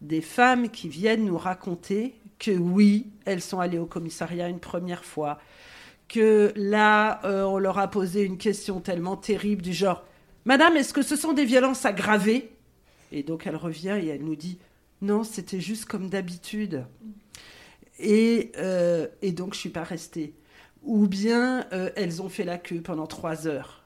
des 0.00 0.20
femmes 0.20 0.70
qui 0.70 0.88
viennent 0.88 1.24
nous 1.24 1.38
raconter 1.38 2.14
que 2.38 2.50
oui, 2.50 3.06
elles 3.24 3.42
sont 3.42 3.60
allées 3.60 3.78
au 3.78 3.86
commissariat 3.86 4.48
une 4.48 4.60
première 4.60 5.04
fois, 5.04 5.38
que 6.08 6.52
là, 6.56 7.20
euh, 7.24 7.42
on 7.42 7.58
leur 7.58 7.78
a 7.78 7.88
posé 7.88 8.22
une 8.22 8.38
question 8.38 8.80
tellement 8.80 9.16
terrible 9.16 9.62
du 9.62 9.72
genre 9.72 10.04
Madame, 10.44 10.76
est-ce 10.78 10.94
que 10.94 11.02
ce 11.02 11.14
sont 11.14 11.34
des 11.34 11.44
violences 11.44 11.84
aggravées? 11.84 12.50
Et 13.12 13.22
donc 13.22 13.46
elle 13.46 13.56
revient 13.56 13.98
et 14.02 14.06
elle 14.06 14.24
nous 14.24 14.36
dit 14.36 14.58
Non, 15.02 15.22
c'était 15.22 15.60
juste 15.60 15.84
comme 15.84 16.08
d'habitude. 16.08 16.86
Et, 17.98 18.52
euh, 18.56 19.08
et, 19.20 19.32
donc 19.32 19.54
je 19.54 19.58
suis 19.58 19.68
pas 19.68 19.82
restée. 19.82 20.32
Ou 20.82 21.06
bien 21.06 21.66
euh, 21.72 21.90
elles 21.96 22.22
ont 22.22 22.28
fait 22.28 22.44
la 22.44 22.58
queue 22.58 22.80
pendant 22.80 23.06
trois 23.06 23.46
heures. 23.46 23.84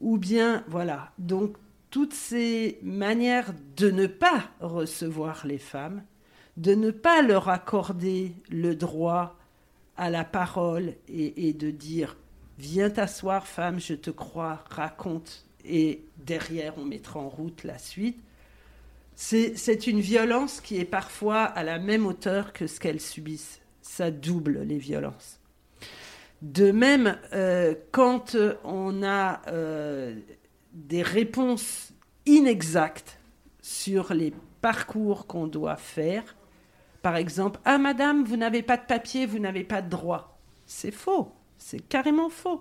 Ou 0.00 0.18
bien, 0.18 0.64
voilà. 0.68 1.12
Donc 1.18 1.56
toutes 1.90 2.14
ces 2.14 2.78
manières 2.82 3.54
de 3.76 3.90
ne 3.90 4.06
pas 4.06 4.50
recevoir 4.60 5.46
les 5.46 5.58
femmes, 5.58 6.02
de 6.56 6.74
ne 6.74 6.90
pas 6.90 7.22
leur 7.22 7.48
accorder 7.48 8.34
le 8.50 8.74
droit 8.74 9.36
à 9.96 10.10
la 10.10 10.24
parole 10.24 10.94
et, 11.08 11.48
et 11.48 11.52
de 11.52 11.70
dire 11.70 12.16
Viens 12.58 12.88
t'asseoir, 12.88 13.46
femme, 13.46 13.78
je 13.78 13.92
te 13.92 14.10
crois, 14.10 14.64
raconte, 14.70 15.44
et 15.64 16.04
derrière 16.16 16.78
on 16.78 16.84
mettra 16.84 17.20
en 17.20 17.28
route 17.28 17.64
la 17.64 17.78
suite. 17.78 18.18
C'est 19.14 19.86
une 19.86 20.00
violence 20.00 20.60
qui 20.60 20.78
est 20.78 20.84
parfois 20.84 21.44
à 21.44 21.62
la 21.62 21.78
même 21.78 22.06
hauteur 22.06 22.52
que 22.52 22.66
ce 22.66 22.78
qu'elles 22.80 23.00
subissent. 23.00 23.60
Ça 23.80 24.10
double 24.10 24.62
les 24.62 24.78
violences. 24.78 25.38
De 26.46 26.70
même, 26.70 27.18
euh, 27.32 27.74
quand 27.90 28.36
on 28.62 29.02
a 29.02 29.42
euh, 29.48 30.14
des 30.72 31.02
réponses 31.02 31.92
inexactes 32.24 33.18
sur 33.60 34.14
les 34.14 34.32
parcours 34.60 35.26
qu'on 35.26 35.48
doit 35.48 35.76
faire. 35.76 36.36
Par 37.02 37.16
exemple, 37.16 37.58
Ah 37.64 37.78
madame, 37.78 38.22
vous 38.24 38.36
n'avez 38.36 38.62
pas 38.62 38.76
de 38.76 38.86
papier, 38.86 39.26
vous 39.26 39.40
n'avez 39.40 39.64
pas 39.64 39.82
de 39.82 39.90
droit. 39.90 40.38
C'est 40.66 40.92
faux, 40.92 41.32
c'est 41.58 41.80
carrément 41.80 42.28
faux. 42.28 42.60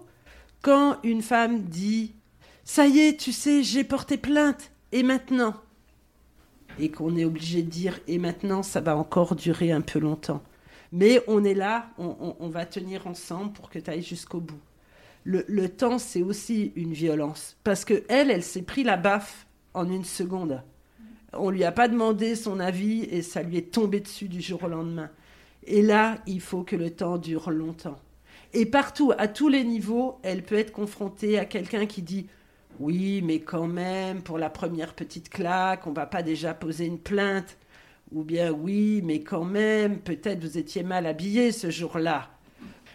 Quand 0.63 0.97
une 1.03 1.21
femme 1.21 1.61
dit 1.61 2.15
Ça 2.63 2.87
y 2.87 3.01
est, 3.01 3.19
tu 3.19 3.31
sais, 3.31 3.61
j'ai 3.61 3.83
porté 3.83 4.17
plainte, 4.17 4.71
et 4.91 5.03
maintenant? 5.03 5.53
Et 6.79 6.89
qu'on 6.89 7.15
est 7.15 7.25
obligé 7.25 7.61
de 7.61 7.69
dire 7.69 7.99
Et 8.07 8.17
maintenant, 8.17 8.63
ça 8.63 8.81
va 8.81 8.97
encore 8.97 9.35
durer 9.35 9.71
un 9.71 9.81
peu 9.81 9.99
longtemps. 9.99 10.41
Mais 10.95 11.21
on 11.27 11.43
est 11.43 11.53
là, 11.53 11.89
on, 11.97 12.47
va 12.47 12.65
tenir 12.65 13.05
ensemble 13.05 13.51
pour 13.51 13.69
que 13.69 13.79
tu 13.79 13.91
ailles 13.91 14.01
jusqu'au 14.01 14.39
bout 14.39 14.61
le, 15.25 15.43
le 15.47 15.67
temps, 15.67 15.97
c'est 15.97 16.21
aussi 16.21 16.71
une 16.75 16.93
violence. 16.93 17.57
Parce 17.65 17.83
que 17.83 18.03
elle, 18.07 18.31
elle 18.31 18.43
s'est 18.43 18.61
pris 18.61 18.83
la 18.83 18.95
baffe 18.95 19.45
en 19.73 19.89
une 19.89 20.05
seconde. 20.05 20.61
On 21.33 21.49
lui 21.49 21.65
a 21.65 21.73
pas 21.73 21.89
demandé 21.89 22.35
son 22.35 22.61
avis 22.61 23.01
et 23.03 23.21
ça 23.23 23.41
lui 23.43 23.57
est 23.57 23.73
tombé 23.73 23.99
dessus 23.99 24.29
du 24.29 24.39
jour 24.39 24.63
au 24.63 24.67
lendemain. 24.67 25.09
Et 25.65 25.81
là, 25.81 26.19
il 26.27 26.39
faut 26.39 26.63
que 26.63 26.77
le 26.77 26.91
temps 26.91 27.17
dure 27.17 27.51
longtemps. 27.51 27.99
Et 28.53 28.65
partout, 28.65 29.11
à 29.17 29.27
tous 29.27 29.49
les 29.49 29.65
niveaux, 29.65 30.17
elle 30.23 30.43
peut 30.43 30.55
être 30.55 30.71
confrontée 30.71 31.37
à 31.37 31.45
quelqu'un 31.45 31.87
qui 31.87 32.03
dit 32.03 32.27
oui, 32.79 33.21
mais 33.21 33.39
quand 33.39 33.67
même, 33.67 34.21
pour 34.21 34.37
la 34.37 34.49
première 34.49 34.93
petite 34.93 35.29
claque, 35.29 35.87
on 35.87 35.91
va 35.91 36.05
pas 36.05 36.23
déjà 36.23 36.53
poser 36.53 36.85
une 36.85 36.99
plainte. 36.99 37.57
Ou 38.15 38.23
bien 38.23 38.53
oui, 38.53 39.01
mais 39.03 39.19
quand 39.19 39.43
même, 39.43 39.99
peut-être 39.99 40.41
vous 40.41 40.57
étiez 40.57 40.83
mal 40.83 41.05
habillé 41.05 41.51
ce 41.51 41.69
jour-là. 41.69 42.29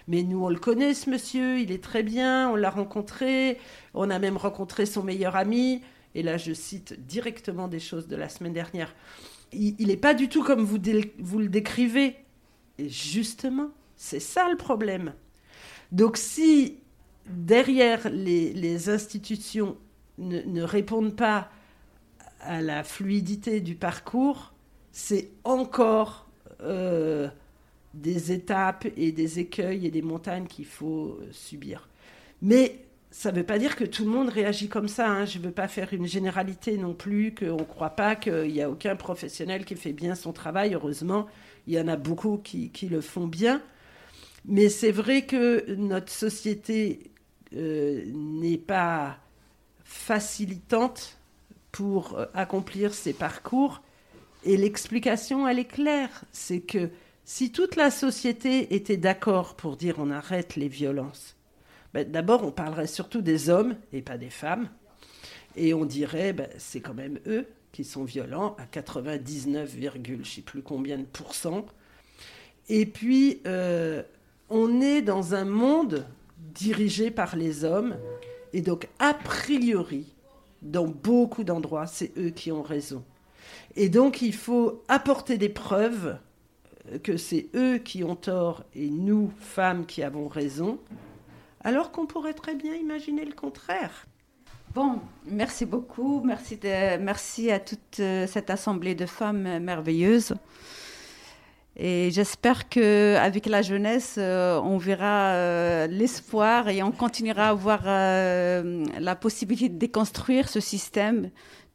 Mais 0.09 0.23
nous, 0.23 0.43
on 0.43 0.49
le 0.49 0.59
connaît, 0.59 0.95
monsieur, 1.07 1.61
il 1.61 1.71
est 1.73 1.85
très 1.85 2.03
bien, 2.03 2.49
on 2.49 2.57
l'a 2.57 2.71
rencontré, 2.71 3.59
on 3.93 4.09
a 4.09 4.19
même 4.19 4.39
rencontré 4.39 4.87
son 4.87 5.03
meilleur 5.03 5.37
ami. 5.37 5.83
Et 6.15 6.23
là, 6.23 6.39
je 6.39 6.55
cite 6.55 7.07
directement 7.07 7.69
des 7.69 7.81
choses 7.81 8.09
de 8.09 8.17
la 8.17 8.31
semaine 8.31 8.55
dernière. 8.55 8.95
Il 9.53 9.89
n'est 9.89 9.99
pas 9.99 10.15
du 10.15 10.31
tout 10.31 10.43
comme 10.43 10.65
vous, 10.65 10.79
le 10.79 11.49
décrivez. 11.49 12.17
Et 12.79 12.89
justement, 12.89 13.69
c'est 13.97 14.21
ça 14.21 14.49
le 14.49 14.57
problème. 14.57 15.13
Donc 15.93 16.17
si 16.17 16.79
derrière 17.27 18.09
les, 18.09 18.89
institutions, 18.89 19.77
ne 20.17 20.63
répondent 20.63 21.15
pas 21.15 21.51
à 22.41 22.63
la 22.63 22.83
fluidité 22.85 23.61
du 23.61 23.75
parcours, 23.75 24.55
c'est 24.93 25.31
encore 25.45 26.29
euh, 26.63 27.29
des 27.95 28.33
étapes 28.33 28.87
et 28.97 29.13
des 29.13 29.39
écueils 29.39 29.87
et 29.87 29.91
des 29.91 30.03
montagnes 30.03 30.47
qu'il 30.47 30.67
faut 30.67 31.19
euh, 31.21 31.29
subir. 31.33 31.89
Mais 32.43 32.85
ça 33.11 33.33
ne 33.33 33.37
veut 33.39 33.45
pas 33.45 33.59
dire 33.59 33.77
que 33.77 33.85
tout 33.85 34.05
le 34.05 34.11
monde 34.11 34.29
réagit 34.29 34.69
comme 34.69 34.89
ça. 34.89 35.09
hein. 35.09 35.25
Je 35.25 35.39
ne 35.39 35.45
veux 35.45 35.51
pas 35.51 35.69
faire 35.69 35.93
une 35.93 36.07
généralité 36.07 36.77
non 36.77 36.95
plus, 36.95 37.35
qu'on 37.35 37.57
ne 37.57 37.65
croit 37.65 37.91
pas 37.91 38.15
qu'il 38.15 38.53
n'y 38.53 38.63
a 38.63 38.71
aucun 38.71 38.95
professionnel 38.95 39.65
qui 39.65 39.75
fait 39.75 39.93
bien 39.93 40.15
son 40.15 40.33
travail. 40.33 40.75
Heureusement, 40.75 41.27
il 41.67 41.75
y 41.75 41.81
en 41.81 41.89
a 41.89 41.97
beaucoup 41.97 42.39
qui, 42.39 42.71
le 42.89 43.01
font 43.01 43.27
bien. 43.27 43.61
Mais 44.45 44.69
c'est 44.69 44.93
vrai 44.93 45.23
que 45.23 45.75
notre 45.75 46.13
société 46.13 47.11
euh, 47.57 48.05
n'est 48.15 48.59
pas 48.59 49.19
facilitante 49.85 51.19
pour 51.73 52.19
accomplir 52.35 52.95
ces 52.95 53.13
parcours. 53.13 53.83
Et 54.45 54.57
l'explication, 54.57 55.47
elle 55.47 55.59
est 55.59 55.65
claire. 55.65 56.25
C'est 56.33 56.61
que 56.61 56.91
si 57.25 57.53
toute 57.53 57.77
la 57.77 57.91
société 57.91 58.75
était 58.75 58.97
d'accord 58.97 59.55
pour 59.55 59.77
dire 59.77 59.97
on 59.99 60.11
arrête 60.11 60.57
les 60.57 60.69
violences, 60.69 61.37
ben, 61.93 62.11
d'abord 62.11 62.45
on 62.45 62.51
parlerait 62.51 62.87
surtout 62.87 63.21
des 63.21 63.51
hommes 63.51 63.77
et 63.93 64.03
pas 64.03 64.19
des 64.19 64.31
femmes. 64.31 64.69
Et 65.57 65.75
on 65.75 65.85
dirait 65.85 66.33
ben, 66.33 66.49
c'est 66.59 66.81
quand 66.81 66.95
même 66.95 67.19
eux 67.27 67.47
qui 67.73 67.85
sont 67.85 68.05
violents 68.05 68.57
à 68.59 68.65
99, 68.65 69.77
je 69.79 70.13
ne 70.13 70.25
sais 70.25 70.41
plus 70.41 70.63
combien 70.63 70.99
de 70.99 71.05
pourcents. 71.05 71.67
Et 72.69 72.87
puis, 72.87 73.41
euh, 73.47 74.03
on 74.49 74.81
est 74.81 75.03
dans 75.03 75.35
un 75.35 75.45
monde 75.45 76.07
dirigé 76.37 77.11
par 77.11 77.37
les 77.37 77.65
hommes. 77.65 77.97
Et 78.53 78.61
donc, 78.61 78.89
a 78.99 79.15
priori, 79.15 80.07
dans 80.63 80.87
beaucoup 80.87 81.45
d'endroits, 81.45 81.87
c'est 81.87 82.13
eux 82.19 82.31
qui 82.31 82.51
ont 82.51 82.63
raison. 82.63 83.05
Et 83.77 83.89
donc, 83.89 84.23
il 84.23 84.35
faut 84.35 84.83
apporter 84.89 85.39
des 85.39 85.49
preuves 85.49 86.19
euh, 86.91 86.99
que 86.99 87.17
c'est 87.17 87.49
eux 87.55 87.79
qui 87.79 88.05
ont 88.05 88.17
tort 88.17 88.65
et 88.75 88.89
nous, 88.91 89.31
femmes, 89.39 89.87
qui 89.87 90.03
avons 90.03 90.29
raison, 90.29 90.79
alors 91.63 91.93
qu'on 91.93 92.07
pourrait 92.07 92.35
très 92.35 92.55
bien 92.55 92.75
imaginer 92.75 93.25
le 93.25 93.33
contraire. 93.33 94.07
Bon, 94.75 95.01
merci 95.27 95.67
beaucoup. 95.67 96.23
Merci, 96.25 96.59
merci 97.01 97.51
à 97.51 97.59
toute 97.59 97.99
euh, 98.01 98.27
cette 98.27 98.51
assemblée 98.51 98.95
de 98.95 99.07
femmes 99.07 99.59
merveilleuses. 99.59 100.35
Et 101.77 102.11
j'espère 102.11 102.69
que 102.69 103.17
avec 103.17 103.47
la 103.47 103.63
jeunesse, 103.63 104.17
euh, 104.19 104.61
on 104.61 104.77
verra 104.77 105.87
l'espoir 105.87 106.69
et 106.69 106.83
on 106.83 106.91
continuera 106.91 107.47
à 107.47 107.51
avoir 107.51 107.85
la 107.85 109.17
possibilité 109.17 109.69
de 109.69 109.79
déconstruire 109.79 110.49
ce 110.49 110.61
système 110.61 111.31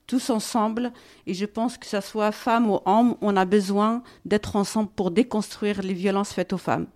tous 0.08 0.30
ensemble. 0.30 0.92
Et 1.28 1.34
je 1.34 1.46
pense 1.46 1.78
que 1.78 1.86
ce 1.86 2.02
soit 2.02 2.32
femme 2.32 2.70
ou 2.70 2.80
homme, 2.86 3.16
on 3.22 3.36
a 3.36 3.46
besoin 3.46 4.04
d'être 4.26 4.56
ensemble 4.56 4.90
pour 4.96 5.12
déconstruire 5.12 5.82
les 5.82 5.94
violences 5.94 6.34
faites 6.34 6.54
aux 6.54 6.58
femmes. 6.58 6.88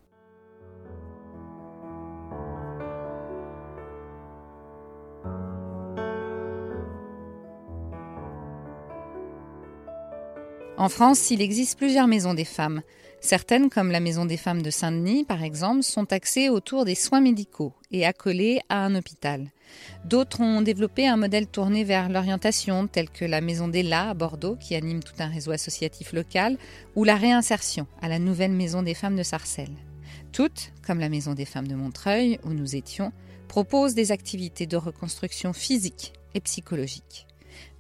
En 10.80 10.88
France, 10.88 11.30
il 11.30 11.42
existe 11.42 11.78
plusieurs 11.78 12.08
maisons 12.08 12.34
des 12.34 12.46
femmes. 12.46 12.84
Certaines, 13.22 13.70
comme 13.70 13.92
la 13.92 14.00
Maison 14.00 14.26
des 14.26 14.38
femmes 14.38 14.62
de 14.62 14.70
Saint-Denis, 14.70 15.26
par 15.26 15.44
exemple, 15.44 15.84
sont 15.84 16.12
axées 16.14 16.50
autour 16.50 16.86
des 16.86 16.96
soins 16.96 17.20
médicaux 17.20 17.74
et 17.92 18.06
accolées 18.06 18.62
à 18.70 18.86
un 18.86 18.96
hôpital. 18.96 19.52
D'autres 20.06 20.40
ont 20.42 20.62
développé 20.62 21.06
un 21.08 21.18
modèle 21.18 21.48
tourné 21.48 21.84
vers 21.84 22.10
l'orientation, 22.10 22.88
tel 22.88 23.10
que 23.10 23.26
la 23.26 23.42
Maison 23.42 23.68
des 23.68 23.84
La 23.84 24.10
à 24.10 24.14
Bordeaux, 24.14 24.56
qui 24.56 24.74
anime 24.74 25.04
tout 25.04 25.14
un 25.20 25.28
réseau 25.28 25.52
associatif 25.52 26.14
local, 26.14 26.58
ou 26.96 27.04
la 27.04 27.18
réinsertion 27.18 27.88
à 28.02 28.08
la 28.08 28.20
nouvelle 28.20 28.52
Maison 28.52 28.84
des 28.84 28.94
femmes 28.94 29.18
de 29.18 29.24
Sarcelles. 29.24 29.78
Toutes, 30.32 30.72
comme 30.86 31.00
la 31.00 31.10
Maison 31.10 31.34
des 31.34 31.46
femmes 31.46 31.68
de 31.68 31.76
Montreuil, 31.76 32.40
où 32.46 32.54
nous 32.54 32.76
étions, 32.76 33.12
proposent 33.48 33.96
des 33.96 34.12
activités 34.12 34.66
de 34.66 34.78
reconstruction 34.78 35.54
physique 35.54 36.14
et 36.36 36.40
psychologique. 36.40 37.28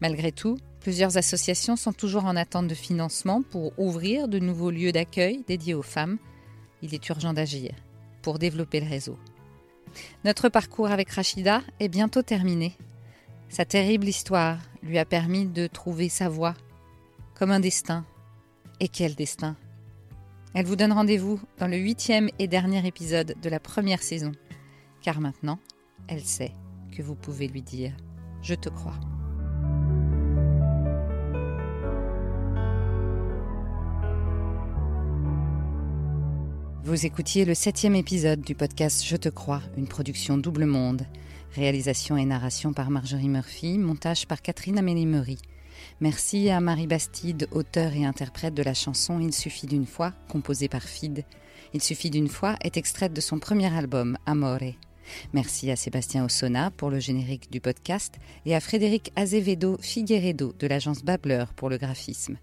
Malgré 0.01 0.31
tout, 0.31 0.57
plusieurs 0.79 1.17
associations 1.17 1.75
sont 1.75 1.93
toujours 1.93 2.25
en 2.25 2.35
attente 2.35 2.67
de 2.67 2.75
financement 2.75 3.41
pour 3.41 3.77
ouvrir 3.77 4.27
de 4.27 4.39
nouveaux 4.39 4.71
lieux 4.71 4.91
d'accueil 4.91 5.43
dédiés 5.47 5.73
aux 5.73 5.81
femmes. 5.81 6.17
Il 6.81 6.93
est 6.93 7.09
urgent 7.09 7.33
d'agir 7.33 7.71
pour 8.21 8.39
développer 8.39 8.79
le 8.79 8.89
réseau. 8.89 9.17
Notre 10.23 10.49
parcours 10.49 10.91
avec 10.91 11.09
Rachida 11.09 11.61
est 11.79 11.89
bientôt 11.89 12.21
terminé. 12.21 12.75
Sa 13.49 13.65
terrible 13.65 14.07
histoire 14.07 14.59
lui 14.83 14.99
a 14.99 15.05
permis 15.05 15.45
de 15.45 15.67
trouver 15.67 16.09
sa 16.09 16.29
voie, 16.29 16.55
comme 17.35 17.51
un 17.51 17.59
destin. 17.59 18.05
Et 18.79 18.87
quel 18.87 19.15
destin 19.15 19.57
Elle 20.53 20.65
vous 20.65 20.75
donne 20.75 20.93
rendez-vous 20.93 21.39
dans 21.57 21.67
le 21.67 21.77
huitième 21.77 22.29
et 22.39 22.47
dernier 22.47 22.85
épisode 22.87 23.35
de 23.41 23.49
la 23.49 23.59
première 23.59 24.03
saison, 24.03 24.31
car 25.01 25.19
maintenant, 25.19 25.59
elle 26.07 26.23
sait 26.23 26.53
que 26.95 27.01
vous 27.01 27.15
pouvez 27.15 27.47
lui 27.47 27.61
dire⁇ 27.61 27.91
Je 28.41 28.55
te 28.55 28.69
crois⁇ 28.69 28.99
Vous 36.89 37.05
écoutiez 37.05 37.45
le 37.45 37.53
septième 37.53 37.93
épisode 37.93 38.41
du 38.41 38.55
podcast 38.55 39.05
Je 39.05 39.15
te 39.15 39.29
crois, 39.29 39.61
une 39.77 39.87
production 39.87 40.39
double 40.39 40.65
monde. 40.65 41.05
Réalisation 41.53 42.17
et 42.17 42.25
narration 42.25 42.73
par 42.73 42.89
Marjorie 42.89 43.29
Murphy, 43.29 43.77
montage 43.77 44.25
par 44.25 44.41
Catherine 44.41 44.79
Amélie-Meury. 44.79 45.37
Merci 45.99 46.49
à 46.49 46.59
Marie 46.59 46.87
Bastide, 46.87 47.47
auteure 47.51 47.93
et 47.93 48.05
interprète 48.05 48.55
de 48.55 48.63
la 48.63 48.73
chanson 48.73 49.19
Il 49.19 49.35
suffit 49.35 49.67
d'une 49.67 49.85
fois, 49.85 50.13
composée 50.29 50.67
par 50.67 50.81
Fid. 50.81 51.25
Il 51.75 51.83
suffit 51.83 52.09
d'une 52.09 52.27
fois 52.27 52.55
est 52.63 52.75
extraite 52.75 53.13
de 53.13 53.21
son 53.21 53.37
premier 53.37 53.71
album, 53.71 54.17
Amore. 54.25 54.73
Merci 55.31 55.69
à 55.69 55.75
Sébastien 55.75 56.25
Ossona 56.25 56.71
pour 56.71 56.89
le 56.89 56.99
générique 56.99 57.51
du 57.51 57.61
podcast 57.61 58.15
et 58.47 58.55
à 58.55 58.59
Frédéric 58.59 59.11
Azevedo 59.15 59.77
Figueredo 59.79 60.55
de 60.57 60.65
l'agence 60.65 61.03
Babler 61.03 61.45
pour 61.55 61.69
le 61.69 61.77
graphisme. 61.77 62.37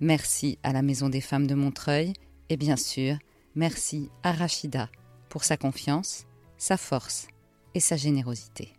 Merci 0.00 0.58
à 0.64 0.72
la 0.72 0.82
Maison 0.82 1.08
des 1.08 1.20
femmes 1.20 1.46
de 1.46 1.54
Montreuil 1.54 2.12
et 2.48 2.56
bien 2.56 2.76
sûr, 2.76 3.18
merci 3.54 4.10
à 4.22 4.32
Rachida 4.32 4.88
pour 5.28 5.44
sa 5.44 5.56
confiance, 5.56 6.26
sa 6.58 6.76
force 6.76 7.28
et 7.74 7.80
sa 7.80 7.96
générosité. 7.96 8.72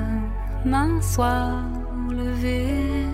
main 0.64 1.01
soit 1.03 1.62
levée. 2.11 3.07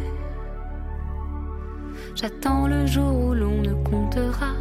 J'attends 2.14 2.66
le 2.66 2.86
jour 2.86 3.12
où 3.24 3.34
l'on 3.34 3.62
ne 3.62 3.72
comptera 3.82 4.52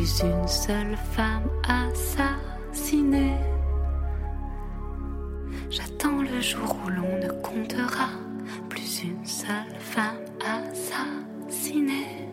plus 0.00 0.22
une 0.22 0.48
seule 0.48 0.96
femme 0.96 1.50
assassinée. 1.68 3.36
J'attends 5.68 6.22
le 6.22 6.40
jour 6.40 6.74
où 6.82 6.88
l'on 6.88 7.18
ne 7.18 7.28
comptera 7.42 8.08
plus 8.70 9.02
une 9.02 9.26
seule 9.26 9.78
femme 9.78 10.24
assassinée. 10.40 12.29